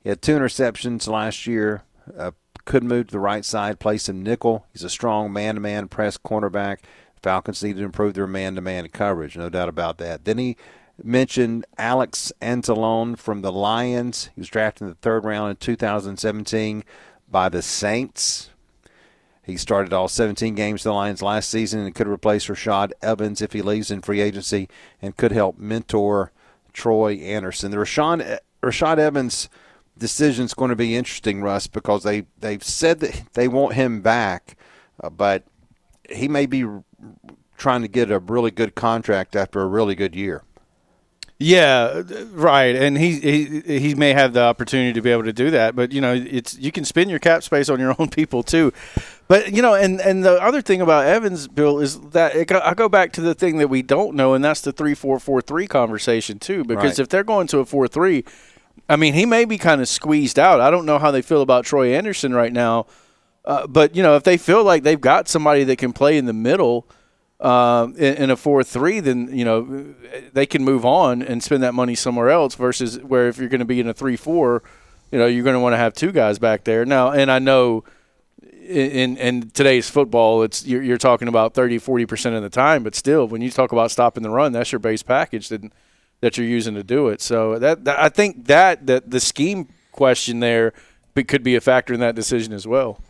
He 0.00 0.08
had 0.08 0.22
two 0.22 0.36
interceptions 0.36 1.08
last 1.08 1.46
year. 1.46 1.82
Uh, 2.16 2.32
could 2.64 2.84
move 2.84 3.06
to 3.06 3.12
the 3.12 3.20
right 3.20 3.44
side, 3.44 3.80
play 3.80 3.96
some 3.96 4.22
nickel. 4.22 4.66
He's 4.72 4.84
a 4.84 4.90
strong 4.90 5.32
man-to-man 5.32 5.88
press 5.88 6.18
cornerback. 6.18 6.80
Falcons 7.22 7.62
need 7.62 7.76
to 7.76 7.84
improve 7.84 8.14
their 8.14 8.26
man-to-man 8.26 8.88
coverage, 8.88 9.36
no 9.36 9.48
doubt 9.48 9.70
about 9.70 9.96
that. 9.98 10.26
Then 10.26 10.36
he 10.36 10.56
mentioned 11.02 11.64
Alex 11.78 12.32
Anzalone 12.42 13.16
from 13.18 13.40
the 13.40 13.52
Lions. 13.52 14.30
He 14.34 14.40
was 14.42 14.48
drafted 14.48 14.82
in 14.82 14.88
the 14.88 14.96
third 14.96 15.24
round 15.24 15.50
in 15.50 15.56
2017 15.56 16.84
by 17.30 17.48
the 17.48 17.62
Saints. 17.62 18.50
He 19.42 19.56
started 19.56 19.94
all 19.94 20.08
17 20.08 20.54
games 20.54 20.82
for 20.82 20.90
the 20.90 20.94
Lions 20.94 21.22
last 21.22 21.48
season 21.48 21.80
and 21.80 21.94
could 21.94 22.06
replace 22.06 22.48
Rashaan 22.48 22.92
Evans 23.00 23.40
if 23.40 23.54
he 23.54 23.62
leaves 23.62 23.90
in 23.90 24.02
free 24.02 24.20
agency 24.20 24.68
and 25.00 25.16
could 25.16 25.32
help 25.32 25.56
mentor 25.58 26.32
Troy 26.78 27.14
Anderson. 27.14 27.72
The 27.72 27.76
Rashaan, 27.76 28.38
Rashaan 28.62 28.98
Evans 28.98 29.48
decision 29.98 30.44
is 30.44 30.54
going 30.54 30.68
to 30.68 30.76
be 30.76 30.94
interesting, 30.94 31.42
Russ, 31.42 31.66
because 31.66 32.04
they, 32.04 32.22
they've 32.38 32.62
said 32.62 33.00
that 33.00 33.24
they 33.34 33.48
want 33.48 33.74
him 33.74 34.00
back, 34.00 34.56
uh, 35.02 35.10
but 35.10 35.42
he 36.08 36.28
may 36.28 36.46
be 36.46 36.64
trying 37.56 37.82
to 37.82 37.88
get 37.88 38.12
a 38.12 38.20
really 38.20 38.52
good 38.52 38.76
contract 38.76 39.34
after 39.34 39.60
a 39.60 39.66
really 39.66 39.96
good 39.96 40.14
year. 40.14 40.44
Yeah, 41.40 42.02
right, 42.32 42.74
and 42.74 42.98
he, 42.98 43.20
he 43.20 43.60
he 43.78 43.94
may 43.94 44.12
have 44.12 44.32
the 44.32 44.42
opportunity 44.42 44.92
to 44.92 45.00
be 45.00 45.10
able 45.10 45.22
to 45.22 45.32
do 45.32 45.52
that, 45.52 45.76
but 45.76 45.92
you 45.92 46.00
know, 46.00 46.12
it's 46.12 46.58
you 46.58 46.72
can 46.72 46.84
spend 46.84 47.10
your 47.10 47.20
cap 47.20 47.44
space 47.44 47.68
on 47.68 47.78
your 47.78 47.94
own 48.00 48.08
people 48.08 48.42
too. 48.42 48.72
But 49.28 49.52
you 49.52 49.60
know, 49.60 49.74
and 49.74 50.00
and 50.00 50.24
the 50.24 50.42
other 50.42 50.62
thing 50.62 50.80
about 50.80 51.06
Evansville 51.06 51.80
is 51.80 52.00
that 52.00 52.34
it, 52.34 52.50
I 52.50 52.72
go 52.72 52.88
back 52.88 53.12
to 53.12 53.20
the 53.20 53.34
thing 53.34 53.58
that 53.58 53.68
we 53.68 53.82
don't 53.82 54.16
know, 54.16 54.32
and 54.32 54.42
that's 54.42 54.62
the 54.62 54.72
three 54.72 54.94
four 54.94 55.20
four 55.20 55.42
three 55.42 55.66
conversation 55.66 56.38
too. 56.38 56.64
Because 56.64 56.92
right. 56.92 57.00
if 57.00 57.10
they're 57.10 57.24
going 57.24 57.46
to 57.48 57.58
a 57.58 57.66
four 57.66 57.86
three, 57.86 58.24
I 58.88 58.96
mean, 58.96 59.12
he 59.12 59.26
may 59.26 59.44
be 59.44 59.58
kind 59.58 59.82
of 59.82 59.88
squeezed 59.88 60.38
out. 60.38 60.62
I 60.62 60.70
don't 60.70 60.86
know 60.86 60.98
how 60.98 61.10
they 61.10 61.20
feel 61.20 61.42
about 61.42 61.66
Troy 61.66 61.94
Anderson 61.94 62.34
right 62.34 62.52
now, 62.52 62.86
uh, 63.44 63.66
but 63.66 63.94
you 63.94 64.02
know, 64.02 64.16
if 64.16 64.24
they 64.24 64.38
feel 64.38 64.64
like 64.64 64.82
they've 64.82 65.00
got 65.00 65.28
somebody 65.28 65.62
that 65.64 65.76
can 65.76 65.92
play 65.92 66.16
in 66.16 66.24
the 66.24 66.32
middle 66.32 66.88
uh, 67.38 67.86
in, 67.96 68.14
in, 68.14 68.30
a 68.30 68.36
four 68.36 68.64
three, 68.64 68.98
then 68.98 69.28
you 69.30 69.44
know 69.44 69.94
they 70.32 70.46
can 70.46 70.64
move 70.64 70.86
on 70.86 71.20
and 71.20 71.42
spend 71.42 71.62
that 71.62 71.74
money 71.74 71.94
somewhere 71.94 72.30
else. 72.30 72.54
Versus 72.54 72.98
where 73.00 73.28
if 73.28 73.36
you're 73.36 73.50
going 73.50 73.58
to 73.58 73.66
be 73.66 73.78
in 73.78 73.88
a 73.88 73.94
three 73.94 74.16
four, 74.16 74.62
you 75.12 75.18
know 75.18 75.26
you're 75.26 75.44
going 75.44 75.52
to 75.52 75.60
want 75.60 75.74
to 75.74 75.78
have 75.78 75.92
two 75.92 76.12
guys 76.12 76.38
back 76.38 76.64
there 76.64 76.86
now. 76.86 77.10
And 77.10 77.30
I 77.30 77.38
know 77.38 77.84
in 78.68 79.16
in 79.16 79.50
today's 79.50 79.88
football, 79.88 80.42
it's 80.42 80.66
you're, 80.66 80.82
you're 80.82 80.98
talking 80.98 81.28
about 81.28 81.54
30, 81.54 81.78
40 81.78 82.06
percent 82.06 82.36
of 82.36 82.42
the 82.42 82.50
time, 82.50 82.82
but 82.82 82.94
still, 82.94 83.26
when 83.26 83.40
you 83.40 83.50
talk 83.50 83.72
about 83.72 83.90
stopping 83.90 84.22
the 84.22 84.30
run, 84.30 84.52
that's 84.52 84.70
your 84.70 84.78
base 84.78 85.02
package 85.02 85.48
that 85.48 85.72
that 86.20 86.36
you're 86.36 86.46
using 86.46 86.74
to 86.74 86.82
do 86.82 87.08
it. 87.08 87.20
So 87.20 87.58
that, 87.58 87.84
that 87.84 87.98
I 87.98 88.08
think 88.08 88.46
that 88.46 88.86
that 88.86 89.10
the 89.10 89.20
scheme 89.20 89.68
question 89.92 90.40
there 90.40 90.72
could 91.14 91.42
be 91.42 91.56
a 91.56 91.60
factor 91.60 91.92
in 91.92 92.00
that 92.00 92.14
decision 92.14 92.52
as 92.52 92.66
well. 92.66 93.00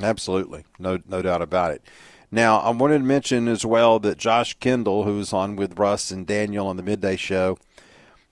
Absolutely, 0.00 0.64
no 0.78 0.98
no 1.08 1.20
doubt 1.22 1.42
about 1.42 1.72
it. 1.72 1.82
Now, 2.30 2.58
I 2.58 2.70
wanted 2.70 2.98
to 2.98 3.04
mention 3.04 3.46
as 3.46 3.64
well 3.64 4.00
that 4.00 4.18
Josh 4.18 4.54
Kendall, 4.54 5.04
who's 5.04 5.32
on 5.32 5.54
with 5.54 5.78
Russ 5.78 6.10
and 6.10 6.26
Daniel 6.26 6.66
on 6.66 6.76
the 6.76 6.82
midday 6.82 7.14
show, 7.14 7.58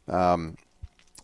um, 0.09 0.57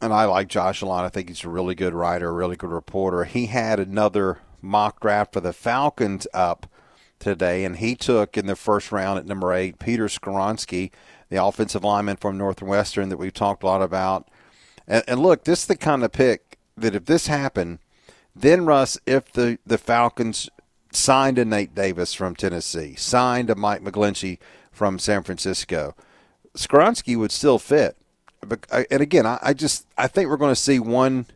and 0.00 0.12
I 0.12 0.26
like 0.26 0.46
Josh 0.48 0.80
a 0.80 0.86
lot. 0.86 1.04
I 1.04 1.08
think 1.08 1.28
he's 1.28 1.42
a 1.44 1.48
really 1.48 1.74
good 1.74 1.92
writer, 1.92 2.28
a 2.28 2.32
really 2.32 2.54
good 2.54 2.70
reporter. 2.70 3.24
He 3.24 3.46
had 3.46 3.80
another 3.80 4.38
mock 4.62 5.00
draft 5.00 5.32
for 5.32 5.40
the 5.40 5.52
Falcons 5.52 6.26
up 6.32 6.66
today, 7.18 7.64
and 7.64 7.76
he 7.76 7.94
took 7.94 8.36
in 8.36 8.46
the 8.46 8.56
first 8.56 8.92
round 8.92 9.18
at 9.18 9.26
number 9.26 9.52
eight 9.52 9.78
Peter 9.78 10.06
Skoronski, 10.06 10.90
the 11.28 11.42
offensive 11.42 11.84
lineman 11.84 12.16
from 12.16 12.38
Northwestern 12.38 13.08
that 13.08 13.16
we've 13.16 13.32
talked 13.32 13.62
a 13.62 13.66
lot 13.66 13.82
about. 13.82 14.28
And, 14.86 15.04
and 15.06 15.20
look, 15.20 15.44
this 15.44 15.60
is 15.60 15.66
the 15.66 15.76
kind 15.76 16.04
of 16.04 16.12
pick 16.12 16.58
that 16.76 16.94
if 16.94 17.04
this 17.04 17.26
happened, 17.26 17.80
then 18.34 18.66
Russ, 18.66 18.98
if 19.06 19.32
the, 19.32 19.58
the 19.66 19.78
Falcons 19.78 20.48
signed 20.92 21.38
a 21.38 21.44
Nate 21.44 21.74
Davis 21.74 22.14
from 22.14 22.34
Tennessee, 22.34 22.94
signed 22.94 23.50
a 23.50 23.54
Mike 23.54 23.82
McGlinchey 23.82 24.38
from 24.70 24.98
San 24.98 25.22
Francisco. 25.22 25.94
Skoronski 26.56 27.16
would 27.16 27.32
still 27.32 27.58
fit. 27.58 27.96
But, 28.40 28.66
uh, 28.70 28.84
and 28.90 29.02
again, 29.02 29.26
I, 29.26 29.38
I 29.42 29.52
just 29.52 29.86
I 29.98 30.06
think 30.06 30.28
we're 30.28 30.36
going 30.36 30.54
to 30.54 30.60
see 30.60 30.78
one, 30.78 31.26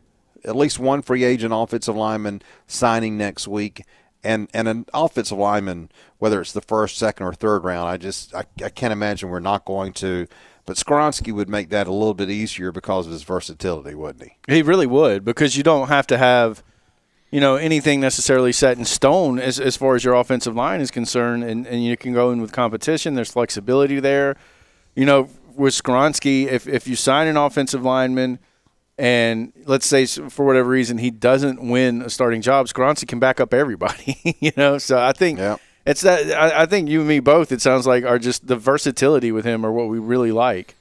at 0.45 0.55
least 0.55 0.79
one 0.79 1.01
free 1.01 1.23
agent 1.23 1.53
offensive 1.55 1.95
lineman 1.95 2.41
signing 2.67 3.17
next 3.17 3.47
week, 3.47 3.83
and 4.23 4.49
and 4.53 4.67
an 4.67 4.85
offensive 4.93 5.37
lineman, 5.37 5.89
whether 6.17 6.41
it's 6.41 6.53
the 6.53 6.61
first, 6.61 6.97
second, 6.97 7.25
or 7.25 7.33
third 7.33 7.63
round. 7.63 7.89
I 7.89 7.97
just 7.97 8.33
I, 8.33 8.45
I 8.63 8.69
can't 8.69 8.93
imagine 8.93 9.29
we're 9.29 9.39
not 9.39 9.65
going 9.65 9.93
to. 9.93 10.27
But 10.65 10.77
Skoronski 10.77 11.33
would 11.33 11.49
make 11.49 11.69
that 11.69 11.87
a 11.87 11.91
little 11.91 12.13
bit 12.13 12.29
easier 12.29 12.71
because 12.71 13.05
of 13.05 13.11
his 13.11 13.23
versatility, 13.23 13.95
wouldn't 13.95 14.23
he? 14.23 14.53
He 14.53 14.61
really 14.61 14.87
would 14.87 15.25
because 15.25 15.57
you 15.57 15.63
don't 15.63 15.89
have 15.89 16.07
to 16.07 16.17
have 16.17 16.63
you 17.31 17.41
know 17.41 17.55
anything 17.55 17.99
necessarily 17.99 18.51
set 18.51 18.77
in 18.77 18.85
stone 18.85 19.39
as, 19.39 19.59
as 19.59 19.75
far 19.75 19.95
as 19.95 20.03
your 20.03 20.13
offensive 20.13 20.55
line 20.55 20.81
is 20.81 20.91
concerned, 20.91 21.43
and, 21.43 21.67
and 21.67 21.83
you 21.83 21.97
can 21.97 22.13
go 22.13 22.31
in 22.31 22.41
with 22.41 22.51
competition. 22.51 23.15
There's 23.15 23.31
flexibility 23.31 23.99
there. 23.99 24.37
You 24.95 25.05
know, 25.05 25.29
with 25.55 25.73
Skoronski, 25.73 26.47
if 26.47 26.67
if 26.67 26.87
you 26.87 26.95
sign 26.95 27.27
an 27.27 27.35
offensive 27.35 27.83
lineman 27.83 28.39
and 28.97 29.51
let's 29.65 29.85
say 29.85 30.05
for 30.05 30.45
whatever 30.45 30.69
reason 30.69 30.97
he 30.97 31.09
doesn't 31.11 31.61
win 31.67 32.01
a 32.01 32.09
starting 32.09 32.41
job, 32.41 32.67
Skoronski 32.67 33.07
can 33.07 33.19
back 33.19 33.39
up 33.39 33.53
everybody. 33.53 34.37
you 34.39 34.51
know, 34.55 34.77
so 34.77 34.99
I 34.99 35.13
think 35.13 35.39
Yep. 35.39 35.59
it's 35.85 36.01
that. 36.01 36.31
I, 36.31 36.63
I 36.63 36.65
think 36.65 36.89
you 36.89 36.99
and 36.99 37.07
me 37.07 37.19
both. 37.19 37.51
It 37.51 37.61
sounds 37.61 37.87
like 37.87 38.03
are 38.05 38.19
just 38.19 38.47
the 38.47 38.55
versatility 38.55 39.31
with 39.31 39.45
him 39.45 39.65
are 39.65 39.71
what 39.71 39.89
we 39.89 39.99
really 39.99 40.31
like. 40.31 40.75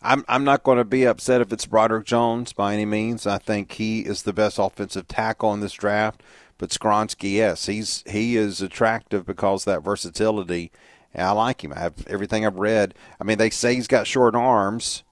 I'm 0.00 0.24
I'm 0.28 0.44
not 0.44 0.62
going 0.62 0.78
to 0.78 0.84
be 0.84 1.04
upset 1.04 1.40
if 1.40 1.52
it's 1.52 1.66
Broderick 1.66 2.06
Jones 2.06 2.52
by 2.52 2.72
any 2.74 2.84
means. 2.84 3.26
I 3.26 3.38
think 3.38 3.72
he 3.72 4.00
is 4.00 4.22
the 4.22 4.32
best 4.32 4.58
offensive 4.58 5.08
tackle 5.08 5.52
in 5.54 5.60
this 5.60 5.72
draft. 5.72 6.22
But 6.56 6.70
Skoronski, 6.70 7.34
yes, 7.34 7.66
he's 7.66 8.04
he 8.08 8.36
is 8.36 8.60
attractive 8.60 9.26
because 9.26 9.66
of 9.66 9.74
that 9.74 9.80
versatility. 9.84 10.70
And 11.14 11.26
I 11.26 11.30
like 11.32 11.64
him. 11.64 11.72
I 11.72 11.80
have 11.80 12.06
everything 12.06 12.44
I've 12.44 12.58
read. 12.58 12.94
I 13.20 13.24
mean, 13.24 13.38
they 13.38 13.50
say 13.50 13.74
he's 13.74 13.86
got 13.88 14.06
short 14.06 14.34
arms, 14.34 15.02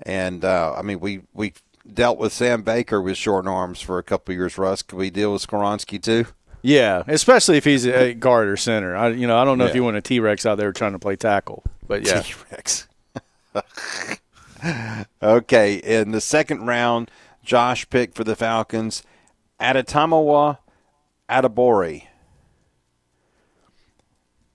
and 0.00 0.44
uh, 0.44 0.74
I 0.76 0.82
mean 0.82 1.00
we 1.00 1.22
we 1.32 1.54
dealt 1.90 2.18
with 2.18 2.32
Sam 2.32 2.62
Baker 2.62 3.00
with 3.00 3.16
short 3.16 3.46
arms 3.46 3.80
for 3.80 3.98
a 3.98 4.02
couple 4.02 4.32
of 4.32 4.38
years. 4.38 4.58
Russ, 4.58 4.82
could 4.82 4.96
we 4.96 5.10
deal 5.10 5.32
with 5.32 5.46
Skoronski 5.46 6.02
too? 6.02 6.26
Yeah, 6.62 7.02
especially 7.08 7.56
if 7.56 7.64
he's 7.64 7.84
a 7.86 8.14
guard 8.14 8.48
or 8.48 8.56
center. 8.56 8.96
I, 8.96 9.08
you 9.08 9.26
know, 9.26 9.36
I 9.36 9.44
don't 9.44 9.58
know 9.58 9.66
if 9.66 9.74
you 9.74 9.82
want 9.82 9.96
a 9.96 10.00
T 10.00 10.20
Rex 10.20 10.46
out 10.46 10.58
there 10.58 10.72
trying 10.72 10.92
to 10.92 10.98
play 10.98 11.16
tackle, 11.16 11.64
but 11.86 12.06
yeah, 12.06 12.22
T-Rex. 12.22 12.88
okay, 15.22 15.74
in 15.74 16.12
the 16.12 16.20
second 16.20 16.66
round, 16.66 17.10
Josh 17.44 17.90
picked 17.90 18.14
for 18.16 18.22
the 18.22 18.36
Falcons 18.36 19.02
Adetomiwa 19.60 20.58
Adebawore 21.28 22.04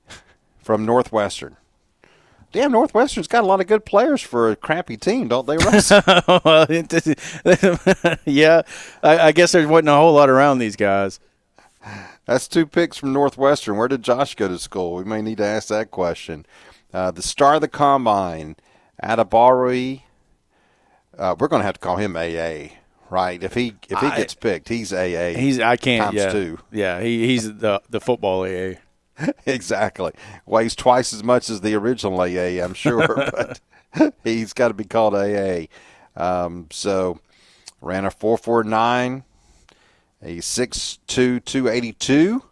from 0.60 0.86
Northwestern. 0.86 1.58
Damn, 2.54 2.72
Northwestern's 2.72 3.28
got 3.28 3.44
a 3.44 3.48
lot 3.48 3.60
of 3.62 3.68
good 3.68 3.86
players 3.86 4.22
for 4.22 4.50
a 4.50 4.56
crappy 4.56 4.98
team, 4.98 5.28
don't 5.28 5.46
they, 5.46 5.58
Russ? 5.58 5.92
Yeah. 8.26 8.62
I, 9.04 9.18
I 9.28 9.32
guess 9.32 9.52
there 9.52 9.68
wasn't 9.68 9.90
a 9.90 9.96
whole 9.96 10.14
lot 10.14 10.30
around 10.30 10.60
these 10.60 10.76
guys. 10.76 11.20
That's 12.26 12.48
two 12.48 12.66
picks 12.66 12.98
from 12.98 13.14
Northwestern. 13.14 13.78
Where 13.78 13.88
did 13.88 14.04
Josh 14.04 14.36
go 14.36 14.48
to 14.48 14.60
school? 14.60 14.96
We 14.96 15.04
may 15.04 15.22
need 15.22 15.38
to 15.38 15.46
ask 15.46 15.70
that 15.70 15.92
question. 15.92 16.46
Uh, 16.94 17.12
the 17.12 17.22
star 17.22 17.56
of 17.56 17.62
the 17.62 17.68
combine, 17.68 18.56
Adebawore. 19.04 20.02
Uh, 21.18 21.36
we're 21.40 21.48
going 21.48 21.62
to 21.62 21.66
have 21.66 21.76
to 21.76 21.80
call 21.80 21.98
him 21.98 22.16
AA, 22.16 22.76
right? 23.10 23.42
If 23.42 23.54
he 23.54 23.76
if 23.90 24.00
he 24.00 24.08
I- 24.08 24.18
gets 24.18 24.34
picked, 24.34 24.70
he's 24.70 24.94
AA. 24.94 25.34
He's 25.38 25.60
I 25.60 25.78
can't. 25.78 26.06
Times 26.06 26.16
yeah, 26.16 26.32
two. 26.32 26.60
yeah. 26.72 27.02
He, 27.02 27.28
he's 27.28 27.58
the 27.58 27.82
the 27.90 28.00
football 28.00 28.44
AA. 28.44 28.74
exactly 29.46 30.12
weighs 30.46 30.76
twice 30.76 31.14
as 31.14 31.24
much 31.24 31.50
as 31.50 31.62
the 31.62 31.76
original 31.76 32.20
AA. 32.20 32.64
I'm 32.64 32.74
sure, 32.74 33.06
but 33.32 33.60
he's 34.24 34.54
got 34.54 34.70
to 34.70 34.74
be 34.74 34.84
called 34.84 35.16
AA. 35.16 35.66
Um, 36.16 36.68
so 36.72 37.20
ran 37.82 38.06
a 38.06 38.12
four 38.12 38.38
four 38.38 38.64
nine, 38.64 39.24
a 40.22 40.40
six 40.42 41.00
two 41.08 41.40
two 41.40 41.68
eighty 41.68 41.94
two. 41.94 42.44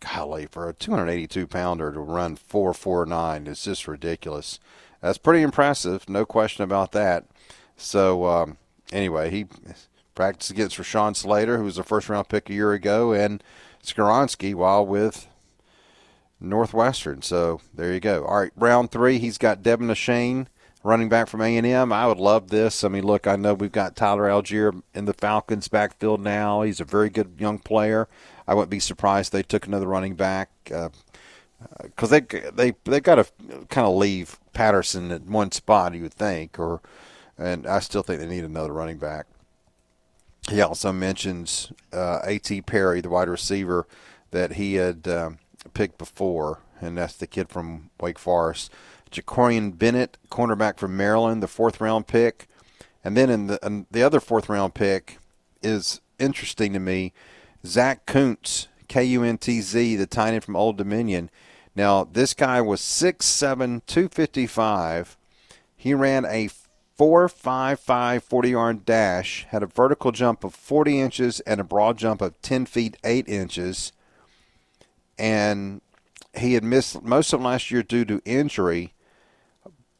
Golly, 0.00 0.46
for 0.46 0.68
a 0.68 0.72
282 0.72 1.48
pounder 1.48 1.90
to 1.90 1.98
run 1.98 2.36
449 2.36 3.48
is 3.48 3.64
just 3.64 3.88
ridiculous. 3.88 4.60
That's 5.00 5.18
pretty 5.18 5.42
impressive, 5.42 6.08
no 6.08 6.24
question 6.24 6.62
about 6.62 6.92
that. 6.92 7.24
So, 7.76 8.26
um, 8.26 8.58
anyway, 8.92 9.30
he 9.30 9.46
practiced 10.14 10.50
against 10.50 10.76
Rashawn 10.78 11.16
Slater, 11.16 11.58
who 11.58 11.64
was 11.64 11.78
a 11.78 11.84
first 11.84 12.08
round 12.08 12.28
pick 12.28 12.48
a 12.50 12.54
year 12.54 12.72
ago, 12.72 13.12
and 13.12 13.42
Skoronski 13.84 14.54
while 14.54 14.86
with 14.86 15.27
Northwestern. 16.40 17.22
So, 17.22 17.60
there 17.74 17.92
you 17.92 18.00
go. 18.00 18.24
All 18.24 18.40
right, 18.40 18.52
round 18.56 18.90
three, 18.90 19.18
he's 19.18 19.38
got 19.38 19.62
De'Von 19.62 19.90
Achane, 19.90 20.46
running 20.82 21.08
back 21.08 21.28
from 21.28 21.40
A&M. 21.40 21.92
I 21.92 22.06
would 22.06 22.18
love 22.18 22.48
this. 22.48 22.84
I 22.84 22.88
mean, 22.88 23.04
look, 23.04 23.26
I 23.26 23.36
know 23.36 23.54
we've 23.54 23.72
got 23.72 23.96
Tyler 23.96 24.28
Allgeier 24.28 24.82
in 24.94 25.04
the 25.04 25.14
Falcons 25.14 25.68
backfield 25.68 26.20
now. 26.20 26.62
He's 26.62 26.80
a 26.80 26.84
very 26.84 27.10
good 27.10 27.36
young 27.38 27.58
player. 27.58 28.08
I 28.46 28.54
wouldn't 28.54 28.70
be 28.70 28.80
surprised 28.80 29.28
if 29.28 29.32
they 29.32 29.42
took 29.42 29.66
another 29.66 29.86
running 29.86 30.14
back 30.14 30.50
because 30.64 32.10
they 32.10 32.20
they 32.20 32.74
they 32.84 33.00
got 33.00 33.16
to 33.16 33.26
kind 33.68 33.86
of 33.86 33.94
leave 33.94 34.38
Patterson 34.52 35.10
at 35.10 35.24
one 35.24 35.52
spot. 35.52 35.94
You 35.94 36.02
would 36.02 36.14
think, 36.14 36.58
or 36.58 36.80
and 37.36 37.66
I 37.66 37.80
still 37.80 38.02
think 38.02 38.20
they 38.20 38.26
need 38.26 38.44
another 38.44 38.72
running 38.72 38.98
back. 38.98 39.26
He 40.48 40.62
also 40.62 40.92
mentions 40.92 41.72
uh, 41.92 42.20
A.T. 42.24 42.62
Perry, 42.62 43.02
the 43.02 43.10
wide 43.10 43.28
receiver 43.28 43.86
that 44.30 44.52
he 44.52 44.74
had 44.74 45.06
um, 45.06 45.38
picked 45.74 45.98
before, 45.98 46.60
and 46.80 46.96
that's 46.96 47.16
the 47.16 47.26
kid 47.26 47.48
from 47.48 47.90
Wake 48.00 48.18
Forest. 48.18 48.72
Jakorian 49.10 49.76
Bennett, 49.76 50.18
cornerback 50.30 50.78
from 50.78 50.96
Maryland, 50.96 51.42
the 51.42 51.48
fourth 51.48 51.80
round 51.80 52.06
pick. 52.06 52.48
And 53.04 53.16
then 53.16 53.30
in 53.30 53.46
the 53.46 53.64
and 53.64 53.86
the 53.90 54.02
other 54.02 54.20
fourth 54.20 54.48
round 54.48 54.74
pick 54.74 55.18
is 55.62 56.00
interesting 56.18 56.72
to 56.72 56.78
me. 56.78 57.12
Zach 57.64 58.06
Kuntz, 58.06 58.68
K 58.88 59.04
U 59.04 59.22
N 59.22 59.38
T 59.38 59.60
Z, 59.60 59.96
the 59.96 60.06
tight 60.06 60.34
end 60.34 60.44
from 60.44 60.56
Old 60.56 60.76
Dominion. 60.76 61.30
Now 61.74 62.04
this 62.04 62.34
guy 62.34 62.60
was 62.60 62.80
6'7", 62.80 63.82
255. 63.86 65.16
He 65.76 65.94
ran 65.94 66.24
a 66.24 66.50
4.55 66.98 68.22
40 68.22 68.50
yard 68.50 68.84
dash, 68.84 69.46
had 69.50 69.62
a 69.62 69.66
vertical 69.66 70.10
jump 70.10 70.42
of 70.42 70.54
40 70.54 71.00
inches 71.00 71.40
and 71.40 71.60
a 71.60 71.64
broad 71.64 71.96
jump 71.96 72.20
of 72.20 72.40
10 72.42 72.66
feet 72.66 72.96
8 73.04 73.28
inches. 73.28 73.92
And 75.18 75.80
he 76.36 76.54
had 76.54 76.64
missed 76.64 77.02
most 77.02 77.32
of 77.32 77.40
last 77.40 77.70
year 77.70 77.82
due 77.82 78.04
to 78.04 78.22
injury, 78.24 78.94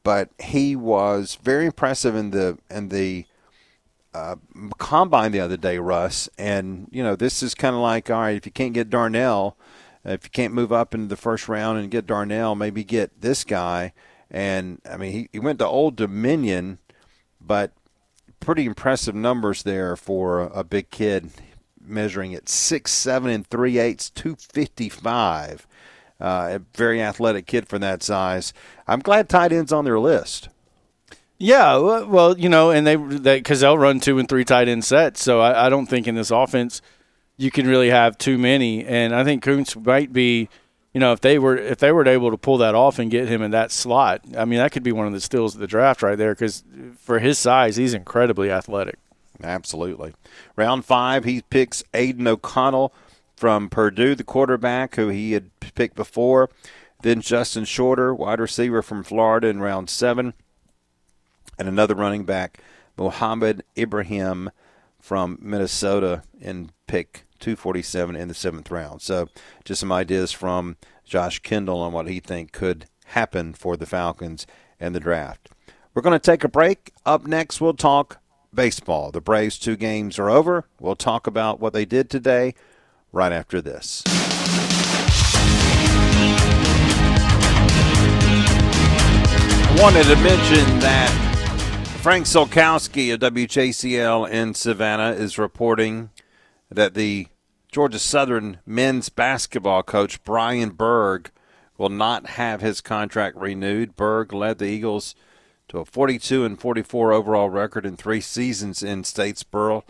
but 0.02 0.30
he 0.38 0.76
was 0.76 1.38
very 1.42 1.66
impressive 1.66 2.14
in 2.14 2.30
the 2.30 2.58
in 2.70 2.88
the 2.88 3.26
uh, 4.14 4.36
combine 4.78 5.32
the 5.32 5.40
other 5.40 5.56
day, 5.56 5.78
Russ. 5.78 6.28
And 6.38 6.88
you 6.90 7.02
know, 7.02 7.16
this 7.16 7.42
is 7.42 7.54
kind 7.54 7.74
of 7.74 7.82
like, 7.82 8.10
all 8.10 8.20
right, 8.20 8.36
if 8.36 8.46
you 8.46 8.52
can't 8.52 8.74
get 8.74 8.90
Darnell, 8.90 9.56
if 10.04 10.24
you 10.24 10.30
can't 10.30 10.54
move 10.54 10.72
up 10.72 10.94
into 10.94 11.08
the 11.08 11.16
first 11.16 11.48
round 11.48 11.78
and 11.78 11.90
get 11.90 12.06
Darnell, 12.06 12.54
maybe 12.54 12.84
get 12.84 13.20
this 13.20 13.44
guy. 13.44 13.92
And 14.30 14.80
I 14.88 14.96
mean, 14.96 15.12
he, 15.12 15.28
he 15.32 15.38
went 15.38 15.58
to 15.58 15.66
Old 15.66 15.96
Dominion, 15.96 16.78
but 17.40 17.72
pretty 18.40 18.64
impressive 18.64 19.14
numbers 19.14 19.62
there 19.62 19.96
for 19.96 20.40
a, 20.40 20.60
a 20.60 20.64
big 20.64 20.90
kid, 20.90 21.30
measuring 21.84 22.34
at 22.34 22.48
six 22.48 22.92
seven 22.92 23.30
and 23.30 23.46
three 23.46 23.78
eighths, 23.78 24.10
two 24.10 24.36
fifty 24.36 24.88
five. 24.88 25.66
Uh, 26.20 26.58
a 26.58 26.76
very 26.76 27.00
athletic 27.00 27.46
kid 27.46 27.68
for 27.68 27.78
that 27.78 28.02
size. 28.02 28.52
I'm 28.88 29.00
glad 29.00 29.28
tight 29.28 29.52
ends 29.52 29.72
on 29.72 29.84
their 29.84 30.00
list. 30.00 30.48
Yeah, 31.38 31.76
well, 31.76 32.36
you 32.36 32.48
know, 32.48 32.70
and 32.70 32.84
they 32.84 32.96
because 32.96 33.60
they'll 33.60 33.78
run 33.78 34.00
two 34.00 34.18
and 34.18 34.28
three 34.28 34.44
tight 34.44 34.66
end 34.66 34.84
sets. 34.84 35.22
So 35.22 35.40
I, 35.40 35.66
I 35.66 35.68
don't 35.68 35.86
think 35.86 36.08
in 36.08 36.16
this 36.16 36.32
offense 36.32 36.82
you 37.36 37.50
can 37.52 37.66
really 37.66 37.90
have 37.90 38.18
too 38.18 38.36
many. 38.36 38.84
And 38.84 39.14
I 39.14 39.22
think 39.22 39.44
Kuntz 39.44 39.76
might 39.76 40.12
be, 40.12 40.48
you 40.92 40.98
know, 41.00 41.12
if 41.12 41.20
they 41.20 41.38
were 41.38 41.56
if 41.56 41.78
they 41.78 41.92
were 41.92 42.06
able 42.06 42.32
to 42.32 42.36
pull 42.36 42.58
that 42.58 42.74
off 42.74 42.98
and 42.98 43.10
get 43.10 43.28
him 43.28 43.40
in 43.40 43.52
that 43.52 43.70
slot, 43.70 44.22
I 44.36 44.44
mean, 44.44 44.58
that 44.58 44.72
could 44.72 44.82
be 44.82 44.92
one 44.92 45.06
of 45.06 45.12
the 45.12 45.20
steals 45.20 45.54
of 45.54 45.60
the 45.60 45.68
draft 45.68 46.02
right 46.02 46.18
there. 46.18 46.34
Because 46.34 46.64
for 46.98 47.20
his 47.20 47.38
size, 47.38 47.76
he's 47.76 47.94
incredibly 47.94 48.50
athletic. 48.50 48.98
Absolutely. 49.42 50.14
Round 50.56 50.84
five, 50.84 51.24
he 51.24 51.42
picks 51.42 51.84
Aidan 51.94 52.26
O'Connell 52.26 52.92
from 53.36 53.70
Purdue, 53.70 54.14
the 54.14 54.24
quarterback 54.24 54.96
who 54.96 55.08
he 55.08 55.32
had 55.32 55.50
picked 55.60 55.94
before. 55.94 56.50
Then 57.02 57.20
Justin 57.20 57.64
Shorter, 57.64 58.12
wide 58.12 58.40
receiver 58.40 58.82
from 58.82 59.04
Florida 59.04 59.46
in 59.48 59.60
round 59.60 59.88
seven. 59.88 60.34
And 61.58 61.68
another 61.68 61.94
running 61.94 62.24
back, 62.24 62.60
Mohammed 62.96 63.62
Ibrahim 63.76 64.50
from 65.00 65.38
Minnesota 65.40 66.22
in 66.40 66.70
pick 66.86 67.24
247 67.38 68.16
in 68.16 68.28
the 68.28 68.34
seventh 68.34 68.70
round. 68.70 69.00
So 69.02 69.28
just 69.64 69.80
some 69.80 69.92
ideas 69.92 70.32
from 70.32 70.76
Josh 71.04 71.38
Kendall 71.38 71.80
on 71.80 71.92
what 71.92 72.08
he 72.08 72.18
think 72.20 72.52
could 72.52 72.86
happen 73.06 73.54
for 73.54 73.76
the 73.76 73.86
Falcons 73.86 74.46
and 74.80 74.94
the 74.94 75.00
draft. 75.00 75.50
We're 75.94 76.02
going 76.02 76.18
to 76.18 76.18
take 76.18 76.44
a 76.44 76.48
break. 76.48 76.92
Up 77.06 77.26
next, 77.26 77.60
we'll 77.60 77.74
talk 77.74 78.20
baseball. 78.58 79.12
The 79.12 79.20
Braves' 79.20 79.56
two 79.56 79.76
games 79.76 80.18
are 80.18 80.28
over. 80.28 80.64
We'll 80.80 80.96
talk 80.96 81.28
about 81.28 81.60
what 81.60 81.72
they 81.72 81.84
did 81.84 82.10
today 82.10 82.56
right 83.12 83.30
after 83.30 83.60
this. 83.60 84.02
I 89.64 89.76
wanted 89.80 90.02
to 90.06 90.16
mention 90.16 90.80
that 90.80 91.08
Frank 92.02 92.26
Solkowski 92.26 93.14
of 93.14 93.20
WJCL 93.20 94.28
in 94.28 94.54
Savannah 94.54 95.12
is 95.12 95.38
reporting 95.38 96.10
that 96.68 96.94
the 96.94 97.28
Georgia 97.70 98.00
Southern 98.00 98.58
men's 98.66 99.08
basketball 99.08 99.84
coach 99.84 100.24
Brian 100.24 100.70
Burg 100.70 101.30
will 101.76 101.90
not 101.90 102.30
have 102.30 102.60
his 102.60 102.80
contract 102.80 103.36
renewed. 103.36 103.94
Burg 103.94 104.32
led 104.32 104.58
the 104.58 104.66
Eagles 104.66 105.14
to 105.68 105.78
a 105.78 105.84
42 105.84 106.44
and 106.44 106.58
44 106.58 107.12
overall 107.12 107.50
record 107.50 107.86
in 107.86 107.96
three 107.96 108.20
seasons 108.20 108.82
in 108.82 109.02
Statesboro. 109.02 109.84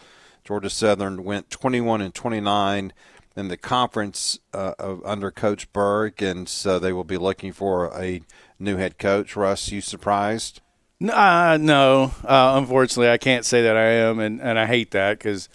Georgia 0.44 0.70
Southern 0.70 1.24
went 1.24 1.50
21 1.50 2.00
and 2.00 2.14
29 2.14 2.92
in 3.36 3.48
the 3.48 3.56
conference 3.56 4.38
uh, 4.52 4.74
of, 4.78 5.04
under 5.04 5.30
Coach 5.30 5.72
Burg, 5.72 6.20
and 6.20 6.48
so 6.48 6.78
they 6.78 6.92
will 6.92 7.04
be 7.04 7.16
looking 7.16 7.52
for 7.52 7.86
a 7.96 8.20
new 8.58 8.76
head 8.76 8.98
coach. 8.98 9.36
Russ, 9.36 9.70
you 9.70 9.80
surprised? 9.80 10.60
Uh, 11.00 11.56
no, 11.60 12.12
uh, 12.24 12.54
unfortunately, 12.56 13.10
I 13.10 13.18
can't 13.18 13.44
say 13.44 13.62
that 13.62 13.76
I 13.76 13.84
am, 13.84 14.18
and, 14.18 14.40
and 14.40 14.58
I 14.58 14.66
hate 14.66 14.90
that 14.90 15.18
because, 15.18 15.48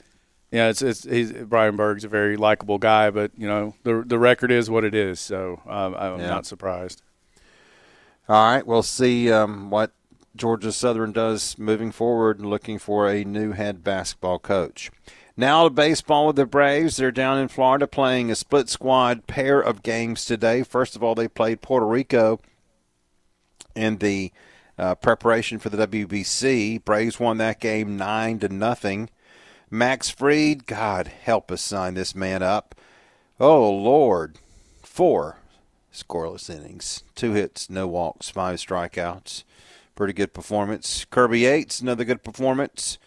yeah, 0.52 0.70
it's 0.70 0.82
it's 0.82 1.04
he's, 1.04 1.34
Brian 1.34 1.76
Burg's 1.76 2.06
a 2.06 2.08
very 2.08 2.38
likable 2.38 2.78
guy, 2.78 3.10
but 3.10 3.32
you 3.38 3.48
know 3.48 3.76
the 3.84 4.04
the 4.06 4.18
record 4.18 4.52
is 4.52 4.70
what 4.70 4.86
it 4.86 4.96
is, 4.96 5.20
so 5.20 5.60
um, 5.66 5.96
I'm 5.96 6.20
yeah. 6.20 6.28
not 6.28 6.46
surprised. 6.46 7.02
All 8.30 8.54
right, 8.54 8.66
we'll 8.66 8.84
see 8.84 9.30
um, 9.30 9.70
what 9.70 9.92
Georgia 10.36 10.72
Southern 10.72 11.12
does 11.12 11.58
moving 11.58 11.92
forward, 11.92 12.40
and 12.40 12.50
looking 12.50 12.80
for 12.80 13.10
a 13.10 13.24
new 13.24 13.52
head 13.52 13.84
basketball 13.84 14.40
coach. 14.40 14.90
Now 15.36 15.64
to 15.64 15.70
baseball 15.70 16.28
with 16.28 16.36
the 16.36 16.46
Braves. 16.46 16.98
They're 16.98 17.12
down 17.12 17.40
in 17.40 17.48
Florida 17.48 17.88
playing 17.88 18.30
a 18.30 18.36
split 18.36 18.70
squad 18.70 19.26
pair 19.28 19.60
of 19.60 19.84
games 19.84 20.26
today. 20.26 20.64
First 20.64 20.96
of 20.96 21.04
all, 21.04 21.16
they 21.16 21.28
played 21.28 21.62
Puerto 21.62 21.86
Rico 21.86 22.40
in 23.76 23.98
the 23.98 24.32
uh, 24.78 24.96
preparation 24.96 25.60
for 25.60 25.70
the 25.70 25.88
WBC. 25.88 26.84
Braves 26.84 27.20
won 27.20 27.38
that 27.38 27.60
game 27.60 27.98
nine 27.98 28.40
to 28.40 28.50
nothing. 28.50 29.10
Max 29.70 30.10
Fried, 30.10 30.68
God 30.68 31.08
help 31.08 31.52
us 31.52 31.62
sign 31.62 31.96
this 31.96 32.14
man 32.16 32.44
up. 32.44 32.76
Oh 33.40 33.72
Lord, 33.72 34.38
four 34.84 35.38
scoreless 35.92 36.50
innings, 36.50 37.04
two 37.16 37.34
hits, 37.34 37.70
no 37.70 37.88
walks, 37.88 38.30
five 38.30 38.58
strikeouts. 38.58 39.44
Pretty 39.96 40.14
good 40.14 40.34
performance. 40.34 41.06
Kirby 41.10 41.42
Yates, 41.42 41.80
another 41.80 42.04
good 42.04 42.24
performance. 42.24 42.98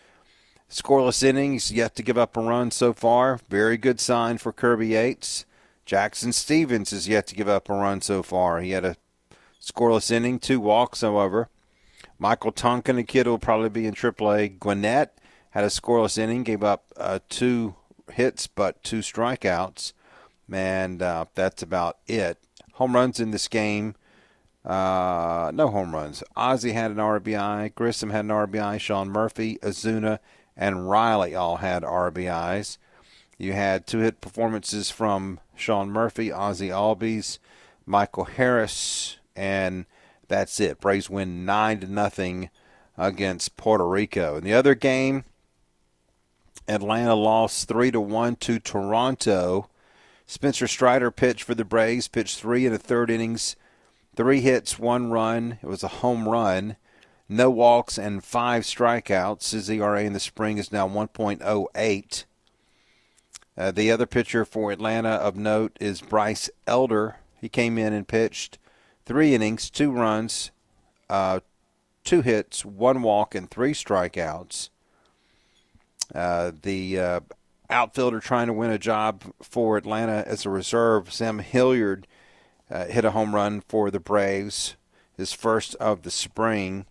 Scoreless 0.71 1.23
innings, 1.23 1.71
yet 1.73 1.95
to 1.97 2.03
give 2.03 2.19
up 2.19 2.37
a 2.37 2.41
run 2.41 2.71
so 2.71 2.93
far. 2.93 3.41
Very 3.49 3.77
good 3.77 4.01
sign 4.01 4.39
for 4.39 4.53
Kirby 4.53 4.89
Yates. 4.89 5.45
Jackson 5.85 6.33
Stephens 6.33 6.91
has 6.91 7.09
yet 7.09 7.27
to 7.29 7.35
give 7.35 7.49
up 7.49 7.69
a 7.69 7.73
run 7.73 8.01
so 8.01 8.23
far. 8.23 8.61
He 8.61 8.71
had 8.71 8.85
a 8.85 8.97
scoreless 9.61 10.11
inning, 10.11 10.39
two 10.39 10.61
walks, 10.61 11.01
however. 11.01 11.49
Michael 12.19 12.53
Tonkin, 12.53 12.99
a 12.99 13.05
kid 13.05 13.27
will 13.27 13.39
probably 13.39 13.69
be 13.69 13.87
in 13.87 13.95
AAA. 13.95 14.59
Gwinnett 14.59 15.19
had 15.51 15.65
a 15.65 15.69
scoreless 15.69 16.19
inning, 16.19 16.43
gave 16.43 16.63
up 16.63 16.85
uh, 16.97 17.21
two 17.29 17.77
hits 18.13 18.47
but 18.47 18.83
two 18.83 19.01
strikeouts, 19.01 19.93
and 20.51 21.03
uh, 21.03 21.27
that's 21.35 21.63
about 21.63 21.99
it. 22.07 22.39
Home 22.75 22.95
runs 22.95 23.21
in 23.21 23.31
this 23.31 23.49
game. 23.49 23.95
Uh, 24.67 25.53
no 25.55 25.69
home 25.69 25.95
runs. 25.95 26.25
Ozzy 26.37 26.73
had 26.73 26.91
an 26.91 26.97
RBI. 26.97 27.75
Grissom 27.77 28.11
had 28.11 28.25
an 28.25 28.33
RBI. 28.33 28.81
Sean 28.81 29.09
Murphy, 29.11 29.59
Acuña, 29.63 30.19
and 30.57 30.91
Riley 30.91 31.37
all 31.37 31.59
had 31.59 31.85
RBIs. 31.85 32.79
You 33.39 33.53
had 33.53 33.87
two 33.87 33.99
hit 33.99 34.21
performances 34.21 34.91
from 34.91 35.39
Sean 35.55 35.91
Murphy, 35.91 36.31
Ozzy 36.31 36.71
Albies, 36.71 37.39
Michael 37.85 38.25
Harris, 38.25 39.19
and 39.37 39.87
that's 40.27 40.59
it. 40.59 40.81
Braves 40.81 41.09
win 41.09 41.45
nine 41.45 41.81
to 41.81 41.87
nothing 41.87 42.51
against 42.99 43.57
Puerto 43.57 43.87
Rico. 43.87 44.37
In 44.37 44.45
the 44.45 44.55
other 44.55 44.75
game, 44.75 45.25
Atlanta 46.67 47.15
lost 47.15 47.69
three 47.69 47.91
to 47.91 48.01
one 48.01 48.37
to 48.37 48.59
Toronto. 48.59 49.69
Spencer 50.27 50.67
Strider 50.67 51.11
pitched 51.13 51.45
for 51.45 51.55
the 51.55 51.65
Braves, 51.65 52.09
pitched 52.09 52.41
three 52.41 52.67
and 52.67 52.75
a 52.75 52.79
third 52.79 53.11
innings, 53.11 53.55
three 54.17 54.41
hits, 54.41 54.79
one 54.79 55.11
run. 55.11 55.59
It 55.63 55.67
was 55.67 55.85
a 55.85 55.89
home 55.89 56.29
run 56.29 56.77
no 57.29 57.51
walks, 57.51 57.99
and 57.99 58.23
five 58.23 58.63
strikeouts. 58.63 59.53
His 59.53 59.69
ERA 59.71 60.03
in 60.03 60.13
the 60.13 60.21
spring 60.21 60.59
is 60.59 60.73
now 60.73 60.89
1.08. 60.89 62.25
Uh, 63.59 63.71
the 63.71 63.91
other 63.91 64.07
pitcher 64.07 64.45
for 64.45 64.71
Atlanta 64.71 65.09
of 65.09 65.37
note 65.37 65.77
is 65.81 66.01
Bryce 66.01 66.51
Elder. 66.67 67.17
He 67.41 67.49
came 67.49 67.79
in 67.79 67.93
and 67.93 68.07
pitched 68.07 68.59
three 69.05 69.35
innings, 69.35 69.71
two 69.71 69.91
runs, 69.91 70.51
uh, 71.09 71.41
two 72.05 72.23
hits, 72.23 72.65
one 72.65 73.03
walk, 73.03 73.35
and 73.35 73.51
three 73.51 73.73
strikeouts. 73.73 74.69
Uh, 76.15 76.53
the 76.63 77.01
uh, 77.01 77.21
outfielder 77.71 78.21
trying 78.21 78.47
to 78.47 78.53
win 78.53 78.71
a 78.71 78.79
job 78.79 79.23
for 79.43 79.77
Atlanta 79.77 80.23
as 80.27 80.47
a 80.47 80.51
reserve, 80.51 81.13
Sam 81.13 81.41
Hilliard, 81.41 82.07
uh, 82.71 82.87
hit 82.87 83.05
a 83.05 83.13
home 83.13 83.35
run 83.35 83.61
for 83.61 83.91
the 83.91 84.01
Braves, 84.01 84.77
his 85.17 85.33
first 85.33 85.75
of 85.77 86.03
the 86.03 86.11
spring. 86.11 86.87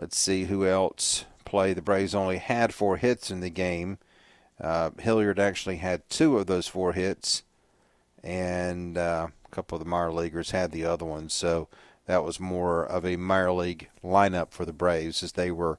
Let's 0.00 0.18
see 0.18 0.44
who 0.44 0.66
else 0.66 1.24
played. 1.44 1.76
The 1.76 1.82
Braves 1.82 2.14
only 2.14 2.38
had 2.38 2.74
four 2.74 2.96
hits 2.96 3.30
in 3.30 3.40
the 3.40 3.50
game. 3.50 3.98
Uh, 4.60 4.90
Hilliard 4.98 5.38
actually 5.38 5.76
had 5.76 6.08
two 6.08 6.38
of 6.38 6.46
those 6.46 6.68
four 6.68 6.92
hits, 6.92 7.42
and 8.22 8.96
uh, 8.96 9.28
a 9.44 9.48
couple 9.54 9.76
of 9.76 9.84
the 9.84 9.90
minor 9.90 10.12
leaguers 10.12 10.50
had 10.52 10.70
the 10.70 10.84
other 10.84 11.04
one. 11.04 11.28
So 11.28 11.68
that 12.06 12.24
was 12.24 12.38
more 12.38 12.84
of 12.84 13.04
a 13.04 13.16
minor 13.16 13.52
league 13.52 13.88
lineup 14.04 14.50
for 14.50 14.64
the 14.64 14.72
Braves 14.72 15.22
as 15.22 15.32
they 15.32 15.50
were 15.50 15.78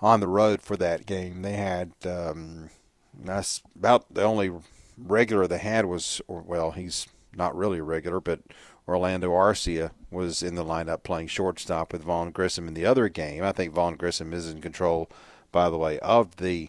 on 0.00 0.20
the 0.20 0.28
road 0.28 0.62
for 0.62 0.76
that 0.76 1.06
game. 1.06 1.42
They 1.42 1.54
had 1.54 1.92
um, 2.04 2.70
that's 3.14 3.62
about 3.76 4.12
the 4.12 4.22
only 4.22 4.50
regular 4.98 5.46
they 5.46 5.58
had 5.58 5.86
was, 5.86 6.20
or, 6.26 6.42
well, 6.42 6.72
he's 6.72 7.06
not 7.36 7.56
really 7.56 7.78
a 7.78 7.82
regular, 7.82 8.20
but 8.20 8.40
Orlando 8.86 9.30
Arcia 9.30 9.92
was 10.10 10.42
in 10.42 10.54
the 10.54 10.64
lineup 10.64 11.02
playing 11.02 11.28
shortstop 11.28 11.92
with 11.92 12.02
Vaughn 12.02 12.30
Grissom 12.30 12.68
in 12.68 12.74
the 12.74 12.86
other 12.86 13.08
game. 13.08 13.42
I 13.42 13.52
think 13.52 13.72
Vaughn 13.72 13.96
Grissom 13.96 14.32
is 14.32 14.50
in 14.50 14.60
control, 14.60 15.08
by 15.50 15.70
the 15.70 15.78
way, 15.78 15.98
of 16.00 16.36
the 16.36 16.68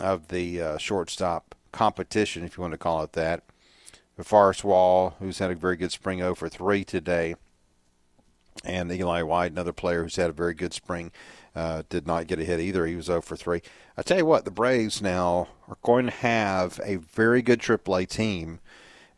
of 0.00 0.28
the 0.28 0.62
uh, 0.62 0.78
shortstop 0.78 1.56
competition, 1.72 2.44
if 2.44 2.56
you 2.56 2.60
want 2.62 2.72
to 2.72 2.78
call 2.78 3.02
it 3.02 3.12
that. 3.12 3.42
Forrest 4.22 4.64
Wall, 4.64 5.14
who's 5.18 5.38
had 5.38 5.50
a 5.50 5.54
very 5.54 5.76
good 5.76 5.92
spring 5.92 6.22
over 6.22 6.48
3 6.48 6.84
today, 6.84 7.36
and 8.64 8.90
Eli 8.90 9.22
White, 9.22 9.52
another 9.52 9.72
player 9.72 10.02
who's 10.02 10.16
had 10.16 10.30
a 10.30 10.32
very 10.32 10.54
good 10.54 10.72
spring, 10.72 11.12
uh, 11.54 11.82
did 11.88 12.06
not 12.06 12.26
get 12.26 12.40
a 12.40 12.44
hit 12.44 12.60
either. 12.60 12.86
He 12.86 12.96
was 12.96 13.06
0 13.06 13.20
for 13.20 13.36
3. 13.36 13.62
I 13.96 14.02
tell 14.02 14.18
you 14.18 14.26
what, 14.26 14.44
the 14.44 14.50
Braves 14.50 15.00
now 15.00 15.48
are 15.68 15.78
going 15.82 16.06
to 16.06 16.12
have 16.12 16.80
a 16.84 16.96
very 16.96 17.42
good 17.42 17.60
AAA 17.60 18.08
team, 18.08 18.60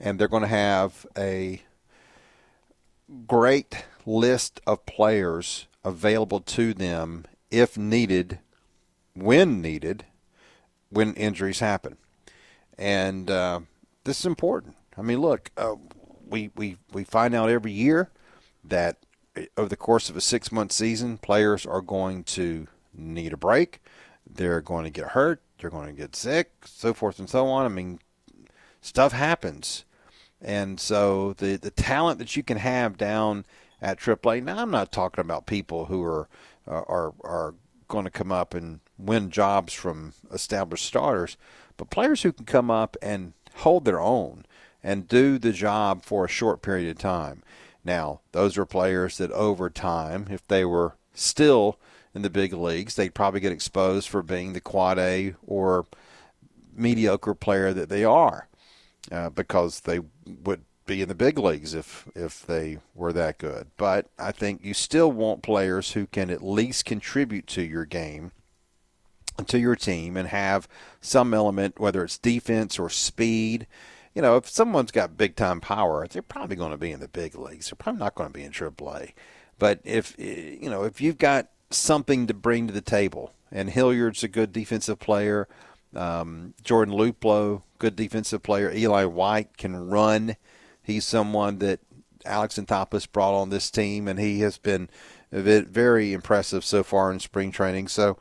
and 0.00 0.18
they're 0.18 0.28
going 0.28 0.42
to 0.42 0.48
have 0.48 1.06
a 1.16 1.62
great 3.26 3.84
list 4.06 4.60
of 4.66 4.86
players 4.86 5.66
available 5.84 6.40
to 6.40 6.72
them 6.74 7.24
if 7.50 7.76
needed, 7.76 8.38
when 9.14 9.60
needed, 9.60 10.04
when 10.88 11.14
injuries 11.14 11.60
happen. 11.60 11.96
And 12.78 13.30
uh, 13.30 13.60
this 14.04 14.20
is 14.20 14.26
important. 14.26 14.76
I 14.96 15.02
mean, 15.02 15.20
look, 15.20 15.50
uh, 15.56 15.76
we, 16.26 16.50
we, 16.56 16.76
we 16.92 17.04
find 17.04 17.34
out 17.34 17.50
every 17.50 17.72
year 17.72 18.10
that 18.64 18.98
over 19.56 19.68
the 19.68 19.76
course 19.76 20.10
of 20.10 20.16
a 20.16 20.20
six 20.20 20.50
month 20.50 20.72
season, 20.72 21.18
players 21.18 21.66
are 21.66 21.82
going 21.82 22.24
to 22.24 22.66
need 22.94 23.32
a 23.32 23.36
break. 23.36 23.82
They're 24.28 24.60
going 24.60 24.84
to 24.84 24.90
get 24.90 25.08
hurt. 25.08 25.42
They're 25.58 25.70
going 25.70 25.88
to 25.88 25.92
get 25.92 26.16
sick, 26.16 26.52
so 26.64 26.94
forth 26.94 27.18
and 27.18 27.28
so 27.28 27.46
on. 27.46 27.66
I 27.66 27.68
mean, 27.68 28.00
stuff 28.80 29.12
happens. 29.12 29.84
And 30.42 30.80
so 30.80 31.34
the 31.34 31.56
the 31.56 31.70
talent 31.70 32.18
that 32.18 32.36
you 32.36 32.42
can 32.42 32.56
have 32.56 32.96
down 32.96 33.44
at 33.80 33.98
AAA. 33.98 34.42
Now 34.42 34.58
I'm 34.58 34.70
not 34.70 34.92
talking 34.92 35.22
about 35.22 35.46
people 35.46 35.86
who 35.86 36.02
are 36.02 36.28
are 36.66 37.12
are 37.22 37.54
going 37.88 38.04
to 38.04 38.10
come 38.10 38.32
up 38.32 38.54
and 38.54 38.80
win 38.98 39.30
jobs 39.30 39.72
from 39.72 40.14
established 40.32 40.86
starters, 40.86 41.36
but 41.76 41.90
players 41.90 42.22
who 42.22 42.32
can 42.32 42.46
come 42.46 42.70
up 42.70 42.96
and 43.02 43.32
hold 43.56 43.84
their 43.84 44.00
own 44.00 44.46
and 44.82 45.08
do 45.08 45.38
the 45.38 45.52
job 45.52 46.02
for 46.04 46.24
a 46.24 46.28
short 46.28 46.62
period 46.62 46.88
of 46.88 46.98
time. 46.98 47.42
Now, 47.84 48.20
those 48.32 48.56
are 48.56 48.66
players 48.66 49.18
that 49.18 49.32
over 49.32 49.68
time, 49.68 50.28
if 50.30 50.46
they 50.46 50.64
were 50.64 50.96
still 51.14 51.78
in 52.14 52.22
the 52.22 52.30
big 52.30 52.52
leagues, 52.52 52.94
they'd 52.94 53.14
probably 53.14 53.40
get 53.40 53.52
exposed 53.52 54.08
for 54.08 54.22
being 54.22 54.52
the 54.52 54.60
quad 54.60 54.98
A 54.98 55.34
or 55.46 55.86
mediocre 56.74 57.34
player 57.34 57.72
that 57.72 57.88
they 57.88 58.04
are 58.04 58.48
uh, 59.10 59.30
because 59.30 59.80
they 59.80 60.00
would 60.26 60.64
be 60.86 61.02
in 61.02 61.08
the 61.08 61.14
big 61.14 61.38
leagues 61.38 61.74
if 61.74 62.08
if 62.14 62.44
they 62.44 62.78
were 62.94 63.12
that 63.12 63.38
good. 63.38 63.68
But 63.76 64.10
I 64.18 64.32
think 64.32 64.64
you 64.64 64.74
still 64.74 65.10
want 65.10 65.42
players 65.42 65.92
who 65.92 66.06
can 66.06 66.30
at 66.30 66.42
least 66.42 66.84
contribute 66.84 67.46
to 67.48 67.62
your 67.62 67.84
game, 67.84 68.32
to 69.46 69.58
your 69.58 69.76
team, 69.76 70.16
and 70.16 70.28
have 70.28 70.68
some 71.00 71.32
element, 71.32 71.78
whether 71.78 72.04
it's 72.04 72.18
defense 72.18 72.78
or 72.78 72.90
speed. 72.90 73.66
You 74.14 74.22
know, 74.22 74.36
if 74.36 74.48
someone's 74.48 74.90
got 74.90 75.16
big 75.16 75.36
time 75.36 75.60
power, 75.60 76.06
they're 76.08 76.22
probably 76.22 76.56
going 76.56 76.72
to 76.72 76.76
be 76.76 76.90
in 76.90 77.00
the 77.00 77.08
big 77.08 77.36
leagues. 77.36 77.70
They're 77.70 77.76
probably 77.76 78.00
not 78.00 78.16
going 78.16 78.28
to 78.28 78.38
be 78.38 78.42
in 78.42 78.50
AAA. 78.50 79.12
But 79.58 79.80
if 79.84 80.18
you 80.18 80.68
know, 80.68 80.84
if 80.84 81.00
you've 81.00 81.18
got 81.18 81.50
something 81.70 82.26
to 82.26 82.34
bring 82.34 82.66
to 82.66 82.72
the 82.72 82.80
table, 82.80 83.32
and 83.52 83.70
Hilliard's 83.70 84.22
a 84.22 84.28
good 84.28 84.52
defensive 84.52 84.98
player. 84.98 85.48
Um, 85.94 86.54
Jordan 86.62 86.94
Luplow, 86.94 87.62
good 87.78 87.96
defensive 87.96 88.42
player. 88.42 88.72
Eli 88.72 89.04
White 89.04 89.56
can 89.56 89.88
run. 89.88 90.36
He's 90.82 91.06
someone 91.06 91.58
that 91.58 91.80
Alex 92.24 92.58
Anthopoulos 92.58 93.10
brought 93.10 93.34
on 93.34 93.50
this 93.50 93.70
team, 93.70 94.06
and 94.06 94.18
he 94.18 94.40
has 94.40 94.58
been 94.58 94.88
very 95.32 96.12
impressive 96.12 96.64
so 96.64 96.82
far 96.82 97.12
in 97.12 97.20
spring 97.20 97.52
training. 97.52 97.88
So 97.88 98.18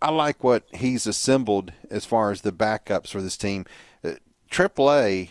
I 0.00 0.10
like 0.10 0.44
what 0.44 0.64
he's 0.74 1.06
assembled 1.06 1.72
as 1.90 2.04
far 2.04 2.30
as 2.30 2.42
the 2.42 2.52
backups 2.52 3.08
for 3.08 3.22
this 3.22 3.36
team. 3.36 3.64
Uh, 4.04 4.12
AAA 4.50 5.30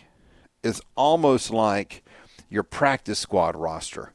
is 0.62 0.80
almost 0.96 1.50
like 1.50 2.04
your 2.48 2.62
practice 2.62 3.18
squad 3.18 3.56
roster. 3.56 4.12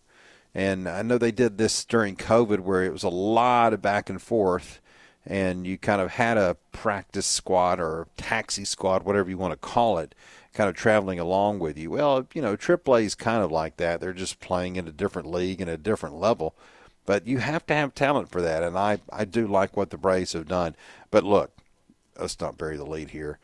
And 0.54 0.88
I 0.88 1.02
know 1.02 1.18
they 1.18 1.32
did 1.32 1.58
this 1.58 1.86
during 1.86 2.16
COVID 2.16 2.60
where 2.60 2.84
it 2.84 2.92
was 2.92 3.04
a 3.04 3.10
lot 3.10 3.74
of 3.74 3.82
back 3.82 4.10
and 4.10 4.22
forth, 4.22 4.82
and 5.26 5.68
you 5.68 5.78
kind 5.78 6.02
of 6.02 6.12
had 6.12 6.38
a 6.38 6.58
practice 6.72 7.28
squad 7.28 7.80
or 7.80 8.08
taxi 8.18 8.66
squad, 8.66 9.04
whatever 9.04 9.30
you 9.30 9.38
want 9.38 9.52
to 9.54 9.58
call 9.58 9.98
it, 9.98 10.16
kind 10.54 10.70
of 10.70 10.76
traveling 10.76 11.20
along 11.20 11.60
with 11.60 11.78
you. 11.78 11.92
Well, 11.92 12.28
you 12.34 12.42
know, 12.42 12.58
AAA 12.58 13.04
is 13.04 13.16
kind 13.16 13.44
of 13.44 13.52
like 13.52 13.78
that. 13.78 14.00
They're 14.00 14.14
just 14.14 14.40
playing 14.40 14.76
in 14.76 14.88
a 14.88 14.92
different 14.92 15.30
league 15.30 15.62
and 15.62 15.70
a 15.70 15.78
different 15.78 16.16
level. 16.16 16.56
But 17.06 17.28
you 17.28 17.40
have 17.40 17.66
to 17.68 17.74
have 17.74 17.96
talent 17.96 18.30
for 18.30 18.42
that, 18.42 18.62
and 18.62 18.78
I, 18.78 19.00
I 19.12 19.26
do 19.26 19.48
like 19.48 19.76
what 19.76 19.90
the 19.90 19.98
Braves 19.98 20.34
have 20.34 20.48
done. 20.48 20.76
But 21.10 21.24
look, 21.24 21.52
let's 22.20 22.40
not 22.40 22.58
bury 22.58 22.78
the 22.78 22.86
lead 22.86 23.10
here 23.10 23.40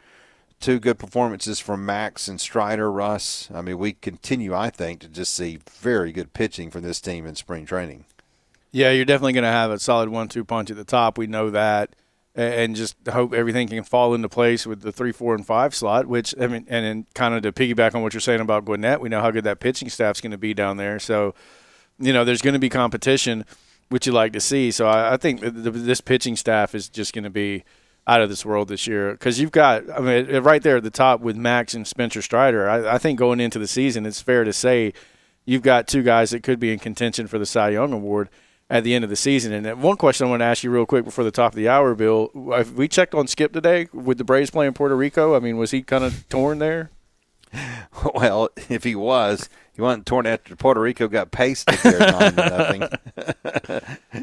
two 0.59 0.79
good 0.79 0.97
performances 0.97 1.59
from 1.59 1.85
Max 1.85 2.27
and 2.27 2.41
Strider, 2.41 2.91
Russ. 2.91 3.49
I 3.53 3.61
mean, 3.61 3.77
we 3.77 3.93
continue, 3.93 4.53
I 4.53 4.69
think, 4.69 5.01
to 5.01 5.07
just 5.07 5.33
see 5.33 5.59
very 5.69 6.11
good 6.11 6.33
pitching 6.33 6.71
from 6.71 6.81
this 6.81 7.01
team 7.01 7.25
in 7.25 7.35
spring 7.35 7.65
training. 7.65 8.05
Yeah, 8.71 8.91
you're 8.91 9.05
definitely 9.05 9.33
going 9.33 9.43
to 9.43 9.49
have 9.49 9.71
a 9.71 9.79
solid 9.79 10.09
one-two 10.09 10.45
punch 10.45 10.69
at 10.69 10.77
the 10.77 10.83
top. 10.83 11.17
We 11.17 11.27
know 11.27 11.49
that, 11.51 11.95
and 12.35 12.75
just 12.75 12.95
hope 13.07 13.33
everything 13.33 13.67
can 13.67 13.83
fall 13.83 14.13
into 14.13 14.29
place 14.29 14.67
with 14.67 14.81
the 14.81 14.91
three, 14.91 15.11
four, 15.11 15.35
and 15.35 15.45
five 15.45 15.73
slot. 15.73 16.05
Which 16.05 16.35
I 16.39 16.47
mean, 16.47 16.65
and 16.67 16.85
then 16.85 17.05
kind 17.13 17.33
of 17.33 17.41
to 17.43 17.51
piggyback 17.51 17.95
on 17.95 18.01
what 18.01 18.13
you're 18.13 18.21
saying 18.21 18.41
about 18.41 18.65
Gwinnett, 18.65 19.01
we 19.01 19.09
know 19.09 19.21
how 19.21 19.31
good 19.31 19.45
that 19.45 19.59
pitching 19.59 19.89
staff's 19.89 20.21
going 20.21 20.31
to 20.31 20.37
be 20.37 20.53
down 20.53 20.77
there. 20.77 20.99
So, 20.99 21.33
you 21.97 22.13
know, 22.13 22.23
there's 22.23 22.41
going 22.41 22.53
to 22.53 22.59
be 22.59 22.69
competition, 22.69 23.45
which 23.89 24.05
you 24.05 24.13
like 24.13 24.33
to 24.33 24.41
see. 24.41 24.71
So 24.71 24.87
I, 24.87 25.13
I 25.13 25.17
think 25.17 25.41
this 25.41 26.01
pitching 26.01 26.35
staff 26.35 26.75
is 26.75 26.89
just 26.89 27.13
going 27.13 27.23
to 27.23 27.29
be 27.29 27.63
out 28.07 28.21
of 28.21 28.29
this 28.29 28.45
world 28.45 28.69
this 28.69 28.87
year 28.87 29.11
because 29.11 29.39
you've 29.39 29.51
got 29.51 29.83
I 29.91 29.99
mean 29.99 30.37
right 30.37 30.63
there 30.63 30.77
at 30.77 30.83
the 30.83 30.89
top 30.89 31.19
with 31.19 31.35
Max 31.35 31.73
and 31.73 31.85
Spencer 31.85 32.21
Strider. 32.21 32.69
I, 32.69 32.95
I, 32.95 32.97
think 32.97 33.19
going 33.19 33.41
into 33.41 33.59
the 33.59 33.67
season, 33.67 34.05
it's 34.05 34.21
fair 34.21 34.45
to 34.45 34.53
say 34.53 34.93
you've 35.45 35.61
got 35.61 35.87
two 35.87 36.03
guys 36.03 36.29
that 36.31 36.41
could 36.41 36.57
be 36.57 36.71
in 36.71 36.79
contention 36.79 37.27
for 37.27 37.37
the 37.37 37.45
Cy 37.45 37.71
Young 37.71 37.91
Award 37.91 38.29
at 38.69 38.83
the 38.83 38.93
end 38.93 39.03
of 39.03 39.09
the 39.09 39.15
season. 39.15 39.53
And 39.53 39.81
one 39.81 39.97
question 39.97 40.27
I 40.27 40.29
want 40.29 40.41
to 40.41 40.45
ask 40.45 40.63
you 40.63 40.71
real 40.71 40.85
quick 40.85 41.05
before 41.05 41.23
the 41.23 41.31
top 41.31 41.53
of 41.53 41.55
the 41.55 41.69
hour, 41.69 41.95
Bill. 41.95 42.29
we 42.75 42.87
checked 42.87 43.15
on 43.15 43.27
Skip 43.27 43.53
today 43.53 43.87
with 43.93 44.17
the 44.17 44.23
Braves 44.23 44.49
playing 44.49 44.73
Puerto 44.73 44.95
Rico. 44.95 45.35
I 45.35 45.39
mean, 45.39 45.57
was 45.57 45.71
he 45.71 45.81
kind 45.81 46.03
of 46.03 46.27
torn 46.29 46.59
there? 46.59 46.91
Well, 48.13 48.49
if 48.69 48.83
he 48.83 48.93
was, 48.93 49.49
he 49.73 49.81
wasn't 49.81 50.05
torn 50.05 50.27
after 50.27 50.55
Puerto 50.55 50.79
Rico 50.81 51.07
got 51.07 51.31
pasted 51.31 51.79
there 51.79 51.99
nothing. 51.99 52.83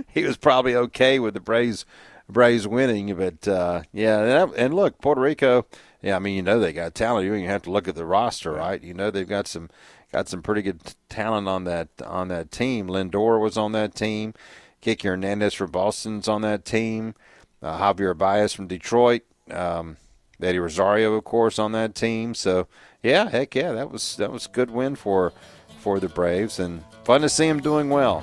he 0.08 0.24
was 0.24 0.36
probably 0.36 0.76
okay 0.76 1.18
with 1.18 1.34
the 1.34 1.40
Braves 1.40 1.84
Braves 2.28 2.68
winning. 2.68 3.14
But 3.16 3.48
uh, 3.48 3.82
yeah, 3.92 4.46
and 4.56 4.74
look, 4.74 5.00
Puerto 5.00 5.20
Rico. 5.20 5.66
Yeah, 6.02 6.16
I 6.16 6.18
mean, 6.18 6.36
you 6.36 6.42
know 6.42 6.60
they 6.60 6.72
got 6.72 6.94
talent. 6.94 7.26
You 7.26 7.48
have 7.48 7.62
to 7.62 7.70
look 7.70 7.88
at 7.88 7.94
the 7.94 8.04
roster, 8.04 8.52
right? 8.52 8.82
You 8.82 8.94
know 8.94 9.10
they've 9.10 9.28
got 9.28 9.46
some 9.46 9.70
got 10.12 10.28
some 10.28 10.42
pretty 10.42 10.62
good 10.62 10.80
talent 11.08 11.48
on 11.48 11.64
that 11.64 11.88
on 12.04 12.28
that 12.28 12.50
team. 12.50 12.88
Lindor 12.88 13.40
was 13.40 13.56
on 13.56 13.72
that 13.72 13.94
team. 13.94 14.34
Kiki 14.80 15.08
Hernandez 15.08 15.54
from 15.54 15.70
Boston's 15.70 16.28
on 16.28 16.42
that 16.42 16.64
team. 16.64 17.14
Uh, 17.62 17.78
Javier 17.78 18.16
Baez 18.16 18.52
from 18.52 18.66
Detroit. 18.66 19.22
Um, 19.50 19.96
Eddie 20.42 20.58
Rosario, 20.58 21.14
of 21.14 21.24
course, 21.24 21.58
on 21.58 21.72
that 21.72 21.94
team. 21.94 22.34
So 22.34 22.66
yeah, 23.02 23.28
heck 23.30 23.54
yeah, 23.54 23.72
that 23.72 23.90
was 23.90 24.16
that 24.16 24.30
was 24.30 24.46
a 24.46 24.50
good 24.50 24.70
win 24.70 24.94
for 24.94 25.32
for 25.80 26.00
the 26.00 26.08
Braves, 26.08 26.58
and 26.58 26.82
fun 27.04 27.20
to 27.22 27.28
see 27.28 27.48
them 27.48 27.60
doing 27.60 27.90
well. 27.90 28.22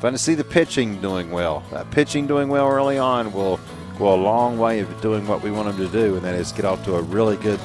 Fun 0.00 0.12
to 0.12 0.18
see 0.18 0.34
the 0.34 0.44
pitching 0.44 1.00
doing 1.00 1.30
well. 1.30 1.62
That 1.70 1.90
pitching 1.90 2.26
doing 2.26 2.48
well 2.48 2.68
early 2.68 2.98
on 2.98 3.32
will 3.32 3.60
go 3.98 4.14
a 4.14 4.16
long 4.16 4.58
way 4.58 4.80
of 4.80 5.00
doing 5.00 5.26
what 5.28 5.42
we 5.42 5.50
want 5.50 5.68
them 5.68 5.76
to 5.78 5.92
do, 5.92 6.16
and 6.16 6.24
that 6.24 6.34
is 6.34 6.52
get 6.52 6.64
off 6.64 6.84
to 6.84 6.96
a 6.96 7.02
really 7.02 7.36
good 7.36 7.60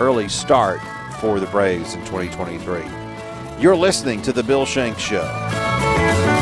early 0.00 0.28
start 0.28 0.80
for 1.20 1.40
the 1.40 1.46
Braves 1.46 1.94
in 1.94 2.00
2023. 2.00 2.82
You're 3.60 3.76
listening 3.76 4.22
to 4.22 4.32
The 4.32 4.42
Bill 4.42 4.66
Shanks 4.66 5.00
Show. 5.00 6.35